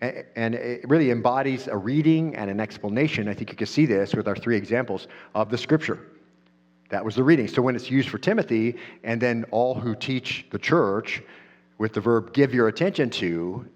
And 0.00 0.54
it 0.56 0.88
really 0.88 1.10
embodies 1.10 1.68
a 1.68 1.76
reading 1.76 2.34
and 2.34 2.50
an 2.50 2.58
explanation. 2.58 3.28
I 3.28 3.34
think 3.34 3.50
you 3.50 3.56
can 3.56 3.68
see 3.68 3.86
this 3.86 4.14
with 4.14 4.26
our 4.26 4.34
three 4.34 4.56
examples 4.56 5.06
of 5.34 5.48
the 5.48 5.56
scripture. 5.56 6.08
That 6.92 7.06
was 7.06 7.14
the 7.14 7.24
reading. 7.24 7.48
So 7.48 7.62
when 7.62 7.74
it's 7.74 7.90
used 7.90 8.10
for 8.10 8.18
Timothy, 8.18 8.76
and 9.02 9.18
then 9.18 9.46
all 9.50 9.74
who 9.74 9.94
teach 9.94 10.44
the 10.50 10.58
church 10.58 11.22
with 11.78 11.94
the 11.94 12.02
verb 12.02 12.34
give 12.34 12.52
your 12.52 12.68
attention 12.68 13.08
to, 13.08 13.66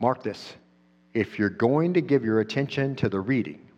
mark 0.00 0.24
this. 0.24 0.54
If 1.14 1.38
you're 1.38 1.48
going 1.48 1.94
to 1.94 2.00
give 2.00 2.24
your 2.24 2.40
attention 2.40 2.96
to 2.96 3.08
the 3.08 3.20
reading, 3.20 3.68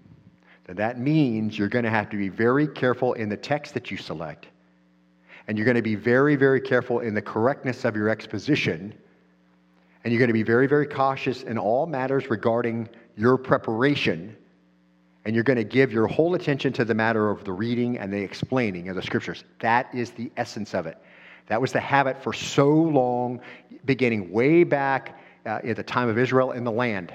then 0.65 0.77
that 0.77 0.99
means 0.99 1.59
you're 1.59 1.69
going 1.69 1.85
to 1.85 1.91
have 1.91 2.09
to 2.09 2.17
be 2.17 2.31
very 2.31 2.67
careful 2.67 3.13
in 3.13 3.29
the 3.29 3.37
text 3.37 3.75
that 3.75 3.91
you 3.91 3.99
select. 3.99 4.47
And 5.49 5.59
you're 5.59 5.67
going 5.67 5.77
to 5.77 5.83
be 5.83 5.95
very, 5.95 6.35
very 6.35 6.61
careful 6.61 7.01
in 7.01 7.13
the 7.13 7.21
correctness 7.21 7.85
of 7.85 7.95
your 7.95 8.09
exposition. 8.09 8.95
And 10.03 10.15
you're 10.15 10.19
going 10.19 10.29
to 10.29 10.33
be 10.33 10.43
very, 10.43 10.67
very 10.67 10.87
cautious 10.87 11.43
in 11.43 11.59
all 11.59 11.85
matters 11.85 12.31
regarding 12.31 12.89
your 13.17 13.37
preparation 13.37 14.35
and 15.25 15.35
you're 15.35 15.45
going 15.45 15.57
to 15.57 15.65
give 15.65 15.93
your 15.93 16.07
whole 16.07 16.35
attention 16.35 16.73
to 16.75 16.85
the 16.85 16.95
matter 16.95 17.31
of 17.31 17.45
the 17.45 17.53
reading 17.53 17.99
and 17.99 18.13
the 18.13 18.21
explaining 18.21 18.89
of 18.89 18.97
the 18.97 19.03
scriptures. 19.03 19.45
That 19.61 19.93
is 19.95 20.11
the 20.11 20.31
essence 20.37 20.75
of 20.75 20.87
it. 20.87 20.99
That 21.47 21.61
was 21.61 21.73
the 21.73 21.81
habit 21.81 22.23
for 22.23 22.33
so 22.33 22.69
long, 22.69 23.41
beginning 23.85 24.33
way 24.33 24.65
back 24.65 25.21
uh, 25.47 25.61
at 25.65 25.77
the 25.77 25.83
time 25.83 26.09
of 26.09 26.19
Israel 26.19 26.53
in 26.53 26.65
the 26.65 26.73
land. 26.73 27.13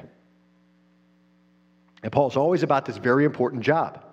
And 2.03 2.11
Paul's 2.11 2.37
always 2.37 2.63
about 2.63 2.85
this 2.85 2.97
very 2.97 3.25
important 3.25 3.61
job, 3.63 4.03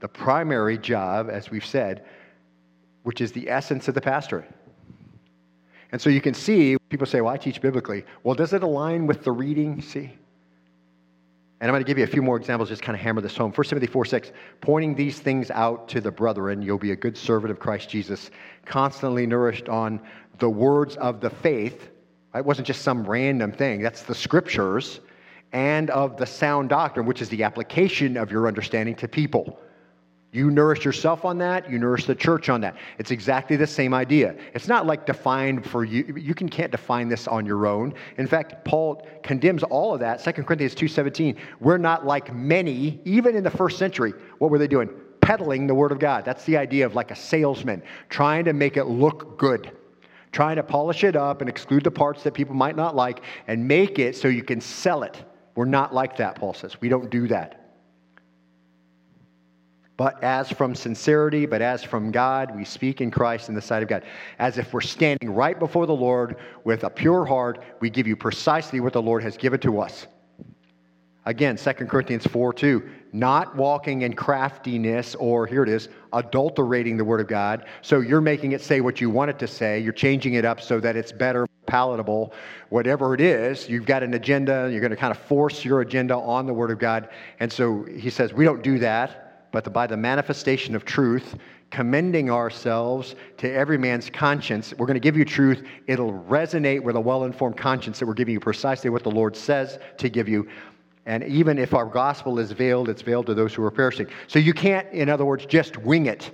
the 0.00 0.08
primary 0.08 0.78
job, 0.78 1.28
as 1.30 1.50
we've 1.50 1.66
said, 1.66 2.04
which 3.02 3.20
is 3.20 3.32
the 3.32 3.48
essence 3.48 3.86
of 3.86 3.94
the 3.94 4.00
pastorate. 4.00 4.50
And 5.92 6.00
so 6.00 6.10
you 6.10 6.20
can 6.20 6.34
see, 6.34 6.76
people 6.88 7.06
say, 7.06 7.20
well, 7.20 7.32
I 7.32 7.36
teach 7.36 7.60
biblically. 7.60 8.04
Well, 8.24 8.34
does 8.34 8.52
it 8.52 8.62
align 8.62 9.06
with 9.06 9.22
the 9.22 9.30
reading? 9.30 9.80
See? 9.80 10.12
And 11.60 11.70
I'm 11.70 11.72
going 11.72 11.84
to 11.84 11.86
give 11.86 11.96
you 11.96 12.04
a 12.04 12.08
few 12.08 12.20
more 12.20 12.36
examples, 12.36 12.68
just 12.68 12.82
kind 12.82 12.94
of 12.94 13.00
hammer 13.02 13.22
this 13.22 13.36
home. 13.36 13.50
1 13.50 13.66
Timothy 13.66 13.86
4 13.86 14.04
6, 14.04 14.32
pointing 14.60 14.94
these 14.94 15.18
things 15.18 15.50
out 15.50 15.88
to 15.88 16.02
the 16.02 16.10
brethren, 16.10 16.60
you'll 16.60 16.76
be 16.76 16.90
a 16.90 16.96
good 16.96 17.16
servant 17.16 17.50
of 17.50 17.58
Christ 17.58 17.88
Jesus, 17.88 18.30
constantly 18.66 19.26
nourished 19.26 19.68
on 19.68 20.00
the 20.38 20.50
words 20.50 20.96
of 20.96 21.20
the 21.20 21.30
faith. 21.30 21.88
It 22.34 22.44
wasn't 22.44 22.66
just 22.66 22.82
some 22.82 23.06
random 23.06 23.52
thing, 23.52 23.80
that's 23.80 24.02
the 24.02 24.14
scriptures, 24.14 25.00
and 25.52 25.88
of 25.88 26.18
the 26.18 26.26
sound 26.26 26.68
doctrine, 26.68 27.06
which 27.06 27.22
is 27.22 27.30
the 27.30 27.42
application 27.42 28.18
of 28.18 28.30
your 28.30 28.46
understanding 28.46 28.94
to 28.96 29.08
people. 29.08 29.58
You 30.36 30.50
nourish 30.50 30.84
yourself 30.84 31.24
on 31.24 31.38
that, 31.38 31.70
you 31.70 31.78
nourish 31.78 32.04
the 32.04 32.14
church 32.14 32.50
on 32.50 32.60
that. 32.60 32.76
It's 32.98 33.10
exactly 33.10 33.56
the 33.56 33.66
same 33.66 33.94
idea. 33.94 34.36
It's 34.52 34.68
not 34.68 34.86
like 34.86 35.06
defined 35.06 35.64
for 35.64 35.82
you. 35.82 36.14
You 36.14 36.34
can, 36.34 36.46
can't 36.46 36.70
define 36.70 37.08
this 37.08 37.26
on 37.26 37.46
your 37.46 37.66
own. 37.66 37.94
In 38.18 38.26
fact, 38.26 38.62
Paul 38.62 39.08
condemns 39.22 39.62
all 39.62 39.94
of 39.94 40.00
that. 40.00 40.22
2 40.22 40.32
Corinthians 40.42 40.74
2.17, 40.74 41.38
we're 41.58 41.78
not 41.78 42.04
like 42.04 42.34
many, 42.34 43.00
even 43.06 43.34
in 43.34 43.44
the 43.44 43.50
first 43.50 43.78
century. 43.78 44.12
What 44.36 44.50
were 44.50 44.58
they 44.58 44.68
doing? 44.68 44.90
Peddling 45.22 45.66
the 45.66 45.74
word 45.74 45.90
of 45.90 45.98
God. 45.98 46.26
That's 46.26 46.44
the 46.44 46.58
idea 46.58 46.84
of 46.84 46.94
like 46.94 47.10
a 47.10 47.16
salesman, 47.16 47.82
trying 48.10 48.44
to 48.44 48.52
make 48.52 48.76
it 48.76 48.84
look 48.84 49.38
good 49.38 49.72
trying 50.32 50.56
to 50.56 50.62
polish 50.62 51.02
it 51.02 51.16
up 51.16 51.40
and 51.40 51.48
exclude 51.48 51.82
the 51.82 51.90
parts 51.90 52.22
that 52.22 52.34
people 52.34 52.54
might 52.54 52.76
not 52.76 52.94
like 52.94 53.22
and 53.46 53.66
make 53.66 53.98
it 53.98 54.14
so 54.14 54.28
you 54.28 54.42
can 54.42 54.60
sell 54.60 55.02
it. 55.02 55.24
We're 55.54 55.64
not 55.64 55.94
like 55.94 56.18
that, 56.18 56.34
Paul 56.34 56.52
says. 56.52 56.78
We 56.78 56.90
don't 56.90 57.08
do 57.08 57.26
that 57.28 57.65
but 59.96 60.22
as 60.22 60.50
from 60.50 60.74
sincerity, 60.74 61.46
but 61.46 61.62
as 61.62 61.82
from 61.82 62.10
God, 62.10 62.54
we 62.54 62.64
speak 62.64 63.00
in 63.00 63.10
Christ 63.10 63.48
in 63.48 63.54
the 63.54 63.62
sight 63.62 63.82
of 63.82 63.88
God. 63.88 64.04
As 64.38 64.58
if 64.58 64.72
we're 64.74 64.82
standing 64.82 65.30
right 65.30 65.58
before 65.58 65.86
the 65.86 65.94
Lord 65.94 66.36
with 66.64 66.84
a 66.84 66.90
pure 66.90 67.24
heart, 67.24 67.62
we 67.80 67.88
give 67.88 68.06
you 68.06 68.16
precisely 68.16 68.80
what 68.80 68.92
the 68.92 69.02
Lord 69.02 69.22
has 69.22 69.36
given 69.36 69.58
to 69.60 69.80
us. 69.80 70.06
Again, 71.24 71.56
2 71.56 71.72
Corinthians 71.72 72.24
4 72.26 72.52
2, 72.52 72.88
not 73.12 73.56
walking 73.56 74.02
in 74.02 74.12
craftiness 74.12 75.16
or, 75.16 75.44
here 75.44 75.64
it 75.64 75.68
is, 75.68 75.88
adulterating 76.12 76.96
the 76.96 77.04
Word 77.04 77.20
of 77.20 77.26
God. 77.26 77.64
So 77.82 77.98
you're 77.98 78.20
making 78.20 78.52
it 78.52 78.60
say 78.60 78.80
what 78.80 79.00
you 79.00 79.10
want 79.10 79.30
it 79.30 79.38
to 79.40 79.48
say. 79.48 79.80
You're 79.80 79.92
changing 79.92 80.34
it 80.34 80.44
up 80.44 80.60
so 80.60 80.78
that 80.78 80.94
it's 80.94 81.10
better, 81.10 81.48
palatable. 81.66 82.32
Whatever 82.68 83.12
it 83.12 83.20
is, 83.20 83.68
you've 83.68 83.86
got 83.86 84.04
an 84.04 84.14
agenda. 84.14 84.68
You're 84.70 84.80
going 84.80 84.90
to 84.90 84.96
kind 84.96 85.10
of 85.10 85.18
force 85.18 85.64
your 85.64 85.80
agenda 85.80 86.14
on 86.14 86.46
the 86.46 86.54
Word 86.54 86.70
of 86.70 86.78
God. 86.78 87.08
And 87.40 87.52
so 87.52 87.84
he 87.84 88.10
says, 88.10 88.32
we 88.32 88.44
don't 88.44 88.62
do 88.62 88.78
that 88.78 89.25
but 89.64 89.72
by 89.72 89.86
the 89.86 89.96
manifestation 89.96 90.74
of 90.74 90.84
truth, 90.84 91.36
commending 91.70 92.30
ourselves 92.30 93.16
to 93.38 93.50
every 93.50 93.78
man's 93.78 94.10
conscience. 94.10 94.74
We're 94.76 94.86
going 94.86 94.94
to 94.94 95.00
give 95.00 95.16
you 95.16 95.24
truth. 95.24 95.66
It'll 95.86 96.12
resonate 96.12 96.82
with 96.82 96.96
a 96.96 97.00
well 97.00 97.24
informed 97.24 97.56
conscience 97.56 97.98
that 97.98 98.06
we're 98.06 98.14
giving 98.14 98.34
you 98.34 98.40
precisely 98.40 98.90
what 98.90 99.02
the 99.02 99.10
Lord 99.10 99.36
says 99.36 99.78
to 99.98 100.08
give 100.08 100.28
you. 100.28 100.48
And 101.06 101.24
even 101.24 101.58
if 101.58 101.72
our 101.72 101.86
gospel 101.86 102.38
is 102.38 102.52
veiled, 102.52 102.88
it's 102.88 103.02
veiled 103.02 103.26
to 103.26 103.34
those 103.34 103.54
who 103.54 103.64
are 103.64 103.70
perishing. 103.70 104.08
So 104.26 104.38
you 104.38 104.52
can't, 104.52 104.90
in 104.92 105.08
other 105.08 105.24
words, 105.24 105.46
just 105.46 105.76
wing 105.78 106.06
it 106.06 106.30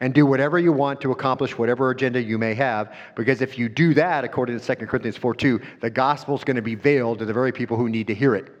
and 0.00 0.14
do 0.14 0.24
whatever 0.24 0.58
you 0.58 0.72
want 0.72 1.00
to 1.02 1.12
accomplish 1.12 1.58
whatever 1.58 1.90
agenda 1.90 2.22
you 2.22 2.38
may 2.38 2.54
have. 2.54 2.94
Because 3.16 3.42
if 3.42 3.58
you 3.58 3.68
do 3.68 3.94
that, 3.94 4.24
according 4.24 4.58
to 4.58 4.76
2 4.76 4.86
Corinthians 4.86 5.16
4 5.16 5.34
2, 5.34 5.60
the 5.80 5.86
is 5.88 6.44
going 6.44 6.56
to 6.56 6.62
be 6.62 6.74
veiled 6.74 7.18
to 7.18 7.24
the 7.24 7.32
very 7.32 7.52
people 7.52 7.76
who 7.76 7.88
need 7.88 8.06
to 8.06 8.14
hear 8.14 8.34
it. 8.34 8.52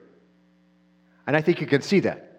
And 1.26 1.36
I 1.36 1.40
think 1.40 1.60
you 1.60 1.66
can 1.66 1.80
see 1.80 2.00
that. 2.00 2.33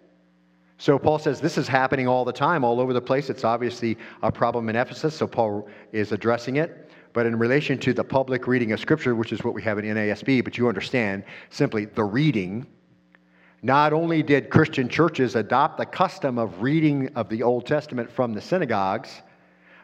So 0.77 0.99
Paul 0.99 1.19
says 1.19 1.39
this 1.39 1.57
is 1.57 1.67
happening 1.67 2.07
all 2.07 2.25
the 2.25 2.33
time, 2.33 2.63
all 2.63 2.79
over 2.79 2.93
the 2.93 3.01
place. 3.01 3.29
It's 3.29 3.43
obviously 3.43 3.97
a 4.21 4.31
problem 4.31 4.67
in 4.69 4.75
Ephesus, 4.75 5.15
so 5.15 5.25
Paul 5.27 5.67
is 5.91 6.11
addressing 6.11 6.57
it. 6.57 6.89
But 7.13 7.25
in 7.25 7.39
relation 7.39 7.77
to 7.79 7.93
the 7.93 8.03
public 8.03 8.45
reading 8.45 8.73
of 8.73 8.79
Scripture, 8.79 9.15
which 9.15 9.31
is 9.31 9.41
what 9.43 9.53
we 9.53 9.61
have 9.63 9.77
in 9.77 9.85
NASB, 9.85 10.43
but 10.43 10.57
you 10.57 10.67
understand 10.67 11.23
simply 11.49 11.85
the 11.85 12.03
reading, 12.03 12.67
not 13.61 13.93
only 13.93 14.21
did 14.21 14.49
Christian 14.49 14.89
churches 14.89 15.35
adopt 15.35 15.77
the 15.77 15.85
custom 15.85 16.37
of 16.37 16.61
reading 16.61 17.09
of 17.15 17.29
the 17.29 17.41
Old 17.41 17.65
Testament 17.65 18.11
from 18.11 18.33
the 18.33 18.41
synagogues, 18.41 19.21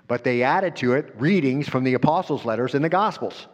but 0.09 0.25
they 0.25 0.43
added 0.43 0.75
to 0.75 0.93
it 0.93 1.13
readings 1.17 1.69
from 1.69 1.85
the 1.85 1.93
apostles' 1.93 2.43
letters 2.43 2.75
and 2.75 2.83
the 2.83 2.89
Gospels. 2.89 3.47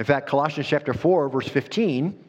In 0.00 0.04
fact, 0.04 0.28
Colossians 0.28 0.66
chapter 0.66 0.92
4, 0.92 1.28
verse 1.28 1.48
15, 1.48 2.24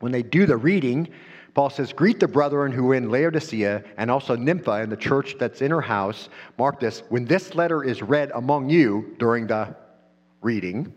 when 0.00 0.10
they 0.10 0.24
do 0.24 0.44
the 0.44 0.56
reading, 0.56 1.08
Paul 1.54 1.70
says, 1.70 1.92
Greet 1.92 2.20
the 2.20 2.28
brethren 2.28 2.72
who 2.72 2.90
are 2.90 2.94
in 2.94 3.10
Laodicea 3.10 3.82
and 3.96 4.10
also 4.10 4.36
Nympha 4.36 4.82
in 4.82 4.90
the 4.90 4.96
church 4.96 5.36
that's 5.38 5.62
in 5.62 5.70
her 5.70 5.80
house. 5.80 6.28
Mark 6.58 6.80
this 6.80 7.02
when 7.08 7.24
this 7.24 7.54
letter 7.54 7.82
is 7.82 8.02
read 8.02 8.30
among 8.34 8.70
you 8.70 9.16
during 9.18 9.46
the 9.46 9.74
reading, 10.42 10.92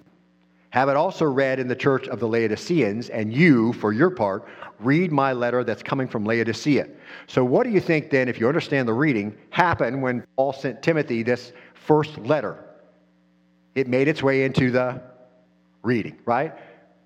have 0.70 0.90
it 0.90 0.96
also 0.96 1.26
read 1.26 1.60
in 1.60 1.68
the 1.68 1.76
church 1.76 2.08
of 2.08 2.20
the 2.20 2.28
Laodiceans, 2.28 3.10
and 3.10 3.32
you, 3.32 3.74
for 3.74 3.94
your 3.94 4.10
part, 4.10 4.48
read 4.80 5.12
my 5.12 5.32
letter 5.32 5.64
that's 5.64 5.84
coming 5.84 6.08
from 6.08 6.26
Laodicea. 6.26 6.88
So, 7.28 7.46
what 7.46 7.64
do 7.64 7.70
you 7.70 7.80
think 7.80 8.10
then, 8.10 8.28
if 8.28 8.40
you 8.40 8.48
understand 8.48 8.88
the 8.88 8.94
reading, 8.94 9.38
happened 9.52 10.02
when 10.02 10.26
Paul 10.36 10.52
sent 10.52 10.82
Timothy 10.82 11.22
this 11.22 11.54
first 11.76 12.18
letter? 12.18 12.66
It 13.76 13.88
made 13.88 14.08
its 14.08 14.24
way 14.24 14.46
into 14.46 14.72
the 14.72 15.00
reading, 15.84 16.18
right? 16.26 16.54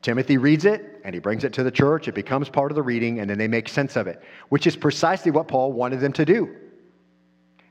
Timothy 0.07 0.37
reads 0.37 0.63
it 0.63 1.01
and 1.03 1.13
he 1.13 1.19
brings 1.19 1.43
it 1.43 1.51
to 1.51 1.63
the 1.63 1.69
church. 1.69 2.07
It 2.07 2.15
becomes 2.15 2.47
part 2.47 2.71
of 2.71 2.75
the 2.75 2.81
reading, 2.81 3.19
and 3.19 3.29
then 3.29 3.37
they 3.37 3.49
make 3.49 3.67
sense 3.67 3.97
of 3.97 4.07
it, 4.07 4.23
which 4.47 4.65
is 4.65 4.73
precisely 4.73 5.31
what 5.31 5.49
Paul 5.49 5.73
wanted 5.73 5.99
them 5.99 6.13
to 6.13 6.23
do. 6.23 6.55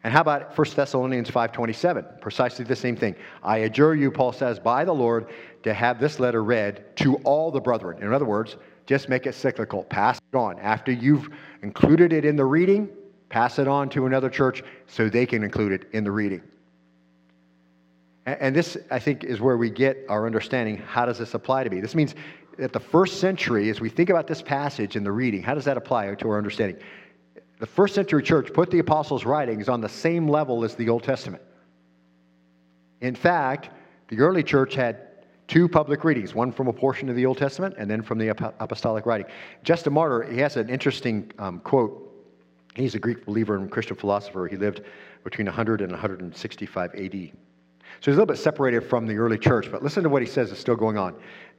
And 0.05 0.13
how 0.13 0.21
about 0.21 0.55
1 0.55 0.77
Thessalonians 0.77 1.31
5:27? 1.31 2.21
Precisely 2.21 2.67
the 2.67 2.77
same 2.77 2.95
thing. 2.95 3.17
I 3.43 3.61
adjure 3.61 3.95
you, 3.95 4.11
Paul 4.11 4.33
says, 4.33 4.59
by 4.59 4.85
the 4.85 4.93
Lord, 4.93 5.29
to 5.63 5.73
have 5.73 5.99
this 5.99 6.21
letter 6.21 6.45
read 6.45 6.95
to 6.97 7.15
all 7.25 7.51
the 7.51 7.59
brethren. 7.59 8.03
In 8.03 8.13
other 8.13 8.27
words, 8.27 8.59
just 8.85 9.09
make 9.09 9.25
it 9.27 9.35
cyclical. 9.35 9.85
Pass 9.85 10.19
it 10.19 10.37
on. 10.37 10.59
After 10.59 10.93
you've 10.93 11.31
included 11.63 12.13
it 12.13 12.27
in 12.27 12.37
the 12.37 12.45
reading, 12.45 12.91
pass 13.31 13.59
it 13.59 13.67
on 13.67 13.89
to 13.89 14.05
another 14.05 14.29
church 14.29 14.63
so 14.87 15.09
they 15.09 15.25
can 15.25 15.43
include 15.43 15.73
it 15.73 15.89
in 15.95 16.05
the 16.05 16.13
reading. 16.13 16.43
And 18.27 18.55
this, 18.55 18.77
I 18.91 18.99
think, 18.99 19.25
is 19.25 19.41
where 19.41 19.57
we 19.57 19.71
get 19.71 20.05
our 20.09 20.27
understanding. 20.27 20.79
How 20.79 21.07
does 21.07 21.19
this 21.19 21.35
apply 21.35 21.65
to 21.65 21.71
me? 21.71 21.81
This 21.81 21.95
means 21.95 22.15
that 22.59 22.73
the 22.73 22.81
first 22.81 23.21
century, 23.21 23.71
as 23.71 23.81
we 23.81 23.89
think 23.89 24.11
about 24.11 24.27
this 24.27 24.43
passage 24.43 24.97
in 24.97 25.05
the 25.05 25.13
reading, 25.13 25.43
how 25.43 25.55
does 25.55 25.65
that 25.67 25.77
apply 25.77 26.13
to 26.15 26.29
our 26.29 26.37
understanding? 26.37 26.79
the 27.59 27.67
first 27.67 27.95
century 27.95 28.23
church 28.23 28.53
put 28.53 28.71
the 28.71 28.79
apostles' 28.79 29.25
writings 29.25 29.69
on 29.69 29.81
the 29.81 29.89
same 29.89 30.29
level 30.29 30.65
as 30.65 30.75
the 30.75 30.89
Old 30.89 31.03
Testament. 31.03 31.43
In 33.01 33.15
fact, 33.15 33.71
the 34.09 34.19
early 34.19 34.43
church 34.43 34.75
had 34.75 35.03
two 35.49 35.69
public 35.69 36.05
readings, 36.05 36.35
one 36.35 36.53
from 36.53 36.69
a 36.69 36.73
portion 36.73 37.09
of 37.09 37.17
the 37.17 37.25
Old 37.25 37.39
Testament 37.39 37.75
and 37.79 37.91
then 37.91 38.03
from 38.03 38.19
the 38.19 38.29
apostolic 38.59 39.07
writing. 39.07 39.27
Justin 39.63 39.93
Martyr, 39.93 40.23
he 40.31 40.39
has 40.39 40.57
an 40.57 40.69
interesting 40.69 41.31
um, 41.39 41.61
quote. 41.61 42.03
He's 42.75 42.95
a 42.95 42.99
Greek 42.99 43.25
believer 43.25 43.57
and 43.57 43.71
Christian 43.71 43.97
philosopher. 43.97 44.49
He 44.49 44.57
lived 44.57 44.83
between 45.25 45.47
100 45.47 45.81
and 45.81 45.91
165 45.93 46.95
AD. 46.95 47.31
So 48.01 48.11
he's 48.11 48.17
a 48.17 48.21
little 48.21 48.27
bit 48.27 48.39
separated 48.39 48.83
from 48.83 49.07
the 49.07 49.17
early 49.17 49.39
church, 49.39 49.71
but 49.71 49.83
listen 49.83 50.03
to 50.03 50.09
what 50.09 50.23
he 50.23 50.29
says 50.29 50.53
is 50.53 50.59
still 50.59 50.77
going 50.77 50.99
on. 50.99 51.15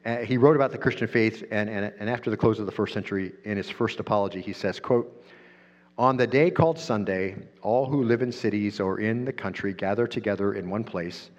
Uh, 0.05 0.17
he 0.17 0.37
wrote 0.37 0.55
about 0.55 0.71
the 0.71 0.77
Christian 0.77 1.07
faith, 1.07 1.43
and, 1.51 1.69
and, 1.69 1.91
and 1.99 2.09
after 2.09 2.29
the 2.29 2.37
close 2.37 2.59
of 2.59 2.65
the 2.65 2.71
first 2.71 2.93
century, 2.93 3.33
in 3.43 3.57
his 3.57 3.69
first 3.69 3.99
apology, 3.99 4.41
he 4.41 4.53
says, 4.53 4.79
quote, 4.79 5.23
on 5.97 6.15
the 6.15 6.27
day 6.27 6.51
called 6.51 6.77
Sunday, 6.77 7.35
all 7.63 7.87
who 7.87 8.03
live 8.03 8.21
in 8.21 8.31
cities 8.31 8.79
or 8.79 8.99
in 8.99 9.25
the 9.25 9.33
country 9.33 9.73
gather 9.73 10.05
together 10.05 10.53
in 10.53 10.69
one 10.69 10.83
place, 10.83 11.31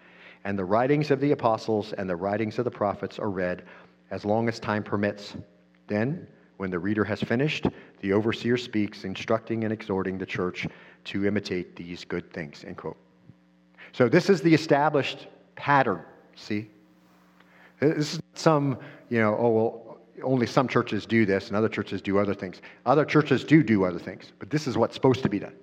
and 0.44 0.58
the 0.58 0.64
writings 0.64 1.12
of 1.12 1.20
the 1.20 1.30
apostles 1.30 1.92
and 1.92 2.10
the 2.10 2.16
writings 2.16 2.58
of 2.58 2.64
the 2.64 2.70
prophets 2.70 3.20
are 3.20 3.30
read 3.30 3.62
as 4.10 4.24
long 4.24 4.48
as 4.48 4.58
time 4.58 4.82
permits. 4.82 5.36
Then, 5.86 6.26
when 6.56 6.70
the 6.70 6.78
reader 6.78 7.04
has 7.04 7.20
finished, 7.20 7.66
the 8.00 8.12
overseer 8.12 8.56
speaks, 8.56 9.04
instructing 9.04 9.62
and 9.62 9.72
exhorting 9.72 10.18
the 10.18 10.26
church 10.26 10.66
to 11.04 11.24
imitate 11.24 11.76
these 11.76 12.04
good 12.04 12.32
things. 12.32 12.64
End 12.66 12.76
quote. 12.76 12.96
So, 13.92 14.08
this 14.08 14.30
is 14.30 14.42
the 14.42 14.52
established 14.52 15.26
pattern, 15.56 16.02
see? 16.36 16.70
This 17.80 18.14
is 18.14 18.20
some, 18.34 18.78
you 19.08 19.20
know, 19.20 19.36
oh, 19.38 19.50
well, 19.50 19.98
only 20.22 20.46
some 20.46 20.68
churches 20.68 21.06
do 21.06 21.24
this 21.24 21.48
and 21.48 21.56
other 21.56 21.68
churches 21.68 22.02
do 22.02 22.18
other 22.18 22.34
things. 22.34 22.60
Other 22.86 23.04
churches 23.04 23.44
do 23.44 23.62
do 23.62 23.84
other 23.84 23.98
things, 23.98 24.32
but 24.38 24.50
this 24.50 24.66
is 24.66 24.76
what's 24.76 24.94
supposed 24.94 25.22
to 25.22 25.28
be 25.28 25.38
done. 25.38 25.54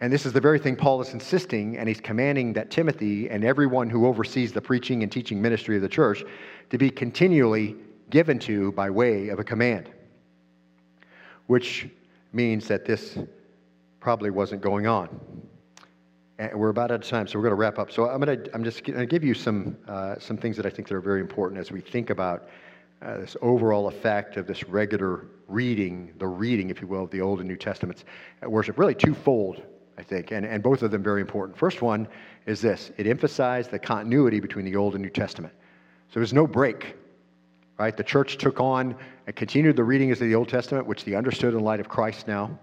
And 0.00 0.12
this 0.12 0.26
is 0.26 0.32
the 0.32 0.40
very 0.40 0.58
thing 0.58 0.74
Paul 0.74 1.00
is 1.00 1.12
insisting, 1.12 1.78
and 1.78 1.88
he's 1.88 2.00
commanding 2.00 2.52
that 2.54 2.70
Timothy 2.70 3.30
and 3.30 3.44
everyone 3.44 3.88
who 3.88 4.06
oversees 4.06 4.52
the 4.52 4.60
preaching 4.60 5.04
and 5.04 5.12
teaching 5.12 5.40
ministry 5.40 5.76
of 5.76 5.82
the 5.82 5.88
church 5.88 6.24
to 6.70 6.78
be 6.78 6.90
continually 6.90 7.76
given 8.10 8.38
to 8.40 8.72
by 8.72 8.90
way 8.90 9.28
of 9.28 9.38
a 9.38 9.44
command. 9.44 9.90
Which 11.46 11.88
means 12.32 12.66
that 12.66 12.84
this 12.84 13.16
probably 14.00 14.30
wasn't 14.30 14.60
going 14.60 14.88
on. 14.88 15.08
And 16.38 16.58
we're 16.58 16.70
about 16.70 16.90
out 16.90 17.02
of 17.02 17.08
time, 17.08 17.26
so 17.26 17.38
we're 17.38 17.44
going 17.44 17.52
to 17.52 17.56
wrap 17.56 17.78
up. 17.78 17.92
So 17.92 18.08
I'm, 18.08 18.20
going 18.20 18.42
to, 18.42 18.54
I'm 18.54 18.64
just 18.64 18.84
going 18.84 18.98
to 18.98 19.06
give 19.06 19.22
you 19.22 19.34
some, 19.34 19.76
uh, 19.86 20.18
some 20.18 20.36
things 20.36 20.56
that 20.56 20.66
I 20.66 20.70
think 20.70 20.88
that 20.88 20.94
are 20.94 21.00
very 21.00 21.20
important 21.20 21.60
as 21.60 21.70
we 21.70 21.80
think 21.80 22.10
about 22.10 22.48
uh, 23.02 23.18
this 23.18 23.36
overall 23.42 23.88
effect 23.88 24.36
of 24.36 24.46
this 24.46 24.64
regular 24.64 25.26
reading, 25.48 26.12
the 26.18 26.26
reading, 26.26 26.70
if 26.70 26.80
you 26.80 26.86
will, 26.86 27.04
of 27.04 27.10
the 27.10 27.20
Old 27.20 27.40
and 27.40 27.48
New 27.48 27.56
Testaments 27.56 28.04
at 28.40 28.50
worship. 28.50 28.78
Really 28.78 28.94
twofold, 28.94 29.62
I 29.98 30.02
think, 30.02 30.30
and, 30.30 30.46
and 30.46 30.62
both 30.62 30.82
of 30.82 30.90
them 30.90 31.02
very 31.02 31.20
important. 31.20 31.58
First 31.58 31.82
one 31.82 32.08
is 32.46 32.60
this 32.60 32.92
it 32.96 33.06
emphasized 33.06 33.70
the 33.70 33.78
continuity 33.78 34.40
between 34.40 34.64
the 34.64 34.76
Old 34.76 34.94
and 34.94 35.02
New 35.02 35.10
Testament. 35.10 35.52
So 36.12 36.20
there's 36.20 36.32
no 36.32 36.46
break, 36.46 36.96
right? 37.78 37.96
The 37.96 38.04
church 38.04 38.38
took 38.38 38.60
on 38.60 38.94
and 39.26 39.36
continued 39.36 39.76
the 39.76 39.84
reading 39.84 40.10
of 40.12 40.18
the 40.18 40.34
Old 40.34 40.48
Testament, 40.48 40.86
which 40.86 41.04
they 41.04 41.14
understood 41.14 41.54
in 41.54 41.60
light 41.60 41.80
of 41.80 41.88
Christ 41.88 42.28
now. 42.28 42.58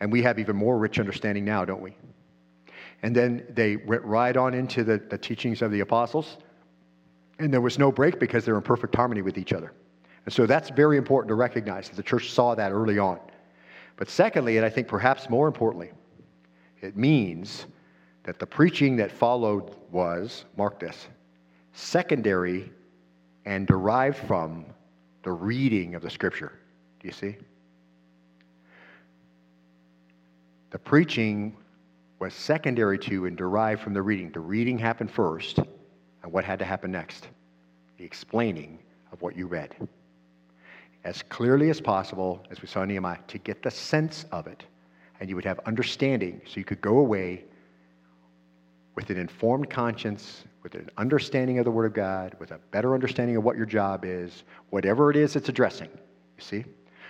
And 0.00 0.10
we 0.10 0.22
have 0.22 0.38
even 0.38 0.56
more 0.56 0.78
rich 0.78 0.98
understanding 0.98 1.44
now, 1.44 1.64
don't 1.64 1.80
we? 1.80 1.94
And 3.02 3.14
then 3.14 3.46
they 3.50 3.76
went 3.76 4.02
right 4.02 4.36
on 4.36 4.54
into 4.54 4.84
the, 4.84 4.98
the 5.10 5.18
teachings 5.18 5.62
of 5.62 5.70
the 5.70 5.80
apostles 5.80 6.38
and 7.38 7.52
there 7.52 7.60
was 7.60 7.78
no 7.78 7.90
break 7.90 8.18
because 8.20 8.44
they're 8.44 8.56
in 8.56 8.62
perfect 8.62 8.94
harmony 8.94 9.22
with 9.22 9.38
each 9.38 9.52
other. 9.52 9.72
And 10.24 10.32
so 10.32 10.46
that's 10.46 10.70
very 10.70 10.96
important 10.96 11.28
to 11.28 11.34
recognize 11.34 11.88
that 11.88 11.96
the 11.96 12.02
church 12.02 12.30
saw 12.30 12.54
that 12.54 12.72
early 12.72 12.98
on. 12.98 13.18
But 13.96 14.08
secondly, 14.08 14.56
and 14.56 14.64
I 14.64 14.70
think 14.70 14.88
perhaps 14.88 15.28
more 15.28 15.46
importantly, 15.46 15.90
it 16.80 16.96
means 16.96 17.66
that 18.22 18.38
the 18.38 18.46
preaching 18.46 18.96
that 18.96 19.10
followed 19.10 19.74
was, 19.90 20.44
mark 20.56 20.80
this, 20.80 21.08
secondary 21.72 22.70
and 23.44 23.66
derived 23.66 24.16
from 24.26 24.64
the 25.22 25.32
reading 25.32 25.94
of 25.94 26.02
the 26.02 26.10
scripture. 26.10 26.52
Do 27.00 27.08
you 27.08 27.12
see? 27.12 27.36
The 30.70 30.78
preaching 30.78 31.56
was 32.24 32.32
secondary 32.32 32.98
to 32.98 33.26
and 33.26 33.36
derived 33.36 33.82
from 33.82 33.92
the 33.92 34.00
reading. 34.00 34.30
The 34.30 34.40
reading 34.40 34.78
happened 34.78 35.10
first, 35.10 35.58
and 35.58 36.32
what 36.32 36.42
had 36.42 36.58
to 36.58 36.64
happen 36.64 36.90
next? 36.90 37.28
The 37.98 38.04
explaining 38.04 38.78
of 39.12 39.20
what 39.20 39.36
you 39.36 39.46
read. 39.46 39.76
As 41.04 41.20
clearly 41.20 41.68
as 41.68 41.82
possible, 41.82 42.42
as 42.50 42.62
we 42.62 42.66
saw 42.66 42.82
in 42.82 42.88
Nehemiah, 42.88 43.18
to 43.28 43.36
get 43.36 43.62
the 43.62 43.70
sense 43.70 44.24
of 44.32 44.46
it. 44.46 44.64
And 45.20 45.28
you 45.28 45.36
would 45.36 45.44
have 45.44 45.60
understanding 45.66 46.40
so 46.46 46.54
you 46.56 46.64
could 46.64 46.80
go 46.80 46.96
away 46.96 47.44
with 48.94 49.10
an 49.10 49.18
informed 49.18 49.68
conscience, 49.68 50.44
with 50.62 50.74
an 50.76 50.88
understanding 50.96 51.58
of 51.58 51.66
the 51.66 51.70
Word 51.70 51.84
of 51.84 51.92
God, 51.92 52.36
with 52.40 52.52
a 52.52 52.58
better 52.70 52.94
understanding 52.94 53.36
of 53.36 53.44
what 53.44 53.54
your 53.54 53.66
job 53.66 54.06
is, 54.06 54.44
whatever 54.70 55.10
it 55.10 55.16
is 55.16 55.36
it's 55.36 55.50
addressing. 55.50 55.90
You 55.92 56.42
see? 56.42 56.64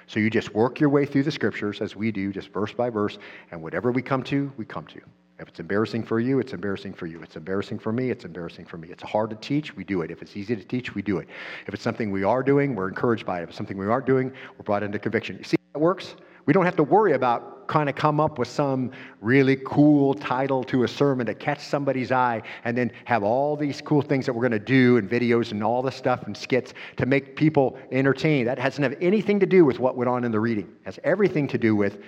So 0.07 0.21
you 0.21 0.31
just 0.31 0.55
work 0.55 0.81
your 0.81 0.91
way 0.91 1.07
through 1.07 1.23
the 1.25 1.33
scriptures 1.33 1.81
as 1.81 1.97
we 1.97 2.11
do, 2.13 2.33
just 2.33 2.53
verse 2.53 2.73
by 2.73 2.91
verse, 2.91 3.19
and 3.51 3.63
whatever 3.63 3.91
we 3.91 4.03
come 4.03 4.23
to, 4.25 4.53
we 4.57 4.65
come 4.65 4.87
to. 4.87 5.01
If 5.41 5.49
it's 5.49 5.59
embarrassing 5.59 6.05
for 6.05 6.21
you, 6.21 6.39
it's 6.39 6.53
embarrassing 6.53 6.95
for 6.95 7.07
you. 7.07 7.21
It's 7.21 7.35
embarrassing 7.37 7.81
for 7.81 7.93
me, 7.93 8.11
it's 8.11 8.25
embarrassing 8.25 8.67
for 8.67 8.77
me. 8.77 8.89
It's 8.89 9.03
hard 9.03 9.31
to 9.31 9.37
teach, 9.37 9.75
we 9.75 9.83
do 9.83 10.03
it. 10.03 10.11
If 10.11 10.23
it's 10.23 10.37
easy 10.37 10.55
to 10.55 10.63
teach, 10.63 10.95
we 10.95 11.03
do 11.03 11.19
it. 11.19 11.29
If 11.67 11.75
it's 11.75 11.83
something 11.83 12.13
we 12.13 12.23
are 12.23 12.43
doing, 12.43 12.77
we're 12.77 12.89
encouraged 12.89 13.27
by 13.27 13.41
it. 13.41 13.43
If 13.43 13.49
it's 13.49 13.59
something 13.59 13.77
we 13.77 13.87
aren't 13.87 14.07
doing, 14.07 14.33
we're 14.57 14.65
brought 14.65 14.85
into 14.85 14.99
conviction. 14.99 15.37
You 15.37 15.45
see 15.45 15.57
how 15.75 15.81
it 15.81 15.83
works? 15.83 16.15
We 16.47 16.53
don't 16.53 16.65
have 16.65 16.77
to 16.77 16.83
worry 16.83 17.13
about 17.13 17.55
kind 17.67 17.89
of 17.89 17.95
come 17.95 18.21
up 18.21 18.39
with 18.39 18.49
some 18.49 18.91
really 19.21 19.57
cool 19.65 20.15
title 20.15 20.63
to 20.65 20.85
a 20.85 20.89
sermon 20.89 21.27
to 21.27 21.35
catch 21.35 21.61
somebody's 21.61 22.13
eye 22.13 22.43
and 22.65 22.77
then 22.77 22.93
have 23.05 23.23
all 23.23 23.57
these 23.57 23.81
cool 23.81 24.03
things 24.03 24.27
that 24.27 24.33
we're 24.35 24.47
going 24.47 24.53
to 24.53 24.59
do 24.59 24.99
and 24.99 25.09
videos 25.09 25.53
and 25.53 25.63
all 25.63 25.83
the 25.83 25.91
stuff 25.91 26.25
and 26.25 26.37
skits 26.37 26.75
to 26.97 27.07
make 27.07 27.37
people 27.37 27.79
entertained. 27.91 28.49
That 28.49 28.59
doesn't 28.59 28.83
have 28.83 28.97
anything 29.01 29.41
to 29.41 29.47
do 29.47 29.65
with 29.65 29.79
what 29.79 29.97
went 29.97 30.09
on 30.09 30.25
in 30.25 30.33
the 30.33 30.41
reading. 30.41 30.67
It 30.67 30.85
has 30.85 30.99
everything 31.05 31.49
to 31.49 31.59
do 31.59 31.75
with 31.75 32.03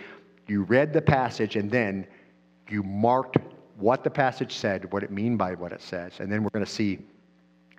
you 0.46 0.62
read 0.64 0.92
the 0.92 1.02
passage 1.02 1.56
and 1.56 1.70
then 1.70 2.06
you 2.68 2.82
marked 2.82 3.38
what 3.78 4.04
the 4.04 4.10
passage 4.10 4.54
said, 4.54 4.90
what 4.92 5.02
it 5.02 5.10
mean 5.10 5.36
by 5.36 5.54
what 5.54 5.72
it 5.72 5.82
says, 5.82 6.20
and 6.20 6.32
then 6.32 6.42
we're 6.42 6.50
going 6.50 6.64
to 6.64 6.70
see 6.70 6.98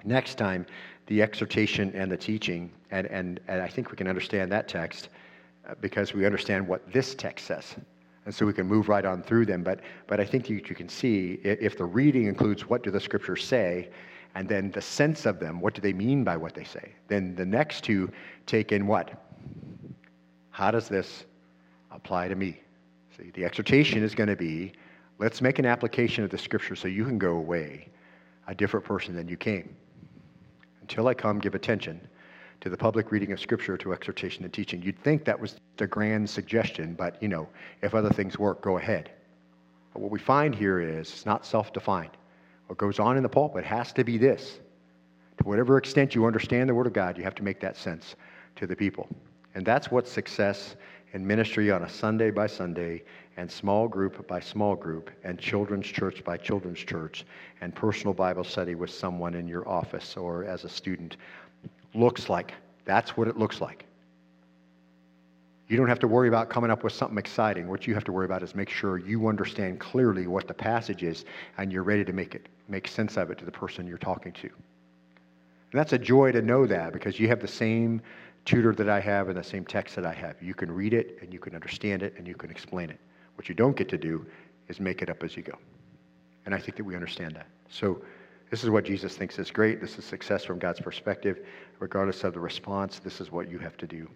next 0.04 0.36
time 0.36 0.66
the 1.08 1.22
exhortation 1.22 1.92
and 1.96 2.12
the 2.12 2.18
teaching, 2.18 2.72
and, 2.92 3.08
and, 3.08 3.40
and 3.48 3.62
I 3.62 3.68
think 3.68 3.90
we 3.90 3.98
can 3.98 4.08
understand 4.08 4.52
that 4.52 4.68
text 4.68 5.10
Uh, 5.68 5.74
because 5.82 6.14
we 6.14 6.26
understand 6.26 6.66
what 6.66 6.82
this 6.94 7.14
text 7.14 7.46
says. 7.46 7.76
And 8.26 8.34
so 8.34 8.46
we 8.46 8.54
can 8.54 8.68
move 8.68 8.88
right 8.88 9.06
on 9.06 9.22
through 9.22 9.46
them. 9.46 9.64
But, 9.64 9.82
but 10.08 10.20
I 10.20 10.26
think 10.26 10.50
you, 10.50 10.58
you 10.58 10.76
can 10.76 10.88
see 10.88 11.40
if 11.44 11.78
the 11.78 11.86
reading 11.86 12.26
includes 12.26 12.70
what 12.70 12.84
do 12.84 12.92
the 12.92 13.00
scriptures 13.00 13.44
say, 13.44 13.90
and 14.36 14.48
then 14.48 14.72
the 14.72 14.82
sense 14.82 15.26
of 15.26 15.40
them, 15.40 15.60
what 15.60 15.74
do 15.74 15.82
they 15.82 15.94
mean 15.94 16.24
by 16.24 16.38
what 16.38 16.54
they 16.54 16.64
say, 16.64 16.94
then 17.08 17.36
the 17.36 17.46
next 17.46 17.84
two 17.84 18.10
take 18.46 18.72
in 18.72 18.88
what? 18.88 19.12
How 20.52 20.72
does 20.72 20.88
this 20.88 21.26
apply 21.92 22.28
to 22.30 22.36
me? 22.36 22.62
See, 23.18 23.32
the 23.32 23.44
exhortation 23.44 24.04
is 24.04 24.16
going 24.16 24.30
to 24.30 24.36
be 24.36 24.74
let's 25.20 25.42
make 25.42 25.58
an 25.60 25.66
application 25.66 26.24
of 26.24 26.30
the 26.30 26.38
scripture 26.38 26.76
so 26.76 26.88
you 26.88 27.04
can 27.04 27.18
go 27.18 27.38
away 27.38 27.90
a 28.48 28.56
different 28.56 28.86
person 28.86 29.16
than 29.16 29.28
you 29.28 29.36
came. 29.36 29.76
Until 30.82 31.08
I 31.08 31.14
come, 31.14 31.40
give 31.40 31.56
attention 31.56 32.00
to 32.62 32.70
the 32.70 32.78
public 32.78 33.12
reading 33.12 33.32
of 33.32 33.40
scripture 33.40 33.78
to 33.78 33.94
exhortation 33.94 34.44
and 34.44 34.54
teaching. 34.54 34.82
You'd 34.82 35.00
think 35.00 35.26
that 35.26 35.40
was 35.40 35.56
the 35.78 35.88
grand 35.88 36.30
suggestion, 36.30 36.94
but 36.94 37.22
you 37.22 37.28
know, 37.28 37.48
if 37.82 37.94
other 37.94 38.10
things 38.10 38.40
work, 38.40 38.62
go 38.62 38.78
ahead. 38.78 39.12
But 39.94 40.02
what 40.02 40.12
we 40.12 40.20
find 40.20 40.54
here 40.54 40.80
is 40.80 41.10
it's 41.12 41.26
not 41.26 41.46
self 41.46 41.74
defined. 41.74 42.12
What 42.68 42.78
goes 42.78 43.00
on 43.00 43.18
in 43.18 43.24
the 43.24 43.30
pulpit 43.30 43.64
has 43.64 43.94
to 43.94 44.04
be 44.04 44.18
this. 44.18 44.60
To 45.38 45.44
whatever 45.44 45.78
extent 45.78 46.16
you 46.16 46.26
understand 46.26 46.70
the 46.70 46.74
Word 46.74 46.88
of 46.88 46.94
God, 46.94 47.18
you 47.18 47.24
have 47.24 47.36
to 47.36 47.44
make 47.44 47.60
that 47.62 47.78
sense 47.78 48.16
to 48.56 48.68
the 48.68 48.76
people. 48.76 49.08
And 49.56 49.66
that's 49.66 49.90
what 49.90 50.08
success 50.08 50.76
in 51.14 51.26
ministry 51.26 51.72
on 51.72 51.84
a 51.84 51.90
Sunday 51.90 52.32
by 52.32 52.48
Sunday, 52.48 53.04
and 53.38 53.50
small 53.50 53.88
group 53.88 54.28
by 54.28 54.40
small 54.40 54.76
group, 54.76 55.10
and 55.24 55.40
children's 55.40 55.86
church 55.86 56.24
by 56.24 56.38
children's 56.38 56.80
church, 56.80 57.26
and 57.62 57.74
personal 57.74 58.14
Bible 58.14 58.44
study 58.44 58.76
with 58.76 58.90
someone 58.90 59.34
in 59.36 59.48
your 59.48 59.68
office 59.68 60.18
or 60.18 60.44
as 60.44 60.64
a 60.64 60.70
student 60.70 61.18
looks 61.98 62.30
like. 62.30 62.54
That's 62.86 63.18
what 63.18 63.28
it 63.28 63.38
looks 63.38 63.60
like. 63.60 63.86
You 65.68 65.76
don't 65.76 65.90
have 65.90 66.00
to 66.00 66.08
worry 66.08 66.30
about 66.30 66.50
coming 66.50 66.72
up 66.72 66.84
with 66.84 66.94
something 66.94 67.18
exciting. 67.18 67.68
What 67.68 67.88
you 67.88 67.94
have 67.94 68.06
to 68.06 68.14
worry 68.14 68.26
about 68.26 68.42
is 68.42 68.56
make 68.56 68.70
sure 68.70 68.98
you 68.98 69.28
understand 69.28 69.80
clearly 69.80 70.26
what 70.28 70.48
the 70.48 70.54
passage 70.54 71.04
is 71.04 71.26
and 71.58 71.74
you're 71.74 71.84
ready 71.84 72.06
to 72.06 72.14
make 72.14 72.36
it 72.36 72.48
make 72.70 72.88
sense 72.88 73.18
of 73.18 73.32
it 73.32 73.38
to 73.40 73.46
the 73.46 73.52
person 73.52 73.88
you're 73.88 73.98
talking 73.98 74.32
to. 74.34 74.48
And 74.48 75.80
that's 75.80 75.94
a 75.94 75.98
joy 75.98 76.32
to 76.32 76.42
know 76.42 76.66
that 76.66 76.94
because 76.94 77.20
you 77.20 77.28
have 77.28 77.42
the 77.42 77.48
same 77.48 78.02
tutor 78.46 78.74
that 78.74 78.88
I 78.88 79.02
have 79.02 79.28
and 79.28 79.38
the 79.38 79.44
same 79.44 79.66
text 79.66 79.96
that 79.96 80.06
I 80.06 80.14
have. 80.14 80.42
You 80.42 80.54
can 80.54 80.72
read 80.72 80.94
it 80.94 81.18
and 81.22 81.34
you 81.34 81.40
can 81.40 81.54
understand 81.54 82.02
it 82.02 82.14
and 82.18 82.26
you 82.26 82.36
can 82.36 82.50
explain 82.50 82.90
it. 82.90 83.00
What 83.36 83.50
you 83.50 83.56
don't 83.56 83.76
get 83.76 83.90
to 83.90 83.98
do 83.98 84.26
is 84.70 84.80
make 84.80 85.02
it 85.02 85.10
up 85.10 85.24
as 85.24 85.36
you 85.36 85.44
go. 85.44 85.58
And 86.46 86.56
I 86.56 86.60
think 86.60 86.78
that 86.78 86.86
we 86.86 86.96
understand 86.96 87.36
that. 87.36 87.48
So 87.70 88.02
this 88.50 88.64
is 88.64 88.70
what 88.70 88.86
Jesus 88.86 89.18
thinks 89.18 89.38
is 89.38 89.52
great. 89.52 89.82
This 89.82 89.98
is 89.98 90.06
success 90.06 90.46
from 90.46 90.60
God's 90.60 90.80
perspective. 90.80 91.46
Regardless 91.80 92.24
of 92.24 92.34
the 92.34 92.40
response, 92.40 93.00
this 93.00 93.22
is 93.22 93.32
what 93.32 93.50
you 93.50 93.60
have 93.60 93.78
to 93.78 93.88
do. 93.88 94.10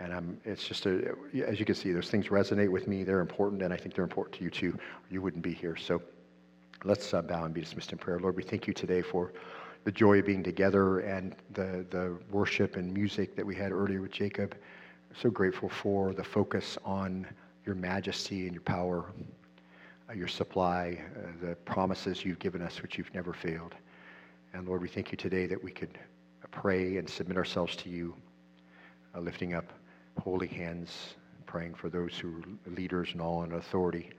And 0.00 0.12
I'm, 0.12 0.40
it's 0.44 0.66
just, 0.66 0.86
a, 0.86 1.14
as 1.46 1.60
you 1.60 1.64
can 1.64 1.74
see, 1.74 1.92
those 1.92 2.10
things 2.10 2.26
resonate 2.26 2.70
with 2.70 2.88
me. 2.88 3.04
They're 3.04 3.20
important, 3.20 3.62
and 3.62 3.72
I 3.72 3.76
think 3.76 3.94
they're 3.94 4.04
important 4.04 4.36
to 4.38 4.44
you 4.44 4.50
too. 4.50 4.78
You 5.10 5.22
wouldn't 5.22 5.42
be 5.42 5.52
here. 5.52 5.76
So 5.76 6.02
let's 6.84 7.14
uh, 7.14 7.22
bow 7.22 7.44
and 7.44 7.54
be 7.54 7.60
dismissed 7.60 7.92
in 7.92 7.98
prayer. 7.98 8.18
Lord, 8.18 8.36
we 8.36 8.42
thank 8.42 8.66
you 8.66 8.74
today 8.74 9.02
for 9.02 9.32
the 9.84 9.92
joy 9.92 10.18
of 10.18 10.26
being 10.26 10.42
together 10.42 11.00
and 11.00 11.36
the, 11.52 11.86
the 11.90 12.16
worship 12.30 12.76
and 12.76 12.92
music 12.92 13.36
that 13.36 13.46
we 13.46 13.54
had 13.54 13.70
earlier 13.70 14.00
with 14.00 14.12
Jacob. 14.12 14.56
So 15.20 15.30
grateful 15.30 15.68
for 15.68 16.12
the 16.12 16.24
focus 16.24 16.76
on 16.84 17.26
your 17.64 17.74
majesty 17.74 18.46
and 18.46 18.52
your 18.52 18.62
power, 18.62 19.12
uh, 20.08 20.12
your 20.14 20.28
supply, 20.28 20.98
uh, 21.16 21.46
the 21.46 21.54
promises 21.56 22.24
you've 22.24 22.38
given 22.38 22.62
us, 22.62 22.82
which 22.82 22.98
you've 22.98 23.14
never 23.14 23.32
failed. 23.32 23.74
And 24.54 24.66
Lord, 24.66 24.82
we 24.82 24.88
thank 24.88 25.12
you 25.12 25.16
today 25.16 25.46
that 25.46 25.62
we 25.62 25.70
could 25.70 25.98
pray 26.54 26.96
and 26.98 27.08
submit 27.08 27.36
ourselves 27.36 27.74
to 27.76 27.88
you, 27.88 28.14
uh, 29.14 29.20
lifting 29.20 29.54
up 29.54 29.72
holy 30.22 30.46
hands, 30.46 31.14
praying 31.46 31.74
for 31.74 31.88
those 31.88 32.16
who 32.16 32.28
are 32.28 32.70
leaders 32.70 33.10
and 33.12 33.20
all 33.20 33.42
in 33.42 33.52
authority, 33.52 34.10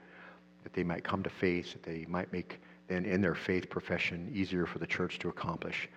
that 0.62 0.72
they 0.74 0.84
might 0.84 1.02
come 1.02 1.22
to 1.22 1.30
faith, 1.30 1.72
that 1.72 1.82
they 1.82 2.04
might 2.08 2.30
make 2.32 2.60
then 2.88 3.04
in 3.04 3.20
their 3.20 3.34
faith 3.34 3.68
profession 3.68 4.30
easier 4.32 4.66
for 4.66 4.78
the 4.78 4.86
church 4.86 5.18
to 5.18 5.28
accomplish 5.28 5.88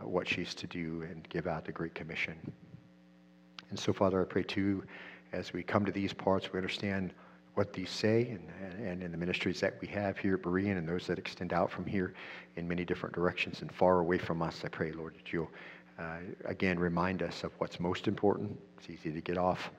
uh, 0.00 0.06
what 0.06 0.28
she's 0.28 0.54
to 0.54 0.66
do 0.66 1.02
and 1.08 1.26
give 1.28 1.46
out 1.46 1.64
the 1.64 1.72
Great 1.72 1.94
Commission. 1.94 2.34
And 3.70 3.78
so, 3.78 3.92
Father, 3.92 4.20
I 4.20 4.24
pray 4.24 4.42
too, 4.42 4.84
as 5.32 5.52
we 5.52 5.62
come 5.62 5.84
to 5.86 5.92
these 5.92 6.12
parts, 6.12 6.52
we 6.52 6.58
understand 6.58 7.14
what 7.54 7.72
these 7.72 7.88
say 7.88 8.28
and, 8.28 8.86
and 8.86 9.02
in 9.02 9.10
the 9.10 9.16
ministries 9.16 9.60
that 9.60 9.80
we 9.80 9.88
have 9.88 10.18
here 10.18 10.34
at 10.34 10.42
Berean 10.42 10.76
and 10.76 10.86
those 10.86 11.06
that 11.06 11.18
extend 11.18 11.54
out 11.54 11.70
from 11.70 11.86
here 11.86 12.12
in 12.56 12.68
many 12.68 12.84
different 12.84 13.14
directions 13.14 13.62
and 13.62 13.72
far 13.72 14.00
away 14.00 14.18
from 14.18 14.42
us. 14.42 14.60
I 14.62 14.68
pray, 14.68 14.92
Lord, 14.92 15.14
that 15.14 15.32
you'll 15.32 15.50
uh, 15.98 16.18
again 16.44 16.78
remind 16.78 17.22
us 17.22 17.44
of 17.44 17.52
what's 17.58 17.80
most 17.80 18.08
important. 18.08 18.58
It's 18.78 18.90
easy 18.90 19.12
to 19.12 19.20
get 19.20 19.38
off, 19.38 19.70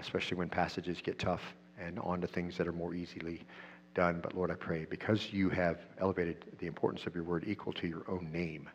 especially 0.00 0.36
when 0.36 0.48
passages 0.48 1.00
get 1.02 1.18
tough, 1.18 1.42
and 1.78 1.98
on 2.00 2.20
to 2.20 2.26
things 2.26 2.56
that 2.58 2.68
are 2.68 2.72
more 2.72 2.94
easily 2.94 3.42
done. 3.94 4.20
But 4.22 4.36
Lord, 4.36 4.50
I 4.50 4.54
pray, 4.54 4.86
because 4.88 5.32
you 5.32 5.48
have 5.50 5.78
elevated 5.98 6.44
the 6.58 6.66
importance 6.66 7.06
of 7.06 7.14
your 7.14 7.24
word 7.24 7.44
equal 7.46 7.72
to 7.74 7.86
your 7.86 8.02
own 8.08 8.30
name, 8.32 8.68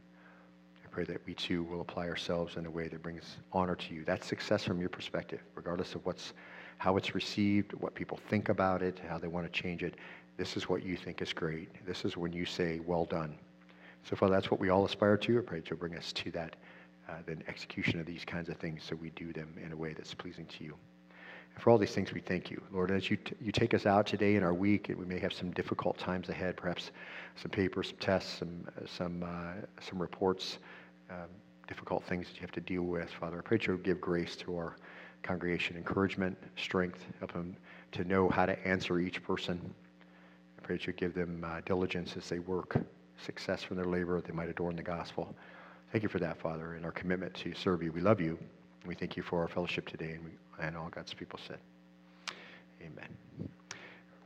I 0.83 0.87
pray 0.91 1.03
that 1.05 1.21
we 1.25 1.33
too 1.33 1.63
will 1.63 1.81
apply 1.81 2.07
ourselves 2.09 2.55
in 2.57 2.65
a 2.65 2.71
way 2.71 2.87
that 2.87 3.03
brings 3.03 3.37
honor 3.53 3.75
to 3.75 3.93
you. 3.93 4.03
That's 4.03 4.25
success 4.27 4.63
from 4.63 4.79
your 4.79 4.89
perspective, 4.89 5.39
regardless 5.55 5.95
of 5.95 6.05
what's, 6.05 6.33
how 6.77 6.97
it's 6.97 7.13
received, 7.13 7.73
what 7.73 7.93
people 7.93 8.19
think 8.29 8.49
about 8.49 8.81
it, 8.81 8.99
how 9.07 9.17
they 9.17 9.27
want 9.27 9.45
to 9.45 9.61
change 9.61 9.83
it. 9.83 9.95
This 10.37 10.57
is 10.57 10.67
what 10.67 10.83
you 10.83 10.97
think 10.97 11.21
is 11.21 11.31
great. 11.31 11.69
This 11.85 12.05
is 12.05 12.17
when 12.17 12.33
you 12.33 12.45
say, 12.45 12.79
well 12.79 13.05
done. 13.05 13.37
So, 14.03 14.15
Father, 14.15 14.33
that's 14.33 14.49
what 14.49 14.59
we 14.59 14.69
all 14.69 14.85
aspire 14.85 15.17
to. 15.17 15.39
I 15.39 15.41
pray 15.41 15.61
to 15.61 15.75
bring 15.75 15.95
us 15.95 16.11
to 16.13 16.31
that, 16.31 16.55
the 17.25 17.37
execution 17.47 17.99
of 17.99 18.05
these 18.05 18.25
kinds 18.25 18.49
of 18.49 18.57
things 18.57 18.83
so 18.83 18.95
we 18.95 19.09
do 19.11 19.33
them 19.33 19.53
in 19.63 19.71
a 19.71 19.75
way 19.75 19.93
that's 19.93 20.13
pleasing 20.13 20.45
to 20.45 20.63
you. 20.63 20.75
And 21.53 21.63
for 21.63 21.71
all 21.71 21.77
these 21.77 21.93
things, 21.93 22.13
we 22.13 22.21
thank 22.21 22.51
you. 22.51 22.61
Lord, 22.71 22.91
as 22.91 23.09
you, 23.09 23.17
t- 23.17 23.35
you 23.41 23.51
take 23.51 23.73
us 23.73 23.85
out 23.85 24.05
today 24.07 24.35
in 24.35 24.43
our 24.43 24.53
week, 24.53 24.89
and 24.89 24.97
we 24.97 25.05
may 25.05 25.19
have 25.19 25.33
some 25.33 25.51
difficult 25.51 25.97
times 25.97 26.29
ahead, 26.29 26.55
perhaps 26.55 26.91
some 27.35 27.51
papers, 27.51 27.89
some 27.89 27.97
tests, 27.97 28.39
some, 28.39 28.67
some, 28.85 29.23
uh, 29.23 29.65
some 29.81 29.99
reports, 30.01 30.59
um, 31.09 31.27
difficult 31.67 32.03
things 32.05 32.27
that 32.27 32.35
you 32.35 32.41
have 32.41 32.51
to 32.51 32.61
deal 32.61 32.83
with. 32.83 33.09
Father, 33.19 33.39
I 33.39 33.41
pray 33.41 33.57
that 33.57 33.67
you 33.67 33.77
give 33.77 33.99
grace 33.99 34.35
to 34.37 34.55
our 34.55 34.75
congregation, 35.23 35.75
encouragement, 35.77 36.37
strength, 36.55 37.05
help 37.19 37.33
them 37.33 37.55
to 37.91 38.03
know 38.03 38.29
how 38.29 38.45
to 38.45 38.67
answer 38.67 38.99
each 38.99 39.21
person. 39.23 39.59
I 40.57 40.61
pray 40.61 40.77
that 40.77 40.87
you 40.87 40.93
give 40.93 41.13
them 41.13 41.43
uh, 41.45 41.61
diligence 41.65 42.15
as 42.15 42.29
they 42.29 42.39
work, 42.39 42.77
success 43.23 43.63
from 43.63 43.77
their 43.77 43.85
labor, 43.85 44.15
that 44.15 44.25
they 44.25 44.33
might 44.33 44.49
adorn 44.49 44.75
the 44.75 44.83
gospel. 44.83 45.35
Thank 45.91 46.03
you 46.03 46.09
for 46.09 46.19
that, 46.19 46.39
Father, 46.39 46.75
and 46.75 46.85
our 46.85 46.91
commitment 46.91 47.33
to 47.35 47.53
serve 47.55 47.81
you. 47.81 47.91
We 47.91 48.01
love 48.01 48.21
you. 48.21 48.37
We 48.85 48.95
thank 48.95 49.17
you 49.17 49.23
for 49.23 49.41
our 49.41 49.47
fellowship 49.47 49.87
today, 49.87 50.11
and, 50.11 50.23
we, 50.23 50.31
and 50.61 50.77
all 50.77 50.89
God's 50.89 51.13
people 51.13 51.39
said, 51.47 51.59
Amen. 52.81 53.49